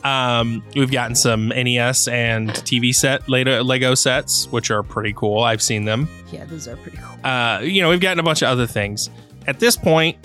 Um, 0.05 0.62
we've 0.74 0.90
gotten 0.90 1.14
some 1.14 1.48
NES 1.48 2.09
and 2.09 2.51
TV 2.51 2.94
set 2.94 3.28
Lego 3.28 3.62
Lego 3.62 3.94
sets, 3.94 4.46
which 4.51 4.70
are 4.70 4.82
pretty 4.82 5.12
cool. 5.12 5.42
I've 5.42 5.62
seen 5.62 5.84
them. 5.84 6.09
Yeah, 6.32 6.44
those 6.46 6.66
are 6.68 6.76
pretty 6.76 6.98
cool. 6.98 7.24
Uh, 7.24 7.61
you 7.61 7.82
know, 7.82 7.90
we've 7.90 8.01
gotten 8.01 8.18
a 8.18 8.22
bunch 8.22 8.42
of 8.42 8.48
other 8.48 8.66
things. 8.66 9.11
At 9.46 9.61
this 9.61 9.76
point 9.76 10.16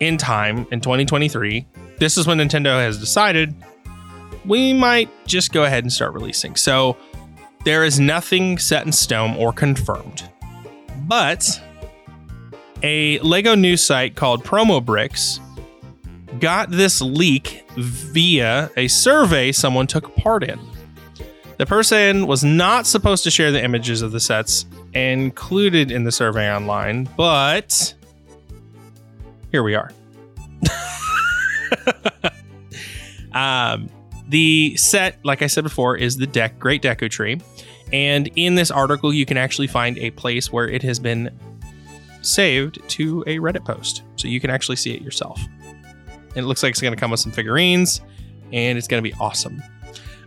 in 0.00 0.16
time, 0.16 0.66
in 0.70 0.80
2023, 0.80 1.66
this 1.98 2.16
is 2.16 2.26
when 2.26 2.38
Nintendo 2.38 2.78
has 2.78 2.98
decided 2.98 3.54
we 4.44 4.72
might 4.72 5.08
just 5.26 5.52
go 5.52 5.64
ahead 5.64 5.82
and 5.82 5.92
start 5.92 6.12
releasing. 6.12 6.54
So 6.56 6.96
there 7.64 7.84
is 7.84 7.98
nothing 7.98 8.58
set 8.58 8.86
in 8.86 8.92
stone 8.92 9.36
or 9.36 9.52
confirmed. 9.52 10.28
But 11.06 11.60
a 12.82 13.18
Lego 13.20 13.54
news 13.54 13.82
site 13.82 14.14
called 14.14 14.44
Promo 14.44 14.84
Bricks 14.84 15.40
got 16.40 16.70
this 16.70 17.00
leak 17.00 17.64
via 17.76 18.70
a 18.76 18.88
survey 18.88 19.52
someone 19.52 19.86
took 19.86 20.14
part 20.16 20.42
in. 20.44 20.58
The 21.58 21.66
person 21.66 22.26
was 22.26 22.44
not 22.44 22.86
supposed 22.86 23.24
to 23.24 23.30
share 23.30 23.50
the 23.50 23.62
images 23.62 24.02
of 24.02 24.12
the 24.12 24.20
sets 24.20 24.66
included 24.92 25.90
in 25.90 26.04
the 26.04 26.12
survey 26.12 26.54
online, 26.54 27.08
but 27.16 27.94
here 29.50 29.62
we 29.62 29.74
are. 29.74 29.90
um, 33.32 33.88
the 34.28 34.76
set, 34.76 35.18
like 35.24 35.40
I 35.40 35.46
said 35.46 35.64
before, 35.64 35.96
is 35.96 36.16
the 36.16 36.26
deck 36.26 36.58
Great 36.58 36.82
Deku 36.82 37.10
Tree. 37.10 37.40
And 37.92 38.28
in 38.36 38.56
this 38.56 38.70
article, 38.70 39.14
you 39.14 39.24
can 39.24 39.36
actually 39.36 39.68
find 39.68 39.96
a 39.98 40.10
place 40.10 40.52
where 40.52 40.68
it 40.68 40.82
has 40.82 40.98
been 40.98 41.30
saved 42.20 42.86
to 42.88 43.22
a 43.26 43.38
Reddit 43.38 43.64
post. 43.64 44.02
So 44.16 44.28
you 44.28 44.40
can 44.40 44.50
actually 44.50 44.76
see 44.76 44.92
it 44.92 45.02
yourself. 45.02 45.40
It 46.36 46.42
looks 46.42 46.62
like 46.62 46.70
it's 46.70 46.80
going 46.80 46.94
to 46.94 47.00
come 47.00 47.10
with 47.10 47.20
some 47.20 47.32
figurines, 47.32 48.00
and 48.52 48.78
it's 48.78 48.86
going 48.86 49.02
to 49.02 49.10
be 49.10 49.16
awesome. 49.18 49.62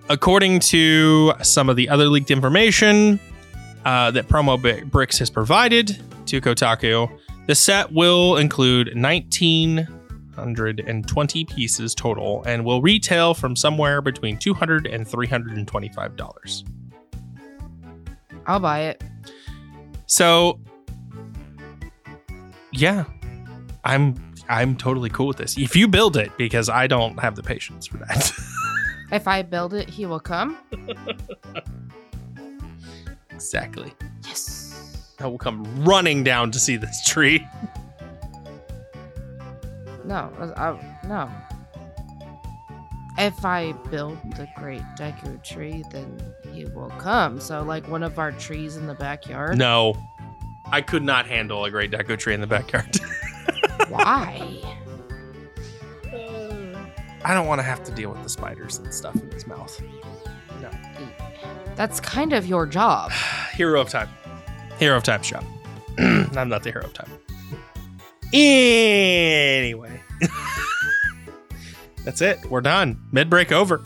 According 0.10 0.60
to 0.62 1.34
some 1.43 1.70
of 1.70 1.76
the 1.76 1.88
other 1.88 2.07
leaked 2.07 2.32
information 2.32 3.20
uh, 3.86 4.10
that 4.12 4.28
Promo 4.28 4.89
Bricks 4.89 5.20
has 5.20 5.30
provided 5.30 6.01
to 6.26 6.41
Kotaku, 6.41 7.16
the 7.45 7.53
set 7.55 7.91
will 7.91 8.38
include 8.38 8.88
1,920 8.95 11.45
pieces 11.45 11.93
total 11.95 12.43
and 12.45 12.66
will 12.66 12.82
retail 12.82 13.34
from 13.34 13.55
somewhere 13.55 14.01
between 14.01 14.38
$200 14.38 14.93
and 14.93 15.05
$325. 15.05 16.64
I'll 18.47 18.60
buy 18.60 18.80
it. 18.82 19.01
So, 20.07 20.60
yeah, 22.72 23.05
I'm 23.84 24.16
I'm 24.50 24.76
totally 24.76 25.10
cool 25.10 25.28
with 25.28 25.38
this. 25.38 25.58
If 25.58 25.76
you 25.76 25.88
build 25.88 26.18
it, 26.18 26.36
because 26.38 26.70
I 26.70 26.88
don't 26.88 27.20
have 27.20 27.36
the 27.36 27.43
patience 27.43 27.88
for 27.88 27.97
that. 27.97 28.32
If 29.12 29.28
I 29.28 29.41
build 29.41 29.74
it, 29.74 29.89
he 29.89 30.06
will 30.06 30.20
come. 30.20 30.56
exactly. 33.32 33.91
Yes. 34.28 35.16
I 35.20 35.26
will 35.26 35.39
come 35.39 35.66
running 35.84 36.24
down 36.24 36.52
to 36.52 36.60
see 36.60 36.76
this 36.76 37.04
tree. 37.08 37.43
No, 40.06 40.32
I, 40.56 40.80
no. 41.08 41.28
If 43.18 43.43
I 43.43 43.72
build 43.89 44.20
the 44.36 44.47
great 44.56 44.84
Deku 44.95 45.43
tree, 45.43 45.84
then 45.91 46.16
he 46.54 46.66
will 46.66 46.91
come. 47.00 47.39
So, 47.39 47.64
like 47.64 47.88
one 47.88 48.04
of 48.04 48.20
our 48.20 48.32
trees 48.32 48.78
in 48.78 48.86
the 48.86 48.93
backyard. 48.93 49.58
No, 49.58 49.95
I 50.72 50.82
could 50.82 51.04
not 51.04 51.26
handle 51.26 51.66
a 51.66 51.72
great 51.72 51.89
Deku 51.89 52.18
tree 52.18 52.36
in 52.36 52.41
the 52.41 52.47
backyard. 52.47 52.95
Why? 53.88 54.59
I 57.23 57.34
don't 57.34 57.47
want 57.47 57.59
to 57.59 57.63
have 57.63 57.84
to 57.84 57.91
deal 57.91 58.11
with 58.11 58.23
the 58.23 58.30
spiders 58.30 58.77
and 58.77 58.93
stuff 58.93 59.15
in 59.15 59.30
his 59.32 59.45
mouth. 59.45 59.82
No. 60.61 60.69
That's 61.75 61.99
kind 61.99 62.34
of 62.34 62.45
your 62.45 62.65
job. 62.65 63.11
Hero 63.53 63.82
of 63.82 63.89
time. 63.89 64.09
Hero 64.80 64.97
of 64.97 65.03
time 65.03 65.21
shop. 65.23 65.43
I'm 65.97 66.47
not 66.47 66.63
the 66.63 66.71
hero 66.71 66.86
of 66.86 66.93
time. 66.93 67.11
Anyway. 68.32 70.01
That's 72.05 72.21
it. 72.21 72.39
We're 72.49 72.61
done. 72.61 73.01
Mid 73.11 73.30
break 73.30 73.51
over. 73.51 73.84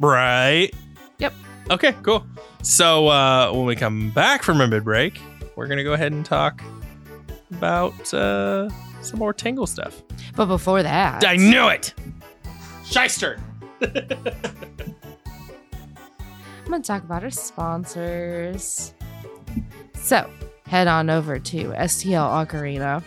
Right? 0.00 0.70
Yep. 1.18 1.32
Okay, 1.70 1.94
cool. 2.02 2.26
So 2.62 3.06
uh, 3.06 3.52
when 3.52 3.66
we 3.66 3.76
come 3.76 4.10
back 4.10 4.42
from 4.42 4.60
a 4.60 4.66
mid 4.66 4.82
break, 4.82 5.20
we're 5.54 5.68
going 5.68 5.78
to 5.78 5.84
go 5.84 5.92
ahead 5.92 6.10
and 6.10 6.26
talk 6.26 6.60
about 7.52 8.12
uh, 8.12 8.68
some 9.06 9.18
more 9.18 9.32
Tingle 9.32 9.66
stuff. 9.66 10.02
But 10.34 10.46
before 10.46 10.82
that, 10.82 11.24
I 11.24 11.36
knew 11.36 11.68
it! 11.68 11.94
Shyster! 12.84 13.40
I'm 13.82 13.92
going 16.66 16.82
to 16.82 16.86
talk 16.86 17.04
about 17.04 17.22
our 17.22 17.30
sponsors. 17.30 18.92
So, 19.94 20.28
head 20.66 20.88
on 20.88 21.10
over 21.10 21.38
to 21.38 21.68
STL 21.68 22.46
Ocarina. 22.46 23.02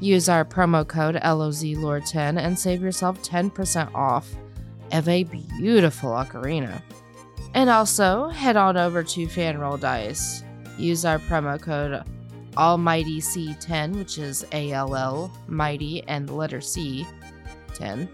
Use 0.00 0.28
our 0.28 0.44
promo 0.44 0.86
code 0.86 1.14
LOZLORE10 1.16 2.38
and 2.38 2.58
save 2.58 2.82
yourself 2.82 3.22
10% 3.22 3.94
off 3.94 4.28
of 4.92 5.08
a 5.08 5.24
beautiful 5.24 6.10
ocarina. 6.10 6.82
And 7.54 7.70
also, 7.70 8.28
head 8.28 8.56
on 8.56 8.76
over 8.76 9.02
to 9.02 9.26
Fanroll 9.26 9.78
Dice. 9.78 10.42
Use 10.76 11.04
our 11.04 11.18
promo 11.20 11.60
code 11.60 12.02
Almighty 12.56 13.20
C10, 13.20 13.96
which 13.96 14.18
is 14.18 14.44
A 14.52 14.72
L 14.72 14.94
L 14.94 15.32
Mighty 15.48 16.02
and 16.04 16.28
the 16.28 16.34
letter 16.34 16.60
C 16.60 17.06
10, 17.74 18.08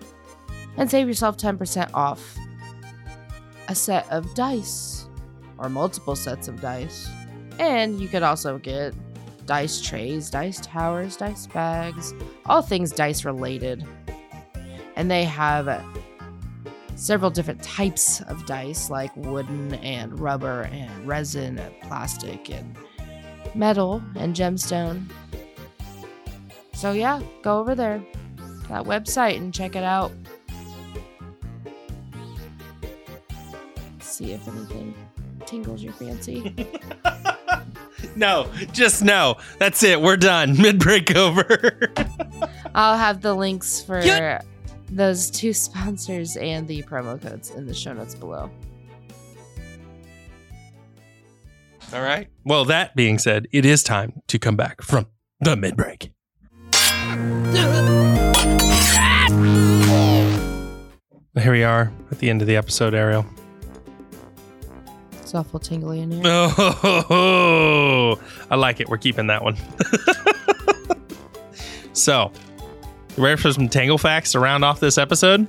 and 0.77 0.91
save 0.91 1.07
yourself 1.07 1.37
10% 1.37 1.91
off 1.95 2.37
a 3.69 3.75
set 3.75 4.11
of 4.11 4.35
dice 4.35 5.07
or 5.59 5.69
multiple 5.69 6.17
sets 6.17 6.49
of 6.49 6.61
dice. 6.61 7.09
And 7.59 8.01
you 8.01 8.09
could 8.09 8.23
also 8.23 8.59
get 8.59 8.95
dice 9.47 9.81
trays, 9.81 10.31
dice 10.31 10.61
towers, 10.61 11.17
dice 11.17 11.47
bags, 11.47 12.15
all 12.47 12.63
things 12.63 12.93
dice 12.93 13.25
related. 13.25 13.87
And 14.97 15.11
they 15.11 15.25
have 15.25 15.85
several 16.95 17.31
different 17.31 17.63
types 17.63 18.21
of 18.23 18.45
dice 18.47 18.91
like 18.91 19.15
wooden 19.17 19.75
and 19.77 20.19
rubber 20.19 20.63
and 20.73 21.07
resin 21.07 21.59
and 21.59 21.75
plastic 21.83 22.51
and 22.51 22.77
metal 23.55 24.03
and 24.17 24.35
gemstone. 24.35 25.05
So 26.73 26.93
yeah, 26.93 27.21
go 27.43 27.59
over 27.59 27.75
there, 27.75 28.03
that 28.69 28.85
website 28.85 29.37
and 29.37 29.53
check 29.53 29.77
it 29.77 29.85
out. 29.85 30.13
See 34.01 34.33
if 34.33 34.47
anything 34.49 34.95
tingles 35.47 35.83
your 35.83 35.93
fancy. 35.95 36.55
No, 38.17 38.51
just 38.73 39.03
no. 39.05 39.37
That's 39.59 39.83
it. 39.83 40.01
We're 40.01 40.17
done. 40.17 40.57
Mid 40.61 40.79
break 40.79 41.15
over. 41.15 41.91
I'll 42.75 42.97
have 42.97 43.21
the 43.21 43.35
links 43.35 43.83
for 43.83 44.01
Yeah. 44.01 44.41
those 44.91 45.31
two 45.31 45.53
sponsors 45.53 46.37
and 46.37 46.67
the 46.67 46.83
promo 46.83 47.21
codes 47.21 47.51
in 47.51 47.67
the 47.67 47.75
show 47.75 47.93
notes 47.93 48.15
below. 48.15 48.51
All 51.93 52.03
right. 52.03 52.29
Well, 52.45 52.65
that 52.67 52.95
being 52.95 53.19
said, 53.19 53.49
it 53.53 53.67
is 53.67 53.83
time 53.83 54.23
to 54.29 54.39
come 54.39 54.57
back 54.57 54.81
from 54.81 55.07
the 55.41 55.57
mid 55.57 55.77
break. 55.77 56.13
Here 61.43 61.53
we 61.53 61.65
are 61.65 61.93
at 62.11 62.19
the 62.19 62.31
end 62.31 62.43
of 62.43 62.49
the 62.49 62.57
episode, 62.57 62.95
Ariel. 62.95 63.27
It's 65.21 65.35
awful 65.35 65.59
tingly 65.59 66.01
in 66.01 66.11
here. 66.13 66.23
Oh, 66.27 68.21
I 68.51 68.57
like 68.57 68.81
it. 68.81 68.89
We're 68.89 68.99
keeping 68.99 69.27
that 69.29 69.43
one. 69.43 69.57
so, 71.93 72.31
you 73.17 73.23
ready 73.25 73.41
for 73.41 73.53
some 73.53 73.69
Tingle 73.69 73.99
facts 73.99 74.33
to 74.33 74.41
round 74.41 74.65
off 74.65 74.81
this 74.81 74.99
episode? 74.99 75.47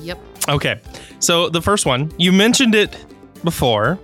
Yep. 0.00 0.18
Okay. 0.48 0.80
So, 1.20 1.48
the 1.48 1.62
first 1.62 1.86
one, 1.86 2.12
you 2.18 2.32
mentioned 2.32 2.74
it 2.74 2.96
before. 3.44 3.98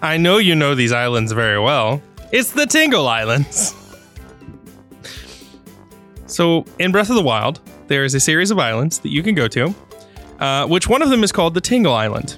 I 0.00 0.16
know 0.16 0.38
you 0.38 0.54
know 0.54 0.74
these 0.74 0.92
islands 0.92 1.32
very 1.32 1.58
well. 1.58 2.00
It's 2.30 2.52
the 2.52 2.66
Tingle 2.66 3.06
Islands. 3.08 3.74
So, 6.30 6.66
in 6.78 6.92
Breath 6.92 7.08
of 7.08 7.16
the 7.16 7.22
Wild, 7.22 7.58
there 7.86 8.04
is 8.04 8.14
a 8.14 8.20
series 8.20 8.50
of 8.50 8.58
islands 8.58 8.98
that 8.98 9.08
you 9.08 9.22
can 9.22 9.34
go 9.34 9.48
to, 9.48 9.74
uh, 10.38 10.66
which 10.66 10.86
one 10.86 11.00
of 11.00 11.08
them 11.08 11.24
is 11.24 11.32
called 11.32 11.54
the 11.54 11.60
Tingle 11.60 11.94
Island. 11.94 12.36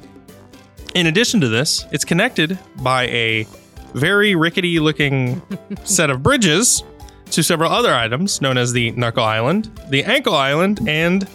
In 0.94 1.08
addition 1.08 1.40
to 1.40 1.48
this, 1.48 1.86
it's 1.90 2.04
connected 2.04 2.56
by 2.76 3.08
a 3.08 3.48
very 3.92 4.36
rickety 4.36 4.78
looking 4.78 5.42
set 5.84 6.08
of 6.08 6.22
bridges 6.22 6.84
to 7.32 7.42
several 7.42 7.70
other 7.72 7.92
items 7.92 8.40
known 8.40 8.56
as 8.56 8.72
the 8.72 8.92
Knuckle 8.92 9.24
Island, 9.24 9.70
the 9.88 10.04
Ankle 10.04 10.36
Island, 10.36 10.88
and 10.88 11.28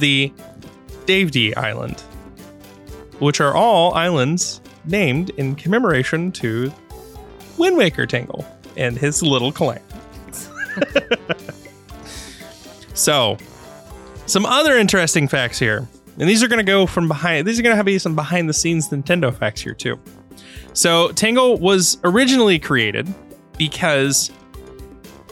the 0.00 0.32
Dave 1.06 1.30
D 1.30 1.54
Island, 1.54 2.00
which 3.20 3.40
are 3.40 3.54
all 3.54 3.94
islands 3.94 4.60
named 4.84 5.30
in 5.30 5.54
commemoration 5.54 6.32
to 6.32 6.72
Wind 7.58 7.76
Waker 7.76 8.06
Tingle 8.06 8.44
and 8.76 8.96
his 8.96 9.22
little 9.22 9.52
clan. 9.52 9.80
so, 12.94 13.36
some 14.26 14.46
other 14.46 14.76
interesting 14.76 15.28
facts 15.28 15.58
here. 15.58 15.86
And 16.18 16.28
these 16.28 16.42
are 16.42 16.48
going 16.48 16.58
to 16.58 16.70
go 16.70 16.86
from 16.86 17.08
behind, 17.08 17.46
these 17.46 17.58
are 17.58 17.62
going 17.62 17.76
to 17.76 17.84
be 17.84 17.98
some 17.98 18.14
behind 18.14 18.48
the 18.48 18.54
scenes 18.54 18.88
Nintendo 18.88 19.34
facts 19.34 19.60
here 19.60 19.74
too. 19.74 19.98
So, 20.72 21.12
Tingle 21.12 21.58
was 21.58 21.98
originally 22.04 22.58
created 22.58 23.12
because 23.58 24.30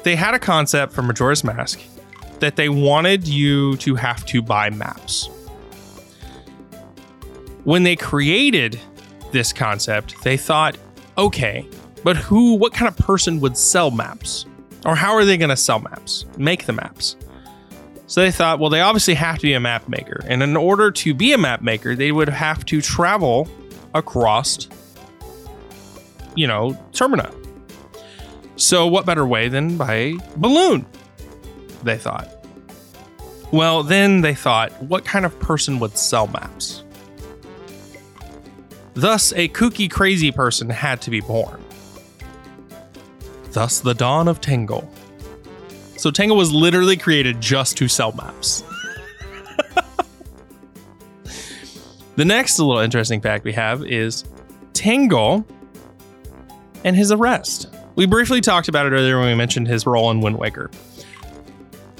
they 0.03 0.17
had 0.17 0.35
a 0.35 0.39
concept 0.39 0.93
from 0.93 1.07
Majora's 1.07 1.45
Mask 1.45 1.81
that 2.41 2.57
they 2.57 2.69
wanted 2.69 3.29
you 3.29 3.77
to 3.79 3.95
have 3.95 4.25
to 4.27 4.43
buy 4.43 4.71
maps. 4.71 5.29
When 7.65 7.83
they 7.83 7.97
created 7.97 8.81
this 9.33 9.53
concept, 9.53 10.23
they 10.23 10.37
thought, 10.37 10.77
okay, 11.19 11.67
but 12.03 12.17
who, 12.17 12.55
what 12.55 12.73
kind 12.73 12.89
of 12.89 12.97
person 12.97 13.41
would 13.41 13.57
sell 13.57 13.91
maps? 13.91 14.47
Or 14.85 14.95
how 14.95 15.13
are 15.13 15.25
they 15.25 15.37
going 15.37 15.51
to 15.51 15.57
sell 15.57 15.81
maps? 15.81 16.25
Make 16.37 16.67
the 16.67 16.73
maps. 16.73 17.17
So 18.07 18.23
they 18.23 18.31
thought, 18.31 18.59
well, 18.59 18.71
they 18.71 18.81
obviously 18.81 19.15
have 19.15 19.37
to 19.37 19.43
be 19.43 19.53
a 19.53 19.61
map 19.61 19.89
maker. 19.89 20.25
And 20.27 20.43
in 20.43 20.57
order 20.57 20.91
to 20.91 21.15
be 21.15 21.33
a 21.33 21.39
map 21.39 21.63
maker, 21.63 21.95
they 21.95 22.11
would 22.11 22.29
have 22.29 22.65
to 22.67 22.81
travel 22.81 23.49
across, 23.95 24.69
you 26.35 26.47
know, 26.47 26.73
Termina. 26.93 27.33
So 28.57 28.87
what 28.87 29.07
better 29.07 29.27
way 29.27 29.49
than 29.49 29.77
by 29.77 30.15
balloon? 30.37 30.87
They 31.83 31.99
thought. 31.99 32.29
Well, 33.53 33.83
then 33.83 34.21
they 34.21 34.35
thought, 34.35 34.71
what 34.83 35.05
kind 35.05 35.25
of 35.25 35.39
person 35.41 35.79
would 35.79 35.97
sell 35.97 36.27
maps? 36.29 36.85
Thus, 38.95 39.33
a 39.33 39.49
kooky, 39.49 39.91
crazy 39.91 40.33
person 40.33 40.69
had 40.69 41.01
to 41.03 41.11
be 41.11 41.21
born. 41.21 41.63
Thus, 43.53 43.81
the 43.81 43.95
dawn 43.95 44.29
of 44.29 44.41
Tingle. 44.41 44.89
So, 45.97 46.11
Tingle 46.11 46.37
was 46.37 46.53
literally 46.53 46.97
created 46.97 47.41
just 47.41 47.77
to 47.79 47.89
sell 47.89 48.13
maps. 48.13 48.65
the 52.17 52.25
next 52.25 52.59
little 52.59 52.79
interesting 52.79 53.21
fact 53.21 53.45
we 53.45 53.53
have 53.53 53.85
is 53.85 54.25
Tingle 54.73 55.47
and 56.85 56.97
his 56.97 57.13
arrest. 57.13 57.69
We 57.97 58.07
briefly 58.07 58.41
talked 58.41 58.69
about 58.69 58.87
it 58.87 58.93
earlier 58.93 59.19
when 59.19 59.29
we 59.29 59.35
mentioned 59.35 59.69
his 59.69 59.87
role 59.87 60.11
in 60.11 60.21
Wind 60.21 60.39
Waker. 60.39 60.71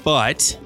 But 0.03 0.57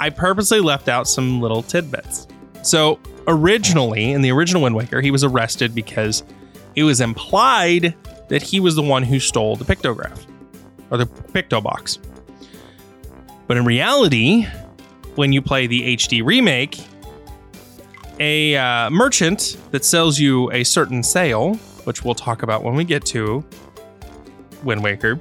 I 0.00 0.10
purposely 0.10 0.60
left 0.60 0.88
out 0.88 1.06
some 1.06 1.40
little 1.40 1.62
tidbits. 1.62 2.26
So, 2.62 2.98
originally, 3.26 4.12
in 4.12 4.22
the 4.22 4.30
original 4.32 4.62
Wind 4.62 4.74
Waker, 4.74 5.00
he 5.00 5.10
was 5.10 5.24
arrested 5.24 5.74
because 5.74 6.22
it 6.74 6.84
was 6.84 7.00
implied 7.00 7.94
that 8.28 8.42
he 8.42 8.60
was 8.60 8.74
the 8.74 8.82
one 8.82 9.02
who 9.02 9.20
stole 9.20 9.56
the 9.56 9.64
pictograph 9.64 10.26
or 10.90 10.98
the 10.98 11.06
picto 11.06 11.62
box. 11.62 11.98
But 13.46 13.56
in 13.56 13.64
reality, 13.64 14.46
when 15.14 15.32
you 15.32 15.42
play 15.42 15.66
the 15.66 15.96
HD 15.96 16.24
remake, 16.24 16.78
a 18.20 18.56
uh, 18.56 18.90
merchant 18.90 19.56
that 19.70 19.84
sells 19.84 20.18
you 20.18 20.50
a 20.52 20.64
certain 20.64 21.02
sail, 21.02 21.54
which 21.84 22.04
we'll 22.04 22.14
talk 22.14 22.42
about 22.42 22.62
when 22.62 22.74
we 22.74 22.84
get 22.84 23.04
to 23.06 23.44
Wind 24.62 24.82
Waker, 24.82 25.20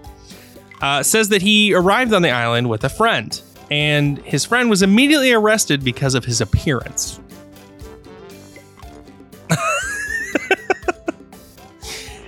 uh, 0.81 1.03
says 1.03 1.29
that 1.29 1.41
he 1.41 1.73
arrived 1.73 2.13
on 2.13 2.21
the 2.21 2.31
island 2.31 2.69
with 2.69 2.83
a 2.83 2.89
friend, 2.89 3.41
and 3.69 4.19
his 4.19 4.45
friend 4.45 4.69
was 4.69 4.81
immediately 4.81 5.31
arrested 5.31 5.83
because 5.83 6.15
of 6.15 6.25
his 6.25 6.41
appearance. 6.41 7.20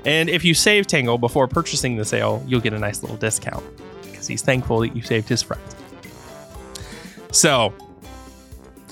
And 0.05 0.29
if 0.29 0.43
you 0.43 0.53
save 0.53 0.87
Tingle 0.87 1.17
before 1.17 1.47
purchasing 1.47 1.95
the 1.95 2.05
sail, 2.05 2.43
you'll 2.45 2.61
get 2.61 2.73
a 2.73 2.79
nice 2.79 3.01
little 3.01 3.17
discount 3.17 3.63
because 4.03 4.27
he's 4.27 4.41
thankful 4.41 4.79
that 4.79 4.95
you 4.95 5.01
saved 5.01 5.29
his 5.29 5.41
friend. 5.41 5.61
So, 7.31 7.73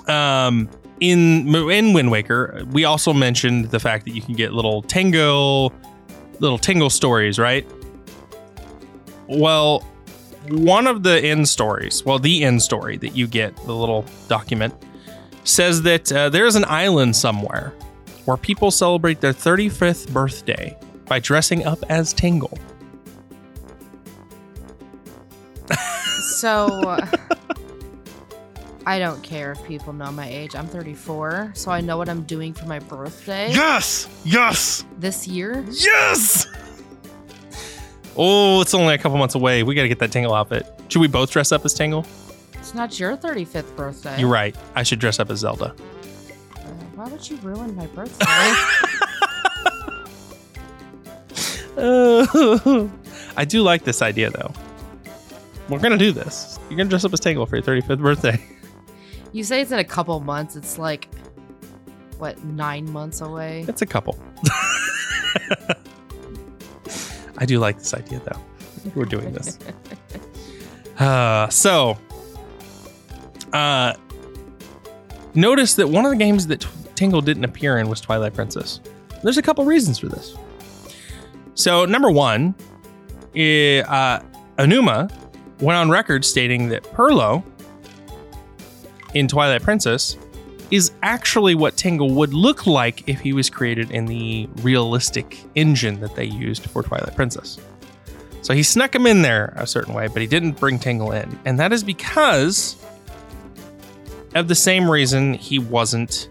um, 0.07 0.69
in 0.99 1.53
in 1.55 1.93
Wind 1.93 2.11
Waker, 2.11 2.63
we 2.71 2.85
also 2.85 3.13
mentioned 3.13 3.65
the 3.71 3.79
fact 3.79 4.05
that 4.05 4.11
you 4.11 4.21
can 4.21 4.35
get 4.35 4.53
little 4.53 4.81
Tingle, 4.83 5.73
little 6.39 6.57
Tingle 6.57 6.89
stories, 6.89 7.37
right? 7.37 7.67
Well, 9.27 9.81
one 10.49 10.87
of 10.87 11.03
the 11.03 11.23
end 11.23 11.47
stories, 11.47 12.05
well, 12.05 12.19
the 12.19 12.43
end 12.43 12.61
story 12.61 12.97
that 12.97 13.15
you 13.15 13.27
get, 13.27 13.55
the 13.65 13.73
little 13.73 14.05
document, 14.27 14.73
says 15.43 15.81
that 15.83 16.11
uh, 16.11 16.29
there's 16.29 16.55
an 16.55 16.65
island 16.65 17.15
somewhere 17.15 17.73
where 18.25 18.37
people 18.37 18.71
celebrate 18.71 19.21
their 19.21 19.33
35th 19.33 20.11
birthday 20.11 20.77
by 21.11 21.19
dressing 21.19 21.65
up 21.65 21.83
as 21.89 22.13
Tingle. 22.13 22.57
So 26.37 26.97
I 28.85 28.97
don't 28.97 29.21
care 29.21 29.51
if 29.51 29.61
people 29.65 29.91
know 29.91 30.09
my 30.13 30.29
age. 30.29 30.55
I'm 30.55 30.67
34, 30.67 31.51
so 31.53 31.69
I 31.69 31.81
know 31.81 31.97
what 31.97 32.07
I'm 32.07 32.23
doing 32.23 32.53
for 32.53 32.65
my 32.65 32.79
birthday 32.79 33.51
Yes! 33.51 34.07
Yes! 34.23 34.85
this 34.99 35.27
year. 35.27 35.65
Yes! 35.71 36.47
Oh, 38.15 38.61
it's 38.61 38.73
only 38.73 38.93
a 38.93 38.97
couple 38.97 39.17
months 39.17 39.35
away. 39.35 39.63
We 39.63 39.75
got 39.75 39.81
to 39.81 39.89
get 39.89 39.99
that 39.99 40.13
Tingle 40.13 40.33
outfit. 40.33 40.65
Should 40.87 41.01
we 41.01 41.09
both 41.09 41.29
dress 41.29 41.51
up 41.51 41.65
as 41.65 41.73
Tingle? 41.73 42.05
It's 42.53 42.73
not 42.73 42.97
your 42.97 43.17
35th 43.17 43.75
birthday. 43.75 44.17
You're 44.17 44.29
right. 44.29 44.55
I 44.75 44.83
should 44.83 44.99
dress 44.99 45.19
up 45.19 45.29
as 45.29 45.39
Zelda. 45.39 45.75
Uh, 46.55 46.59
why 46.95 47.09
would 47.09 47.29
you 47.29 47.35
ruin 47.43 47.75
my 47.75 47.87
birthday? 47.87 48.25
I 53.37 53.45
do 53.45 53.61
like 53.61 53.83
this 53.83 54.01
idea, 54.01 54.29
though. 54.29 54.51
We're 55.69 55.79
to 55.79 55.97
do 55.97 56.11
this. 56.11 56.59
You're 56.69 56.77
to 56.87 56.89
dress 56.89 57.05
up 57.05 57.13
as 57.13 57.19
Tingle 57.21 57.45
for 57.45 57.55
your 57.55 57.63
35th 57.63 58.01
birthday. 58.01 58.43
you 59.31 59.43
say 59.43 59.61
it's 59.61 59.71
in 59.71 59.79
a 59.79 59.83
couple 59.83 60.19
months. 60.19 60.57
It's 60.57 60.77
like, 60.77 61.07
what, 62.17 62.43
nine 62.43 62.91
months 62.91 63.21
away? 63.21 63.63
It's 63.67 63.81
a 63.81 63.85
couple. 63.85 64.19
I 67.37 67.45
do 67.45 67.59
like 67.59 67.77
this 67.77 67.93
idea 67.93 68.19
though. 68.19 68.39
We're 68.95 69.05
doing 69.05 69.31
this. 69.33 69.57
Uh, 70.99 71.47
so, 71.49 71.97
uh, 73.53 73.93
notice 75.33 75.75
that 75.75 75.87
one 75.87 76.05
of 76.05 76.11
the 76.11 76.17
games 76.17 76.47
that 76.47 76.67
Tingle 76.95 77.21
didn't 77.21 77.45
appear 77.45 77.77
in 77.79 77.87
was 77.89 78.01
Twilight 78.01 78.33
Princess. 78.33 78.81
There's 79.23 79.37
a 79.37 79.41
couple 79.41 79.65
reasons 79.65 79.97
for 79.97 80.07
this. 80.07 80.35
So, 81.53 81.85
number 81.85 82.09
one, 82.09 82.55
uh, 83.33 84.21
Aonuma 84.57 85.11
went 85.59 85.77
on 85.77 85.89
record 85.89 86.25
stating 86.25 86.69
that 86.69 86.83
Purlo 86.83 87.43
in 89.13 89.27
Twilight 89.27 89.61
Princess 89.61 90.17
is 90.71 90.91
actually 91.03 91.53
what 91.53 91.75
Tingle 91.75 92.11
would 92.11 92.33
look 92.33 92.65
like 92.65 93.07
if 93.07 93.19
he 93.19 93.33
was 93.33 93.49
created 93.49 93.91
in 93.91 94.05
the 94.05 94.47
realistic 94.61 95.37
engine 95.55 95.99
that 95.99 96.15
they 96.15 96.23
used 96.23 96.63
for 96.69 96.81
Twilight 96.81 97.15
Princess. 97.15 97.59
So 98.41 98.53
he 98.53 98.63
snuck 98.63 98.95
him 98.95 99.05
in 99.05 99.21
there 99.21 99.53
a 99.57 99.67
certain 99.67 99.93
way, 99.93 100.07
but 100.07 100.21
he 100.21 100.27
didn't 100.27 100.53
bring 100.53 100.79
Tingle 100.79 101.11
in. 101.11 101.37
And 101.45 101.59
that 101.59 101.73
is 101.73 101.83
because 101.83 102.77
of 104.33 104.47
the 104.47 104.55
same 104.55 104.89
reason 104.89 105.33
he 105.33 105.59
wasn't. 105.59 106.29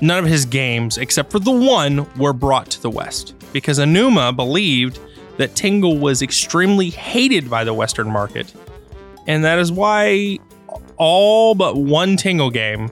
None 0.00 0.22
of 0.22 0.28
his 0.28 0.44
games, 0.44 0.98
except 0.98 1.30
for 1.30 1.38
the 1.38 1.52
one, 1.52 2.06
were 2.18 2.32
brought 2.32 2.68
to 2.70 2.82
the 2.82 2.90
West. 2.90 3.34
Because 3.54 3.78
Aonuma 3.78 4.36
believed 4.36 4.98
that 5.38 5.54
Tingle 5.54 5.96
was 5.98 6.20
extremely 6.22 6.90
hated 6.90 7.48
by 7.48 7.64
the 7.64 7.72
Western 7.72 8.10
market. 8.10 8.52
And 9.26 9.44
that 9.44 9.58
is 9.58 9.72
why 9.72 10.38
all 10.96 11.54
but 11.54 11.76
one 11.76 12.16
Tingle 12.16 12.50
game 12.50 12.90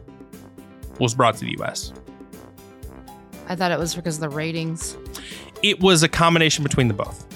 was 0.98 1.14
brought 1.14 1.34
to 1.36 1.40
the 1.44 1.56
US. 1.60 1.92
I 3.48 3.56
thought 3.56 3.72
it 3.72 3.78
was 3.78 3.94
because 3.94 4.14
of 4.16 4.20
the 4.22 4.28
ratings. 4.30 4.96
It 5.62 5.80
was 5.80 6.02
a 6.02 6.08
combination 6.08 6.62
between 6.62 6.88
the 6.88 6.94
both. 6.94 7.26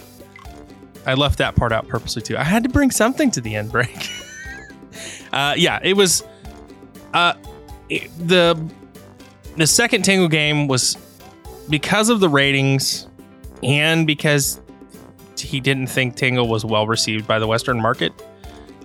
I 1.04 1.14
left 1.14 1.38
that 1.38 1.54
part 1.56 1.72
out 1.72 1.86
purposely 1.88 2.22
too. 2.22 2.36
I 2.36 2.42
had 2.44 2.62
to 2.62 2.68
bring 2.68 2.90
something 2.90 3.30
to 3.32 3.40
the 3.40 3.54
end 3.54 3.70
break. 3.70 4.08
uh, 5.32 5.54
yeah, 5.56 5.78
it 5.82 5.94
was 5.96 6.22
uh, 7.12 7.34
it- 7.88 8.10
the 8.18 8.56
the 9.56 9.66
second 9.66 10.02
Tingle 10.04 10.28
game 10.28 10.68
was 10.68 10.96
because 11.68 12.08
of 12.08 12.20
the 12.20 12.28
ratings 12.28 13.08
and 13.62 14.06
because 14.06 14.60
he 15.38 15.60
didn't 15.60 15.88
think 15.88 16.16
Tingle 16.16 16.48
was 16.48 16.64
well 16.64 16.86
received 16.86 17.26
by 17.26 17.38
the 17.38 17.46
Western 17.46 17.80
market. 17.80 18.12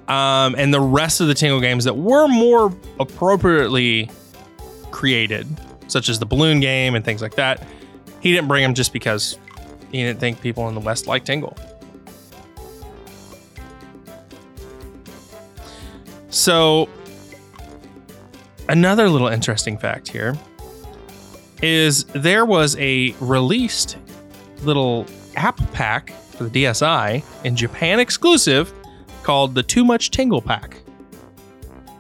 Um, 0.07 0.55
and 0.57 0.73
the 0.73 0.81
rest 0.81 1.21
of 1.21 1.27
the 1.27 1.33
Tingle 1.33 1.61
games 1.61 1.85
that 1.85 1.95
were 1.95 2.27
more 2.27 2.75
appropriately 2.99 4.09
created, 4.91 5.47
such 5.87 6.09
as 6.09 6.19
the 6.19 6.25
balloon 6.25 6.59
game 6.59 6.95
and 6.95 7.05
things 7.05 7.21
like 7.21 7.35
that, 7.35 7.65
he 8.19 8.31
didn't 8.33 8.47
bring 8.47 8.63
them 8.63 8.73
just 8.73 8.93
because 8.93 9.37
he 9.91 10.03
didn't 10.03 10.19
think 10.19 10.41
people 10.41 10.67
in 10.67 10.75
the 10.75 10.81
West 10.81 11.07
liked 11.07 11.25
Tingle. 11.25 11.57
So, 16.29 16.87
another 18.69 19.09
little 19.09 19.27
interesting 19.27 19.77
fact 19.77 20.07
here 20.07 20.37
is 21.61 22.05
there 22.05 22.45
was 22.45 22.75
a 22.79 23.13
released 23.19 23.97
little 24.63 25.05
app 25.35 25.59
pack 25.71 26.11
for 26.11 26.43
the 26.45 26.63
DSi 26.63 27.23
in 27.43 27.55
Japan 27.55 27.99
exclusive 27.99 28.73
called 29.23 29.55
the 29.55 29.63
Too 29.63 29.85
Much 29.85 30.11
Tingle 30.11 30.41
Pack. 30.41 30.81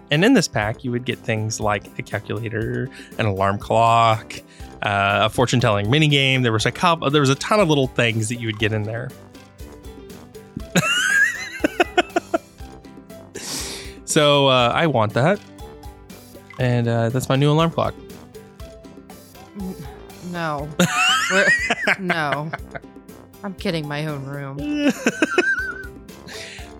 And 0.09 0.25
in 0.25 0.33
this 0.33 0.47
pack, 0.47 0.83
you 0.83 0.91
would 0.91 1.05
get 1.05 1.19
things 1.19 1.59
like 1.59 1.87
a 1.97 2.01
calculator, 2.01 2.89
an 3.17 3.25
alarm 3.25 3.57
clock, 3.57 4.35
uh, 4.81 5.21
a 5.23 5.29
fortune 5.29 5.61
telling 5.61 5.89
mini 5.89 6.09
game. 6.09 6.41
There 6.41 6.51
was 6.51 6.65
a 6.65 6.71
there 7.11 7.21
was 7.21 7.29
a 7.29 7.35
ton 7.35 7.59
of 7.61 7.69
little 7.69 7.87
things 7.87 8.27
that 8.29 8.35
you 8.35 8.47
would 8.47 8.59
get 8.59 8.73
in 8.73 8.83
there. 8.83 9.09
so 14.05 14.47
uh, 14.47 14.73
I 14.75 14.87
want 14.87 15.13
that, 15.13 15.39
and 16.59 16.89
uh, 16.89 17.07
that's 17.09 17.29
my 17.29 17.37
new 17.37 17.51
alarm 17.51 17.71
clock. 17.71 17.93
No. 20.31 20.69
No. 21.99 22.51
I'm 23.43 23.53
kidding 23.55 23.87
my 23.87 24.05
own 24.05 24.25
room. 24.25 24.91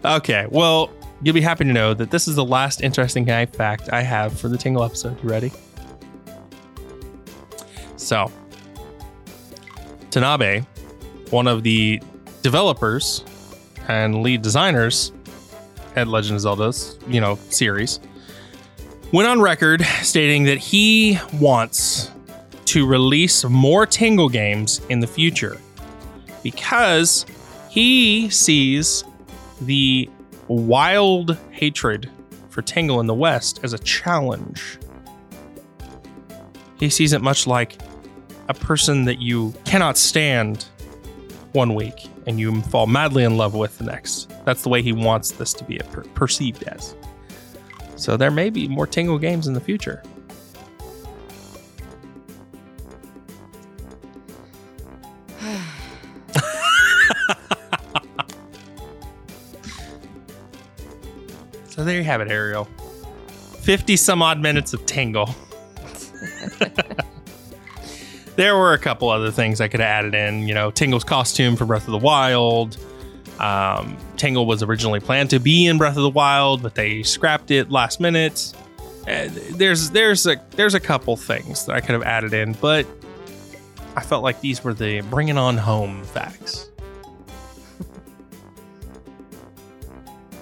Okay, 0.04 0.47
well, 0.49 0.89
you'll 1.22 1.36
be 1.36 1.41
happy 1.41 1.64
to 1.64 1.72
know 1.72 1.93
that 1.93 2.10
this 2.10 2.28
is 2.28 2.36
the 2.36 2.43
last 2.43 2.82
interesting 2.82 3.24
guy 3.24 3.45
fact 3.45 3.89
I 3.93 4.02
have 4.02 4.39
for 4.39 4.47
the 4.47 4.58
Tingle 4.58 4.84
episode. 4.84 5.22
You 5.22 5.30
ready? 5.30 5.52
So, 7.97 8.32
Tanabe, 10.10 10.66
one 11.30 11.47
of 11.47 11.62
the 11.62 12.02
developers 12.41 13.24
and 13.88 14.24
lead 14.24 14.41
designers 14.41 15.12
at 15.95 16.08
Legend 16.08 16.38
of 16.38 16.41
Zelda's, 16.41 16.97
you 17.08 17.22
know, 17.22 17.36
series, 17.49 17.99
went 19.14 19.28
on 19.30 19.39
record 19.39 19.84
stating 20.02 20.45
that 20.45 20.58
he 20.58 21.20
wants 21.34 22.10
to 22.72 22.86
release 22.86 23.43
more 23.43 23.86
Tingle 23.86 24.30
games 24.30 24.80
in 24.88 25.01
the 25.01 25.07
future 25.07 25.59
because 26.41 27.26
he 27.69 28.30
sees 28.30 29.03
the 29.59 30.09
wild 30.47 31.38
hatred 31.51 32.09
for 32.47 32.61
Tingle 32.61 33.01
in 33.01 33.07
the 33.07 33.13
West 33.13 33.59
as 33.63 33.74
a 33.74 33.80
challenge. 33.80 34.80
He 36.80 36.89
sees 36.89 37.11
it 37.11 37.22
much 37.22 37.45
like 37.45 37.78
a 38.47 38.53
person 38.53 39.03
that 39.03 39.22
you 39.22 39.53
cannot 39.65 39.97
stand 39.97 40.63
one 41.51 41.76
week 41.76 42.07
and 42.26 42.39
you 42.39 42.61
fall 42.61 42.88
madly 42.88 43.26
in 43.26 43.36
love 43.36 43.53
with 43.53 43.78
the 43.80 43.84
next. 43.84 44.32
That's 44.45 44.63
the 44.63 44.69
way 44.69 44.82
he 44.82 44.93
wants 44.93 45.32
this 45.32 45.51
to 45.55 45.65
be 45.65 45.78
per- 45.91 46.03
perceived 46.15 46.63
as. 46.63 46.95
So 47.97 48.15
there 48.15 48.32
may 48.32 48.49
be 48.49 48.69
more 48.69 48.88
Tingle 48.88 49.19
games 49.19 49.45
in 49.45 49.55
the 49.55 49.59
future. 49.59 50.01
Have 62.12 62.22
it, 62.22 62.30
Ariel. 62.30 62.66
50 63.62 63.95
some 63.95 64.22
odd 64.22 64.39
minutes 64.39 64.74
of 64.74 64.86
Tingle. 64.86 65.34
there 68.36 68.57
were 68.57 68.74
a 68.74 68.78
couple 68.78 69.09
other 69.09 69.32
things 69.32 69.62
I 69.62 69.70
could 69.70 69.80
have 69.80 69.88
added 69.88 70.14
in. 70.14 70.47
You 70.47 70.53
know, 70.53 70.72
Tingle's 70.72 71.05
costume 71.05 71.55
for 71.55 71.66
Breath 71.66 71.88
of 71.88 71.91
the 71.91 71.97
Wild. 71.97 72.78
Um, 73.39 73.97
Tingle 74.18 74.45
was 74.45 74.62
originally 74.62 74.99
planned 74.99 75.30
to 75.30 75.39
be 75.39 75.68
in 75.68 75.78
Breath 75.78 75.95
of 75.95 76.03
the 76.03 76.09
Wild, 76.09 76.62
but 76.62 76.76
they 76.76 77.01
scrapped 77.03 77.49
it 77.49 77.72
last 77.72 77.99
minute. 77.99 78.53
Uh, 79.07 79.30
there's 79.51 79.89
there's 79.91 80.28
a 80.28 80.36
there's 80.51 80.76
a 80.76 80.80
couple 80.80 81.16
things 81.16 81.66
that 81.66 81.76
I 81.76 81.80
could 81.80 81.93
have 81.93 82.03
added 82.03 82.34
in, 82.34 82.53
but 82.53 82.86
I 83.95 84.01
felt 84.01 84.22
like 84.22 84.41
these 84.41 84.64
were 84.64 84.74
the 84.74 85.01
bringing 85.01 85.38
on 85.38 85.57
home 85.57 86.03
facts. 86.03 86.70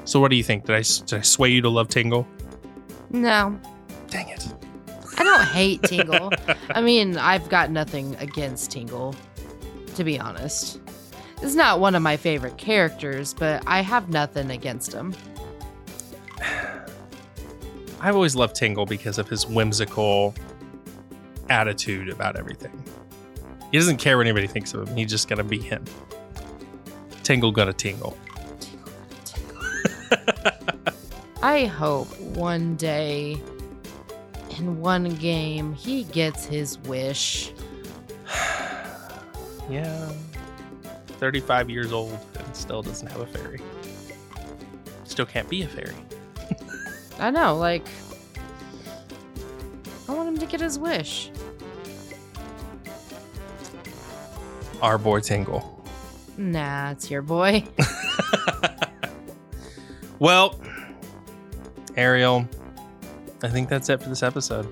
So, 0.10 0.20
what 0.20 0.32
do 0.32 0.38
you 0.38 0.43
think? 0.43 0.66
Did 0.66 0.76
I 0.76 0.82
did 0.82 1.14
I 1.14 1.22
sway 1.22 1.49
you 1.49 1.62
to 1.62 1.70
love 1.70 1.88
Tingle? 1.88 2.28
No. 3.12 3.60
Dang 4.07 4.28
it! 4.30 4.51
I 5.20 5.24
don't 5.24 5.43
hate 5.43 5.84
Tingle. 5.84 6.32
I 6.72 6.82
mean, 6.82 7.16
I've 7.16 7.47
got 7.47 7.70
nothing 7.70 8.16
against 8.16 8.72
Tingle, 8.72 9.14
to 9.93 10.03
be 10.03 10.20
honest. 10.20 10.82
It's 11.43 11.53
not 11.53 11.80
one 11.80 11.93
of 11.93 12.01
my 12.01 12.18
favorite 12.18 12.57
characters, 12.57 13.36
but 13.36 13.62
I 13.68 13.82
have 13.82 14.10
nothing 14.10 14.49
against 14.49 14.91
him. 14.91 15.14
I've 18.01 18.16
always 18.16 18.36
loved 18.36 18.55
Tingle 18.55 18.88
because 18.88 19.20
of 19.20 19.30
his 19.30 19.45
whimsical 19.45 20.34
attitude 21.51 22.10
about 22.10 22.36
everything. 22.36 22.84
He 23.72 23.78
doesn't 23.78 23.97
care 23.97 24.18
what 24.18 24.26
anybody 24.26 24.47
thinks 24.47 24.74
of 24.74 24.89
him. 24.89 24.97
He's 24.97 25.12
just 25.12 25.28
gonna 25.30 25.43
be 25.43 25.60
him. 25.60 25.86
Tingle 27.22 27.51
gonna 27.51 27.74
tingle. 27.74 28.18
I 31.42 31.66
hope 31.66 32.08
one 32.20 32.76
day 32.76 33.42
in 34.58 34.82
one 34.82 35.16
game 35.16 35.74
he 35.74 36.04
gets 36.06 36.46
his 36.46 36.78
wish. 36.80 37.52
Yeah. 39.70 40.12
35 41.20 41.70
years 41.70 41.94
old 41.94 42.18
and 42.40 42.56
still 42.56 42.82
doesn't 42.82 43.08
have 43.08 43.22
a 43.22 43.28
fairy. 43.28 43.62
Still 45.04 45.28
can't 45.28 45.48
be 45.48 45.62
a 45.62 45.68
fairy. 45.68 45.94
I 47.20 47.30
know, 47.30 47.56
like 47.56 47.88
I 50.08 50.14
want 50.14 50.28
him 50.28 50.38
to 50.40 50.48
get 50.48 50.60
his 50.60 50.80
wish. 50.80 51.30
Our 54.82 54.98
boy 54.98 55.20
Tingle. 55.20 55.86
Nah, 56.36 56.90
it's 56.90 57.12
your 57.12 57.22
boy. 57.22 57.64
Well, 60.20 60.60
Ariel, 62.00 62.47
I 63.43 63.50
think 63.50 63.68
that's 63.68 63.89
it 63.89 64.02
for 64.02 64.08
this 64.08 64.24
episode. 64.24 64.68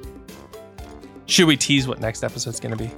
Should 1.26 1.46
we 1.48 1.58
tease 1.58 1.88
what 1.88 2.00
next 2.00 2.24
episode's 2.24 2.60
gonna 2.62 2.78
be? 2.78 2.90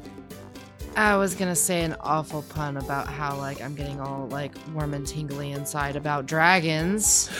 I 0.96 1.18
was 1.18 1.34
gonna 1.34 1.56
say 1.56 1.84
an 1.84 1.96
awful 2.02 2.44
pun 2.44 2.78
about 2.78 3.08
how 3.08 3.36
like 3.38 3.60
I'm 3.62 3.74
getting 3.74 4.00
all 4.00 4.28
like 4.28 4.54
warm 4.74 4.94
and 4.94 5.08
tingly 5.08 5.52
inside 5.52 5.96
about 5.96 6.26
dragons. 6.28 7.30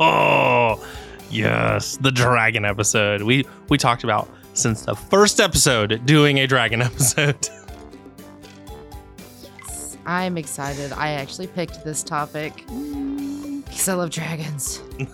Oh, 0.00 0.84
yes, 1.30 1.96
the 1.98 2.10
dragon 2.10 2.64
episode. 2.64 3.22
We 3.22 3.46
we 3.68 3.78
talked 3.78 4.02
about 4.04 4.28
since 4.54 4.82
the 4.82 4.94
first 4.94 5.40
episode 5.40 6.04
doing 6.06 6.38
a 6.40 6.46
dragon 6.46 6.82
episode. 6.88 7.48
I'm 10.06 10.38
excited. 10.38 10.92
I 10.92 11.10
actually 11.10 11.46
picked 11.48 11.84
this 11.84 12.02
topic 12.02 12.66
mm. 12.68 13.27
Because 13.68 13.88
I 13.88 13.94
love 13.94 14.10
dragons. 14.10 14.82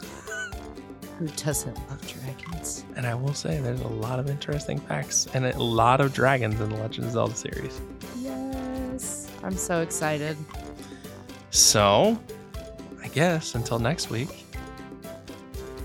Who 1.19 1.29
doesn't 1.29 1.77
love 1.89 2.07
dragons? 2.07 2.85
And 2.97 3.07
I 3.07 3.15
will 3.15 3.35
say, 3.35 3.61
there's 3.61 3.81
a 3.81 3.89
lot 3.89 4.19
of 4.19 4.29
interesting 4.29 4.79
facts 4.79 5.29
and 5.33 5.47
a 5.47 5.57
lot 5.63 6.01
of 6.01 6.13
dragons 6.13 6.61
in 6.61 6.71
the 6.71 6.77
Legend 6.77 7.07
of 7.07 7.13
Zelda 7.13 7.37
series. 7.37 7.81
Yes. 8.19 9.31
I'm 9.45 9.57
so 9.57 9.81
excited. 9.81 10.37
So, 11.51 12.19
I 13.03 13.09
guess 13.09 13.55
until 13.55 13.79
next 13.79 14.11
week, 14.11 14.45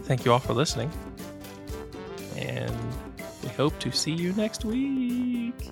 thank 0.04 0.26
you 0.26 0.34
all 0.34 0.40
for 0.40 0.54
listening. 0.54 0.92
And 2.36 2.76
we 3.44 3.50
hope 3.50 3.78
to 3.80 3.92
see 3.92 4.14
you 4.14 4.34
next 4.34 4.66
week. 4.66 5.70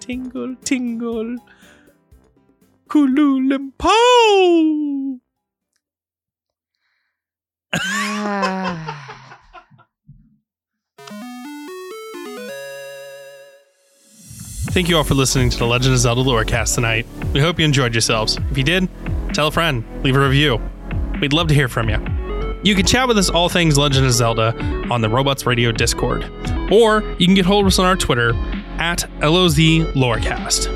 Tingle, 0.00 0.56
tingle. 0.64 1.36
Kooloo-Limpah! 2.88 5.21
Thank 14.72 14.88
you 14.88 14.96
all 14.96 15.04
for 15.04 15.14
listening 15.14 15.48
to 15.50 15.58
the 15.58 15.66
Legend 15.66 15.94
of 15.94 16.00
Zelda 16.00 16.22
Lorecast 16.22 16.74
tonight. 16.74 17.06
We 17.32 17.40
hope 17.40 17.58
you 17.58 17.64
enjoyed 17.64 17.94
yourselves. 17.94 18.36
If 18.50 18.58
you 18.58 18.64
did, 18.64 18.88
tell 19.32 19.46
a 19.46 19.50
friend, 19.50 19.84
leave 20.04 20.16
a 20.16 20.20
review. 20.20 20.60
We'd 21.20 21.32
love 21.32 21.48
to 21.48 21.54
hear 21.54 21.68
from 21.68 21.88
you. 21.88 21.96
You 22.62 22.74
can 22.74 22.86
chat 22.86 23.08
with 23.08 23.16
us 23.18 23.30
all 23.30 23.48
things 23.48 23.78
Legend 23.78 24.06
of 24.06 24.12
Zelda 24.12 24.54
on 24.90 25.00
the 25.00 25.08
Robots 25.08 25.46
Radio 25.46 25.72
Discord, 25.72 26.30
or 26.70 27.02
you 27.18 27.26
can 27.26 27.34
get 27.34 27.46
hold 27.46 27.64
of 27.64 27.68
us 27.68 27.78
on 27.78 27.86
our 27.86 27.96
Twitter 27.96 28.34
at 28.78 29.04
LOZ 29.20 29.56
Lorecast. 29.94 30.70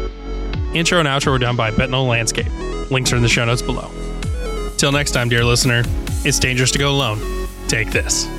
Intro 0.74 0.99
and 0.99 1.09
outro 1.09 1.32
were 1.32 1.38
done 1.38 1.57
by 1.57 1.70
Bitonal 1.70 2.09
Landscape. 2.09 2.51
Links 2.90 3.12
are 3.12 3.16
in 3.16 3.22
the 3.22 3.28
show 3.28 3.44
notes 3.44 3.62
below. 3.62 3.90
Till 4.78 4.92
next 4.92 5.12
time, 5.12 5.28
dear 5.28 5.44
listener, 5.44 5.84
it's 6.24 6.38
dangerous 6.38 6.70
to 6.72 6.78
go 6.78 6.90
alone. 6.90 7.48
Take 7.68 7.90
this. 7.90 8.36